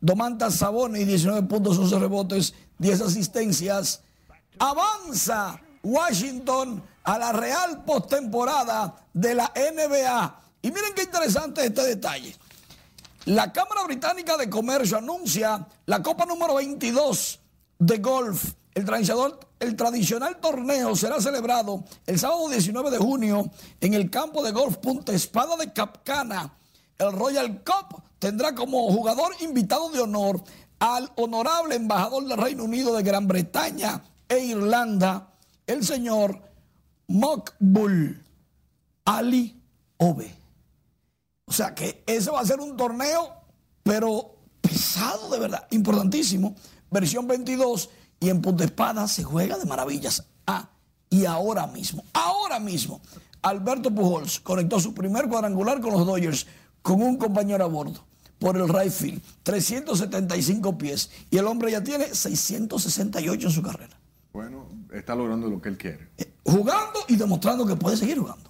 Domantas 0.01 0.55
Saboni 0.55 1.05
19 1.05 1.47
puntos, 1.47 1.77
11 1.77 1.99
rebotes, 1.99 2.53
10 2.79 3.01
asistencias. 3.01 4.01
Avanza 4.59 5.61
Washington 5.83 6.81
a 7.03 7.17
la 7.17 7.31
real 7.33 7.83
postemporada 7.83 8.95
de 9.13 9.35
la 9.35 9.51
NBA. 9.55 10.39
Y 10.61 10.71
miren 10.71 10.93
qué 10.95 11.03
interesante 11.03 11.65
este 11.65 11.83
detalle. 11.83 12.35
La 13.25 13.53
Cámara 13.53 13.85
Británica 13.85 14.35
de 14.35 14.49
Comercio 14.49 14.97
anuncia 14.97 15.65
la 15.85 16.03
Copa 16.03 16.25
número 16.25 16.55
22 16.55 17.39
de 17.79 17.97
golf. 17.99 18.53
El 18.75 19.77
tradicional, 19.77 20.39
torneo 20.41 20.93
será 20.93 21.21
celebrado 21.21 21.85
el 22.05 22.19
sábado 22.19 22.49
19 22.49 22.91
de 22.91 22.97
junio 22.97 23.49
en 23.79 23.93
el 23.93 24.09
campo 24.09 24.43
de 24.43 24.51
golf 24.51 24.75
Punta 24.77 25.13
Espada 25.13 25.55
de 25.55 25.71
Capcana. 25.71 26.53
El 26.97 27.13
Royal 27.13 27.63
Cup 27.63 28.03
tendrá 28.19 28.53
como 28.53 28.91
jugador 28.91 29.33
invitado 29.39 29.89
de 29.91 30.01
honor 30.01 30.43
al 30.79 31.09
honorable 31.15 31.75
embajador 31.75 32.25
del 32.25 32.37
Reino 32.37 32.65
Unido 32.65 32.93
de 32.93 33.03
Gran 33.03 33.25
Bretaña 33.25 34.03
e 34.27 34.39
Irlanda, 34.39 35.29
el 35.65 35.85
señor 35.85 36.41
Mokbul 37.07 38.21
Ali 39.05 39.61
Obe. 39.95 40.42
O 41.53 41.55
sea 41.55 41.75
que 41.75 42.03
ese 42.07 42.31
va 42.31 42.39
a 42.39 42.45
ser 42.47 42.59
un 42.59 42.75
torneo, 42.75 43.31
pero 43.83 44.37
pesado 44.59 45.29
de 45.29 45.37
verdad, 45.37 45.67
importantísimo. 45.69 46.55
Versión 46.89 47.27
22 47.27 47.91
y 48.19 48.29
en 48.29 48.41
Punta 48.41 48.63
Espada 48.63 49.07
se 49.07 49.23
juega 49.23 49.59
de 49.59 49.65
maravillas. 49.65 50.25
Ah, 50.47 50.71
y 51.11 51.25
ahora 51.25 51.67
mismo, 51.67 52.03
ahora 52.11 52.59
mismo, 52.59 53.01
Alberto 53.43 53.93
Pujols 53.93 54.39
conectó 54.39 54.79
su 54.79 54.95
primer 54.95 55.27
cuadrangular 55.27 55.79
con 55.79 55.93
los 55.93 56.07
Dodgers 56.07 56.47
con 56.81 57.03
un 57.03 57.17
compañero 57.17 57.65
a 57.65 57.67
bordo 57.67 58.03
por 58.39 58.57
el 58.57 58.67
right 58.67 58.91
field, 58.91 59.21
375 59.43 60.75
pies, 60.75 61.11
y 61.29 61.37
el 61.37 61.45
hombre 61.45 61.69
ya 61.69 61.83
tiene 61.83 62.15
668 62.15 63.47
en 63.47 63.53
su 63.53 63.61
carrera. 63.61 63.95
Bueno, 64.33 64.67
está 64.91 65.13
logrando 65.13 65.47
lo 65.51 65.61
que 65.61 65.69
él 65.69 65.77
quiere. 65.77 66.09
Eh, 66.17 66.33
jugando 66.43 67.01
y 67.07 67.15
demostrando 67.15 67.63
que 67.63 67.75
puede 67.75 67.95
seguir 67.95 68.17
jugando. 68.17 68.49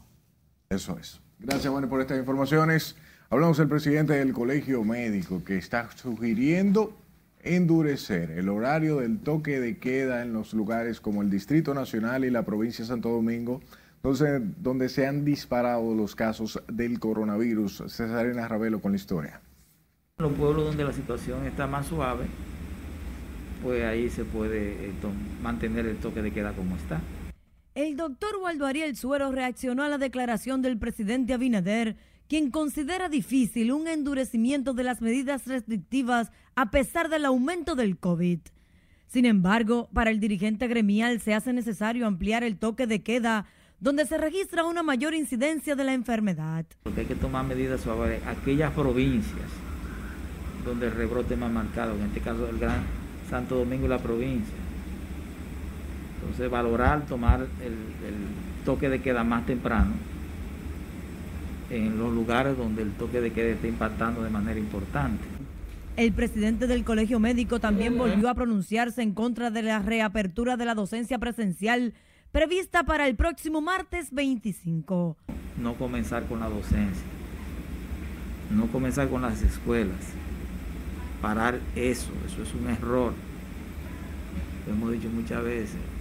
Eso 0.69 0.97
es. 0.97 1.19
Gracias, 1.43 1.73
bueno, 1.73 1.89
por 1.89 1.99
estas 1.99 2.17
informaciones. 2.17 2.95
Hablamos 3.29 3.57
del 3.57 3.67
presidente 3.67 4.13
del 4.13 4.31
Colegio 4.31 4.81
Médico 4.85 5.43
que 5.43 5.57
está 5.57 5.89
sugiriendo 5.93 6.95
endurecer 7.41 8.31
el 8.31 8.47
horario 8.47 8.99
del 8.99 9.19
toque 9.19 9.59
de 9.59 9.77
queda 9.77 10.21
en 10.21 10.31
los 10.31 10.53
lugares 10.53 11.01
como 11.01 11.21
el 11.21 11.29
Distrito 11.29 11.73
Nacional 11.73 12.23
y 12.23 12.29
la 12.29 12.43
provincia 12.43 12.83
de 12.83 12.87
Santo 12.87 13.09
Domingo, 13.09 13.59
donde, 14.01 14.39
donde 14.61 14.87
se 14.87 15.05
han 15.05 15.25
disparado 15.25 15.93
los 15.93 16.15
casos 16.15 16.63
del 16.71 16.97
coronavirus. 17.01 17.83
Cesarina 17.89 18.47
Ravelo 18.47 18.79
con 18.79 18.93
la 18.93 18.95
historia. 18.95 19.41
Los 20.19 20.31
pueblos 20.31 20.63
donde 20.67 20.85
la 20.85 20.93
situación 20.93 21.45
está 21.45 21.67
más 21.67 21.87
suave, 21.87 22.23
pues 23.61 23.83
ahí 23.83 24.09
se 24.09 24.23
puede 24.23 24.85
eh, 24.85 24.93
mantener 25.41 25.87
el 25.87 25.97
toque 25.97 26.21
de 26.21 26.31
queda 26.31 26.53
como 26.53 26.77
está. 26.77 27.01
El 27.75 27.97
doctor 27.97 28.35
Waldo 28.39 28.67
Ariel 28.67 28.95
Suero 28.95 29.31
reaccionó 29.31 29.81
a 29.81 29.87
la 29.87 29.97
declaración 29.97 30.61
del 30.61 30.77
presidente 30.77 31.33
Abinader, 31.33 31.95
quien 32.29 32.51
considera 32.51 33.09
difícil 33.09 33.71
un 33.71 33.87
endurecimiento 33.87 34.73
de 34.73 34.83
las 34.83 35.01
medidas 35.01 35.47
restrictivas 35.47 36.31
a 36.55 36.69
pesar 36.69 37.09
del 37.09 37.25
aumento 37.25 37.73
del 37.73 37.97
COVID. 37.97 38.41
Sin 39.07 39.25
embargo, 39.25 39.89
para 39.91 40.11
el 40.11 40.19
dirigente 40.19 40.67
gremial 40.67 41.19
se 41.19 41.33
hace 41.33 41.51
necesario 41.51 42.05
ampliar 42.05 42.43
el 42.43 42.59
toque 42.59 42.85
de 42.85 43.01
queda 43.01 43.47
donde 43.79 44.05
se 44.05 44.19
registra 44.19 44.65
una 44.65 44.83
mayor 44.83 45.15
incidencia 45.15 45.75
de 45.75 45.83
la 45.83 45.95
enfermedad. 45.95 46.67
Porque 46.83 47.01
hay 47.01 47.07
que 47.07 47.15
tomar 47.15 47.43
medidas 47.43 47.81
sobre 47.81 48.17
aquellas 48.27 48.71
provincias 48.73 49.49
donde 50.63 50.85
el 50.85 50.93
rebrote 50.93 51.35
más 51.35 51.51
marcado, 51.51 51.95
en 51.95 52.03
este 52.03 52.19
caso 52.19 52.47
el 52.47 52.59
Gran 52.59 52.83
Santo 53.31 53.55
Domingo 53.55 53.87
y 53.87 53.89
la 53.89 53.97
provincia 53.97 54.62
entonces 56.23 56.49
valorar 56.49 57.05
tomar 57.05 57.41
el, 57.41 57.73
toque 58.65 58.87
de 58.87 59.01
queda 59.01 59.25
más 59.25 59.45
temprano 59.45 59.91
en 61.69 61.97
los 61.97 62.13
lugares 62.13 62.57
donde 62.57 62.81
el 62.81 62.91
toque 62.93 63.19
de 63.19 63.31
queda 63.31 63.49
está 63.49 63.67
impactando 63.67 64.23
de 64.23 64.29
manera 64.29 64.57
importante. 64.57 65.21
El 65.97 66.13
presidente 66.13 66.65
del 66.65 66.85
Colegio 66.85 67.19
Médico 67.19 67.59
también 67.59 67.97
volvió 67.97 68.29
a 68.29 68.33
pronunciarse 68.33 69.01
en 69.01 69.13
contra 69.13 69.51
de 69.51 69.63
la 69.63 69.79
reapertura 69.79 70.55
de 70.55 70.65
la 70.65 70.75
docencia 70.75 71.19
presencial 71.19 71.93
prevista 72.31 72.83
para 72.83 73.07
el 73.07 73.15
próximo 73.15 73.59
martes 73.59 74.11
25. 74.11 75.17
No 75.61 75.73
comenzar 75.75 76.25
con 76.25 76.39
la 76.39 76.47
docencia, 76.47 77.03
no 78.49 78.67
comenzar 78.67 79.09
con 79.09 79.21
las 79.21 79.41
escuelas, 79.41 79.99
parar 81.21 81.59
eso, 81.75 82.11
eso 82.25 82.43
es 82.43 82.53
un 82.53 82.69
error. 82.69 83.13
Lo 84.65 84.73
hemos 84.73 84.93
dicho 84.93 85.09
muchas 85.09 85.43
veces. 85.43 85.92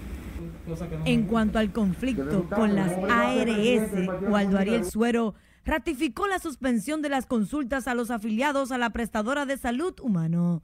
En 1.05 1.25
cuanto 1.25 1.59
al 1.59 1.73
conflicto 1.73 2.49
con 2.49 2.75
las 2.75 2.93
ARS, 2.93 3.91
Waldo 4.29 4.59
Ariel 4.59 4.85
Suero 4.85 5.35
ratificó 5.65 6.27
la 6.27 6.39
suspensión 6.39 7.03
de 7.03 7.09
las 7.09 7.27
consultas 7.27 7.89
a 7.89 7.95
los 7.95 8.11
afiliados 8.11 8.73
a 8.73 8.79
la 8.79 8.91
prestadora 8.91 9.47
de 9.47 9.57
salud 9.57 9.95
humano. 10.01 10.63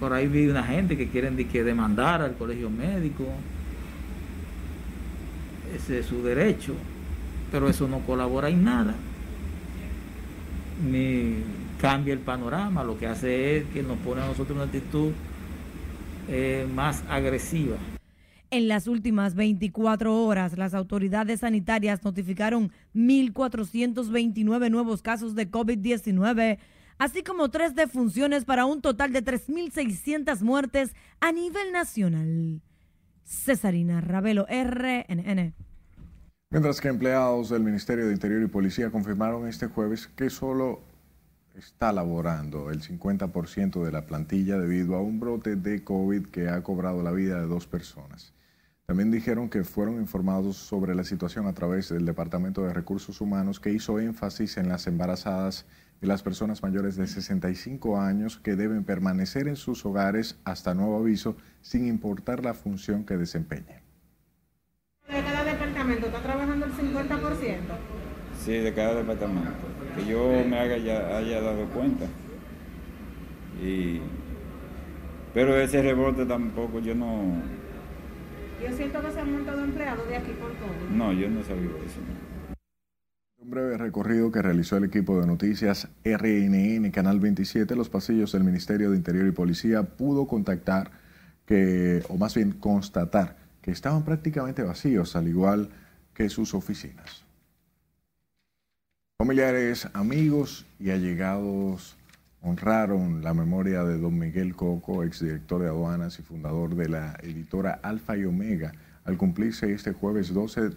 Por 0.00 0.12
ahí 0.12 0.26
vi 0.26 0.46
una 0.46 0.64
gente 0.64 0.96
que 0.96 1.08
quieren 1.08 1.36
que 1.48 1.64
demandar 1.64 2.20
al 2.20 2.34
colegio 2.34 2.68
médico. 2.70 3.24
Ese 5.74 6.00
es 6.00 6.06
su 6.06 6.22
derecho, 6.22 6.74
pero 7.50 7.68
eso 7.68 7.88
no 7.88 8.00
colabora 8.00 8.48
en 8.48 8.64
nada. 8.64 8.94
Ni 10.90 11.36
cambia 11.80 12.12
el 12.12 12.20
panorama, 12.20 12.84
lo 12.84 12.98
que 12.98 13.06
hace 13.06 13.58
es 13.58 13.64
que 13.72 13.82
nos 13.82 13.98
pone 13.98 14.22
a 14.22 14.26
nosotros 14.26 14.56
una 14.56 14.64
actitud 14.64 15.12
eh, 16.28 16.66
más 16.74 17.04
agresiva. 17.08 17.76
En 18.54 18.68
las 18.68 18.86
últimas 18.86 19.34
24 19.34 20.14
horas, 20.26 20.56
las 20.56 20.74
autoridades 20.74 21.40
sanitarias 21.40 22.04
notificaron 22.04 22.70
1.429 22.94 24.70
nuevos 24.70 25.02
casos 25.02 25.34
de 25.34 25.50
COVID-19, 25.50 26.58
así 26.98 27.24
como 27.24 27.50
tres 27.50 27.74
defunciones 27.74 28.44
para 28.44 28.64
un 28.64 28.80
total 28.80 29.12
de 29.12 29.24
3.600 29.24 30.40
muertes 30.42 30.94
a 31.18 31.32
nivel 31.32 31.72
nacional. 31.72 32.62
Cesarina 33.24 34.00
Ravelo, 34.00 34.46
RNN. 34.48 35.52
Mientras 36.50 36.80
que 36.80 36.86
empleados 36.86 37.48
del 37.48 37.64
Ministerio 37.64 38.06
de 38.06 38.12
Interior 38.12 38.40
y 38.40 38.46
Policía 38.46 38.92
confirmaron 38.92 39.48
este 39.48 39.66
jueves 39.66 40.06
que 40.06 40.30
solo 40.30 40.80
está 41.56 41.92
laborando 41.92 42.70
el 42.70 42.82
50% 42.82 43.84
de 43.84 43.90
la 43.90 44.06
plantilla 44.06 44.60
debido 44.60 44.94
a 44.94 45.00
un 45.00 45.18
brote 45.18 45.56
de 45.56 45.82
COVID 45.82 46.26
que 46.26 46.48
ha 46.48 46.62
cobrado 46.62 47.02
la 47.02 47.10
vida 47.10 47.40
de 47.40 47.48
dos 47.48 47.66
personas. 47.66 48.32
También 48.86 49.10
dijeron 49.10 49.48
que 49.48 49.64
fueron 49.64 49.96
informados 49.96 50.58
sobre 50.58 50.94
la 50.94 51.04
situación 51.04 51.46
a 51.46 51.54
través 51.54 51.88
del 51.88 52.04
Departamento 52.04 52.62
de 52.62 52.74
Recursos 52.74 53.22
Humanos 53.22 53.58
que 53.58 53.70
hizo 53.70 53.98
énfasis 53.98 54.58
en 54.58 54.68
las 54.68 54.86
embarazadas 54.86 55.64
y 56.02 56.06
las 56.06 56.22
personas 56.22 56.62
mayores 56.62 56.96
de 56.96 57.06
65 57.06 57.98
años 57.98 58.38
que 58.38 58.56
deben 58.56 58.84
permanecer 58.84 59.48
en 59.48 59.56
sus 59.56 59.86
hogares 59.86 60.38
hasta 60.44 60.74
nuevo 60.74 60.98
aviso 60.98 61.34
sin 61.62 61.86
importar 61.86 62.44
la 62.44 62.52
función 62.52 63.04
que 63.04 63.16
desempeñen. 63.16 63.80
¿De 65.08 65.22
cada 65.22 65.44
departamento 65.44 66.06
está 66.06 66.20
trabajando 66.20 66.66
el 66.66 66.72
50%? 66.72 67.56
Sí, 68.44 68.52
de 68.52 68.74
cada 68.74 68.96
departamento. 68.96 69.50
Que 69.96 70.04
yo 70.04 70.44
me 70.46 70.58
haya, 70.58 71.16
haya 71.16 71.40
dado 71.40 71.64
cuenta. 71.70 72.04
Y, 73.62 74.00
pero 75.32 75.56
ese 75.56 75.80
rebote 75.80 76.26
tampoco 76.26 76.80
yo 76.80 76.94
no, 76.94 77.42
yo 78.64 78.76
siento 78.76 79.02
que 79.02 79.12
se 79.12 79.20
han 79.20 79.32
montado 79.32 79.62
empleados 79.62 80.08
de 80.08 80.16
aquí 80.16 80.32
por 80.32 80.52
todo. 80.52 80.70
No, 80.90 81.12
yo 81.12 81.28
no 81.28 81.42
sabía 81.42 81.70
eso. 81.84 82.00
Un 83.38 83.50
breve 83.50 83.76
recorrido 83.76 84.32
que 84.32 84.40
realizó 84.40 84.78
el 84.78 84.84
equipo 84.84 85.20
de 85.20 85.26
noticias 85.26 85.88
RNN 86.02 86.90
Canal 86.90 87.20
27, 87.20 87.76
los 87.76 87.90
pasillos 87.90 88.32
del 88.32 88.44
Ministerio 88.44 88.90
de 88.90 88.96
Interior 88.96 89.26
y 89.26 89.32
Policía 89.32 89.82
pudo 89.82 90.26
contactar 90.26 90.90
que, 91.44 92.02
o 92.08 92.16
más 92.16 92.34
bien 92.34 92.52
constatar, 92.52 93.36
que 93.60 93.70
estaban 93.70 94.02
prácticamente 94.04 94.62
vacíos, 94.62 95.14
al 95.14 95.28
igual 95.28 95.68
que 96.14 96.30
sus 96.30 96.54
oficinas. 96.54 97.24
Familiares, 99.18 99.88
amigos 99.92 100.66
y 100.80 100.90
allegados 100.90 101.96
honraron 102.44 103.24
la 103.24 103.32
memoria 103.32 103.84
de 103.84 103.98
don 103.98 104.18
Miguel 104.18 104.54
Coco, 104.54 105.02
exdirector 105.02 105.62
de 105.62 105.68
aduanas 105.68 106.18
y 106.18 106.22
fundador 106.22 106.74
de 106.74 106.90
la 106.90 107.16
editora 107.22 107.80
Alfa 107.82 108.16
y 108.18 108.26
Omega, 108.26 108.72
al 109.04 109.16
cumplirse 109.16 109.72
este 109.72 109.92
jueves 109.92 110.32
12 110.32 110.72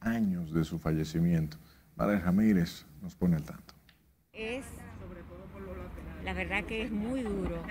años 0.00 0.52
de 0.52 0.64
su 0.64 0.78
fallecimiento. 0.78 1.56
Madre 1.96 2.20
Ramírez 2.20 2.84
nos 3.02 3.14
pone 3.14 3.36
al 3.36 3.44
tanto. 3.44 3.74
Es, 4.32 4.66
la 6.22 6.34
verdad 6.34 6.64
que 6.64 6.82
es 6.82 6.90
muy 6.90 7.22
duro 7.22 7.62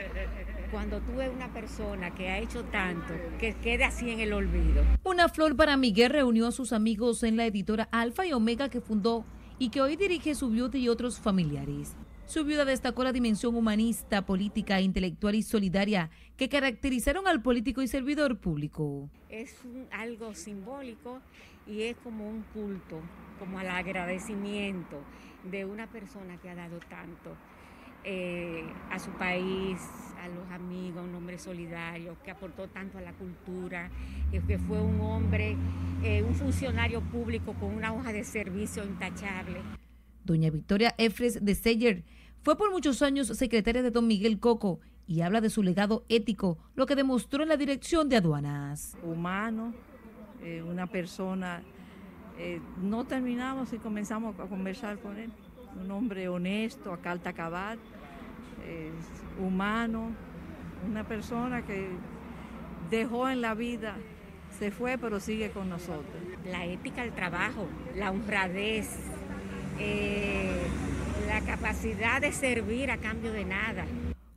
cuando 0.72 1.00
tú 1.02 1.16
ves 1.16 1.30
una 1.34 1.54
persona 1.54 2.16
que 2.16 2.30
ha 2.30 2.40
hecho 2.40 2.64
tanto, 2.66 3.14
que 3.40 3.54
quede 3.56 3.84
así 3.84 4.10
en 4.10 4.22
el 4.22 4.34
olvido. 4.34 4.84
Una 5.04 5.30
flor 5.30 5.56
para 5.56 5.78
Miguel 5.78 6.10
reunió 6.10 6.48
a 6.48 6.52
sus 6.52 6.74
amigos 6.74 7.22
en 7.22 7.38
la 7.38 7.46
editora 7.46 7.88
Alfa 7.92 8.26
y 8.26 8.34
Omega 8.34 8.70
que 8.70 8.82
fundó 8.82 9.24
y 9.60 9.70
que 9.70 9.82
hoy 9.82 9.96
dirige 9.96 10.34
su 10.34 10.50
viuda 10.50 10.80
y 10.80 10.90
otros 10.90 11.20
familiares. 11.20 11.96
Su 12.26 12.44
viuda 12.44 12.66
destacó 12.66 13.04
la 13.04 13.14
dimensión 13.14 13.56
humanista, 13.56 14.26
política, 14.26 14.82
intelectual 14.82 15.36
y 15.36 15.44
solidaria 15.44 16.10
que 16.38 16.50
caracterizaron 16.50 17.28
al 17.28 17.42
político 17.44 17.84
y 17.84 17.88
servidor 17.88 18.38
público. 18.38 19.10
Es 19.30 19.56
algo 19.92 20.34
simbólico 20.34 21.22
y 21.68 21.84
es 21.84 21.96
como 21.98 22.28
un 22.28 22.42
culto, 22.54 23.00
como 23.38 23.60
al 23.60 23.70
agradecimiento 23.70 25.02
de 25.52 25.66
una 25.66 25.88
persona 25.88 26.38
que 26.38 26.50
ha 26.50 26.56
dado 26.56 26.80
tanto 26.90 27.36
eh, 28.04 28.64
a 28.92 28.98
su 28.98 29.12
país, 29.12 29.80
a 30.20 30.28
los 30.28 30.50
amigos, 30.52 31.04
un 31.04 31.14
hombre 31.14 31.38
solidario, 31.38 32.18
que 32.24 32.32
aportó 32.32 32.68
tanto 32.68 32.98
a 32.98 33.02
la 33.02 33.14
cultura, 33.14 33.90
que 34.32 34.58
fue 34.58 34.82
un 34.82 35.00
hombre, 35.00 35.56
eh, 36.04 36.24
un 36.24 36.34
funcionario 36.34 37.02
público 37.02 37.54
con 37.54 37.74
una 37.74 37.94
hoja 37.94 38.12
de 38.12 38.24
servicio 38.24 38.84
intachable. 38.84 39.60
Doña 40.26 40.50
Victoria 40.50 40.94
Efres 40.98 41.44
de 41.46 41.56
Seyer 41.56 42.04
fue 42.42 42.58
por 42.58 42.72
muchos 42.72 43.02
años 43.02 43.28
secretaria 43.28 43.82
de 43.82 43.92
don 43.92 44.08
Miguel 44.08 44.40
Coco 44.40 44.80
y 45.08 45.22
habla 45.22 45.40
de 45.40 45.50
su 45.50 45.62
legado 45.62 46.04
ético, 46.10 46.58
lo 46.76 46.86
que 46.86 46.96
demostró 46.96 47.44
en 47.44 47.50
la 47.50 47.58
dirección 47.58 48.10
de 48.10 48.18
aduanas. 48.18 48.98
Humano, 49.04 49.74
eh, 50.44 50.64
una 50.64 50.88
persona, 50.88 51.62
eh, 52.40 52.60
no 52.82 53.06
terminamos 53.06 53.72
y 53.72 53.78
comenzamos 53.78 54.40
a 54.40 54.48
conversar 54.48 55.00
con 55.00 55.18
él. 55.18 55.32
Un 55.80 55.92
hombre 55.92 56.28
honesto, 56.28 56.92
a 56.92 56.98
calta 56.98 57.34
cabal, 57.34 57.78
humano, 59.40 60.12
una 60.90 61.08
persona 61.08 61.64
que 61.64 61.90
dejó 62.90 63.30
en 63.30 63.42
la 63.42 63.54
vida 63.54 63.96
se 64.58 64.72
fue, 64.72 64.98
pero 64.98 65.20
sigue 65.20 65.52
con 65.52 65.70
nosotros. 65.70 66.06
La 66.46 66.66
ética 66.66 67.02
del 67.02 67.14
trabajo, 67.14 67.68
la 67.96 68.12
honradez, 68.12 68.90
eh, 69.80 70.68
la 71.28 71.42
capacidad 71.42 72.22
de 72.22 72.32
servir 72.32 72.92
a 72.92 72.98
cambio 72.98 73.32
de 73.32 73.46
nada. 73.46 73.86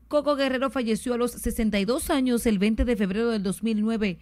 Coco 0.09 0.37
Guerrero 0.37 0.71
falleció 0.71 1.15
a 1.15 1.19
los 1.19 1.33
62 1.33 2.11
años 2.11 2.47
el 2.47 2.59
20 2.59 2.85
de 2.85 2.97
febrero 2.97 3.31
del 3.31 3.43
2009. 3.43 4.19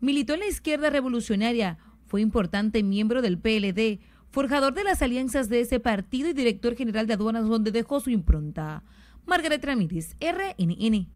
Militó 0.00 0.34
en 0.34 0.40
la 0.40 0.46
izquierda 0.46 0.90
revolucionaria, 0.90 1.78
fue 2.06 2.20
importante 2.20 2.82
miembro 2.82 3.22
del 3.22 3.38
PLD, 3.38 4.00
forjador 4.30 4.74
de 4.74 4.84
las 4.84 5.02
alianzas 5.02 5.48
de 5.48 5.60
ese 5.60 5.80
partido 5.80 6.28
y 6.28 6.32
director 6.32 6.74
general 6.74 7.06
de 7.06 7.14
aduanas 7.14 7.46
donde 7.46 7.70
dejó 7.70 8.00
su 8.00 8.10
impronta. 8.10 8.82
Margaret 9.26 9.64
Ramírez, 9.64 10.16
RNN. 10.20 11.14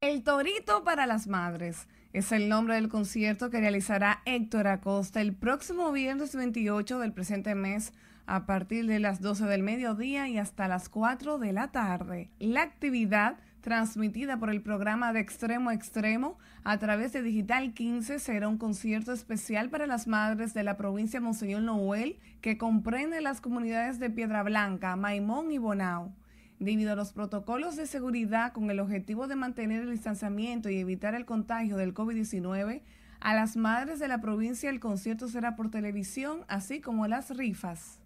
El 0.00 0.22
Torito 0.22 0.84
para 0.84 1.06
las 1.06 1.26
Madres 1.26 1.88
es 2.16 2.32
el 2.32 2.48
nombre 2.48 2.76
del 2.76 2.88
concierto 2.88 3.50
que 3.50 3.60
realizará 3.60 4.22
Héctor 4.24 4.68
Acosta 4.68 5.20
el 5.20 5.34
próximo 5.34 5.92
viernes 5.92 6.34
28 6.34 6.98
del 6.98 7.12
presente 7.12 7.54
mes 7.54 7.92
a 8.24 8.46
partir 8.46 8.86
de 8.86 9.00
las 9.00 9.20
12 9.20 9.44
del 9.44 9.62
mediodía 9.62 10.26
y 10.26 10.38
hasta 10.38 10.66
las 10.66 10.88
4 10.88 11.36
de 11.36 11.52
la 11.52 11.72
tarde. 11.72 12.30
La 12.38 12.62
actividad 12.62 13.36
transmitida 13.60 14.38
por 14.38 14.48
el 14.48 14.62
programa 14.62 15.12
de 15.12 15.20
Extremo 15.20 15.68
a 15.68 15.74
Extremo 15.74 16.38
a 16.64 16.78
través 16.78 17.12
de 17.12 17.20
Digital 17.20 17.74
15 17.74 18.18
será 18.18 18.48
un 18.48 18.56
concierto 18.56 19.12
especial 19.12 19.68
para 19.68 19.86
las 19.86 20.06
madres 20.06 20.54
de 20.54 20.62
la 20.62 20.78
provincia 20.78 21.20
Monseñor 21.20 21.60
Noel 21.60 22.18
que 22.40 22.56
comprende 22.56 23.20
las 23.20 23.42
comunidades 23.42 23.98
de 23.98 24.08
Piedra 24.08 24.42
Blanca, 24.42 24.96
Maimón 24.96 25.52
y 25.52 25.58
Bonao. 25.58 26.14
Debido 26.58 26.92
a 26.92 26.96
los 26.96 27.12
protocolos 27.12 27.76
de 27.76 27.86
seguridad 27.86 28.52
con 28.52 28.70
el 28.70 28.80
objetivo 28.80 29.26
de 29.26 29.36
mantener 29.36 29.82
el 29.82 29.90
distanciamiento 29.90 30.70
y 30.70 30.78
evitar 30.78 31.14
el 31.14 31.26
contagio 31.26 31.76
del 31.76 31.92
COVID-19, 31.92 32.80
a 33.20 33.34
las 33.34 33.56
madres 33.56 33.98
de 33.98 34.08
la 34.08 34.22
provincia 34.22 34.70
el 34.70 34.80
concierto 34.80 35.28
será 35.28 35.54
por 35.54 35.70
televisión, 35.70 36.44
así 36.48 36.80
como 36.80 37.06
las 37.08 37.36
rifas. 37.36 38.00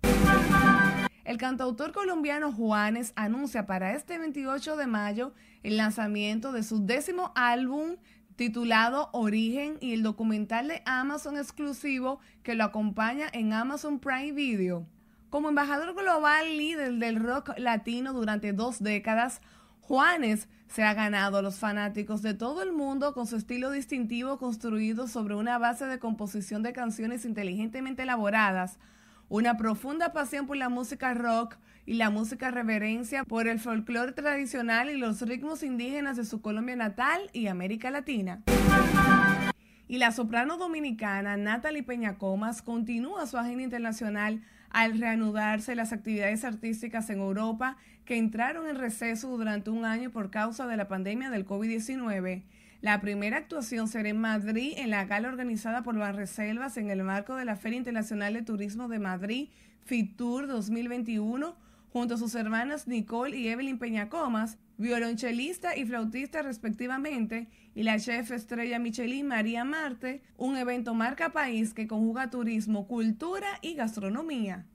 El 1.25 1.37
cantautor 1.37 1.93
colombiano 1.93 2.53
Juanes 2.53 3.13
anuncia 3.15 3.67
para 3.67 3.95
este 3.95 4.19
28 4.19 4.77
de 4.77 4.87
mayo 4.89 5.33
el 5.63 5.77
lanzamiento 5.77 6.51
de 6.51 6.65
su 6.65 6.85
décimo 6.85 7.33
álbum 7.37 7.97
titulado 8.35 9.11
Origen 9.13 9.77
y 9.81 9.93
el 9.93 10.03
documental 10.03 10.67
de 10.67 10.83
Amazon 10.87 11.37
exclusivo 11.37 12.19
que 12.43 12.57
lo 12.57 12.65
acompaña 12.65 13.29
en 13.33 13.53
Amazon 13.53 14.01
Prime 14.01 14.33
Video. 14.33 14.87
Como 15.31 15.49
embajador 15.49 15.95
global 15.95 16.57
líder 16.57 16.95
del 16.95 17.21
rock 17.21 17.57
latino 17.57 18.13
durante 18.13 18.53
dos 18.53 18.83
décadas, 18.83 19.41
Juanes 19.81 20.49
se 20.67 20.83
ha 20.83 20.93
ganado 20.93 21.39
a 21.39 21.43
los 21.43 21.61
fanáticos 21.61 22.21
de 22.21 22.35
todo 22.35 22.65
el 22.65 22.73
mundo 22.73 23.15
con 23.15 23.29
su 23.29 23.37
estilo 23.37 23.71
distintivo 23.71 24.39
construido 24.39 25.07
sobre 25.07 25.37
una 25.37 25.57
base 25.57 25.87
de 25.87 26.01
composición 26.01 26.65
de 26.65 26.73
canciones 26.73 27.25
inteligentemente 27.25 28.03
elaboradas, 28.03 28.81
una 29.29 29.57
profunda 29.57 30.13
pasión 30.13 30.49
por 30.49 30.57
la 30.57 30.69
música 30.69 31.15
rock 31.15 31.55
y 31.87 31.95
la 31.95 32.11
música 32.11 32.51
reverencia 32.51 33.23
por 33.23 33.47
el 33.47 33.61
folclore 33.61 34.11
tradicional 34.11 34.91
y 34.91 34.97
los 34.97 35.23
ritmos 35.23 35.63
indígenas 35.63 36.17
de 36.17 36.25
su 36.25 36.41
Colombia 36.41 36.75
natal 36.75 37.31
y 37.33 37.47
América 37.47 37.93
Latina. 37.93 38.43
Y 39.87 39.99
la 39.99 40.11
soprano 40.11 40.57
dominicana 40.57 41.37
Natalie 41.37 41.85
Peñacomas 41.85 42.63
continúa 42.63 43.29
su 43.29 43.39
agenda 43.39 43.63
internacional 43.63 44.43
al 44.71 44.99
reanudarse 44.99 45.75
las 45.75 45.93
actividades 45.93 46.45
artísticas 46.45 47.11
en 47.11 47.19
Europa 47.19 47.77
que 48.05 48.17
entraron 48.17 48.67
en 48.67 48.77
receso 48.77 49.29
durante 49.37 49.71
un 49.71 49.85
año 49.85 50.11
por 50.11 50.31
causa 50.31 50.67
de 50.67 50.77
la 50.77 50.89
pandemia 50.89 51.31
del 51.31 51.47
COVID-19. 51.47 52.43
La 52.81 53.01
primera 53.01 53.37
actuación 53.37 53.89
será 53.89 54.09
en 54.09 54.21
Madrid 54.21 54.73
en 54.77 54.91
la 54.91 55.05
gala 55.05 55.29
organizada 55.29 55.83
por 55.83 55.99
Banreservas 55.99 56.77
en 56.77 56.91
el 56.91 57.03
marco 57.03 57.35
de 57.35 57.45
la 57.45 57.57
Feria 57.57 57.77
Internacional 57.77 58.33
de 58.33 58.43
Turismo 58.43 58.89
de 58.89 58.99
Madrid, 58.99 59.49
FITUR 59.85 60.47
2021, 60.47 61.55
junto 61.93 62.15
a 62.15 62.19
sus 62.19 62.35
hermanas 62.35 62.89
Nicole 62.89 63.37
y 63.37 63.49
Evelyn 63.49 63.79
Peñacomas, 63.79 64.57
violonchelista 64.81 65.77
y 65.77 65.85
flautista 65.85 66.43
respectivamente, 66.43 67.49
y 67.75 67.85
la 67.85 67.99
chef 67.99 68.33
estrella 68.33 68.79
Michelin 68.79 69.29
María 69.29 69.65
Marte, 69.65 70.23
un 70.37 70.57
evento 70.57 70.95
marca 70.95 71.31
país 71.31 71.75
que 71.75 71.87
conjuga 71.87 72.31
turismo, 72.31 72.89
cultura 72.89 73.59
y 73.63 73.75
gastronomía. 73.75 74.67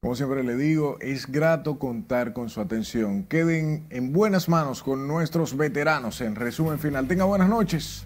Como 0.00 0.16
siempre 0.16 0.42
le 0.42 0.56
digo, 0.56 0.96
es 1.00 1.30
grato 1.30 1.78
contar 1.78 2.32
con 2.32 2.48
su 2.48 2.60
atención. 2.60 3.22
Queden 3.24 3.86
en 3.90 4.12
buenas 4.12 4.48
manos 4.48 4.82
con 4.82 5.06
nuestros 5.06 5.56
veteranos. 5.56 6.20
En 6.20 6.34
resumen 6.34 6.80
final, 6.80 7.06
tenga 7.06 7.24
buenas 7.24 7.48
noches. 7.48 8.04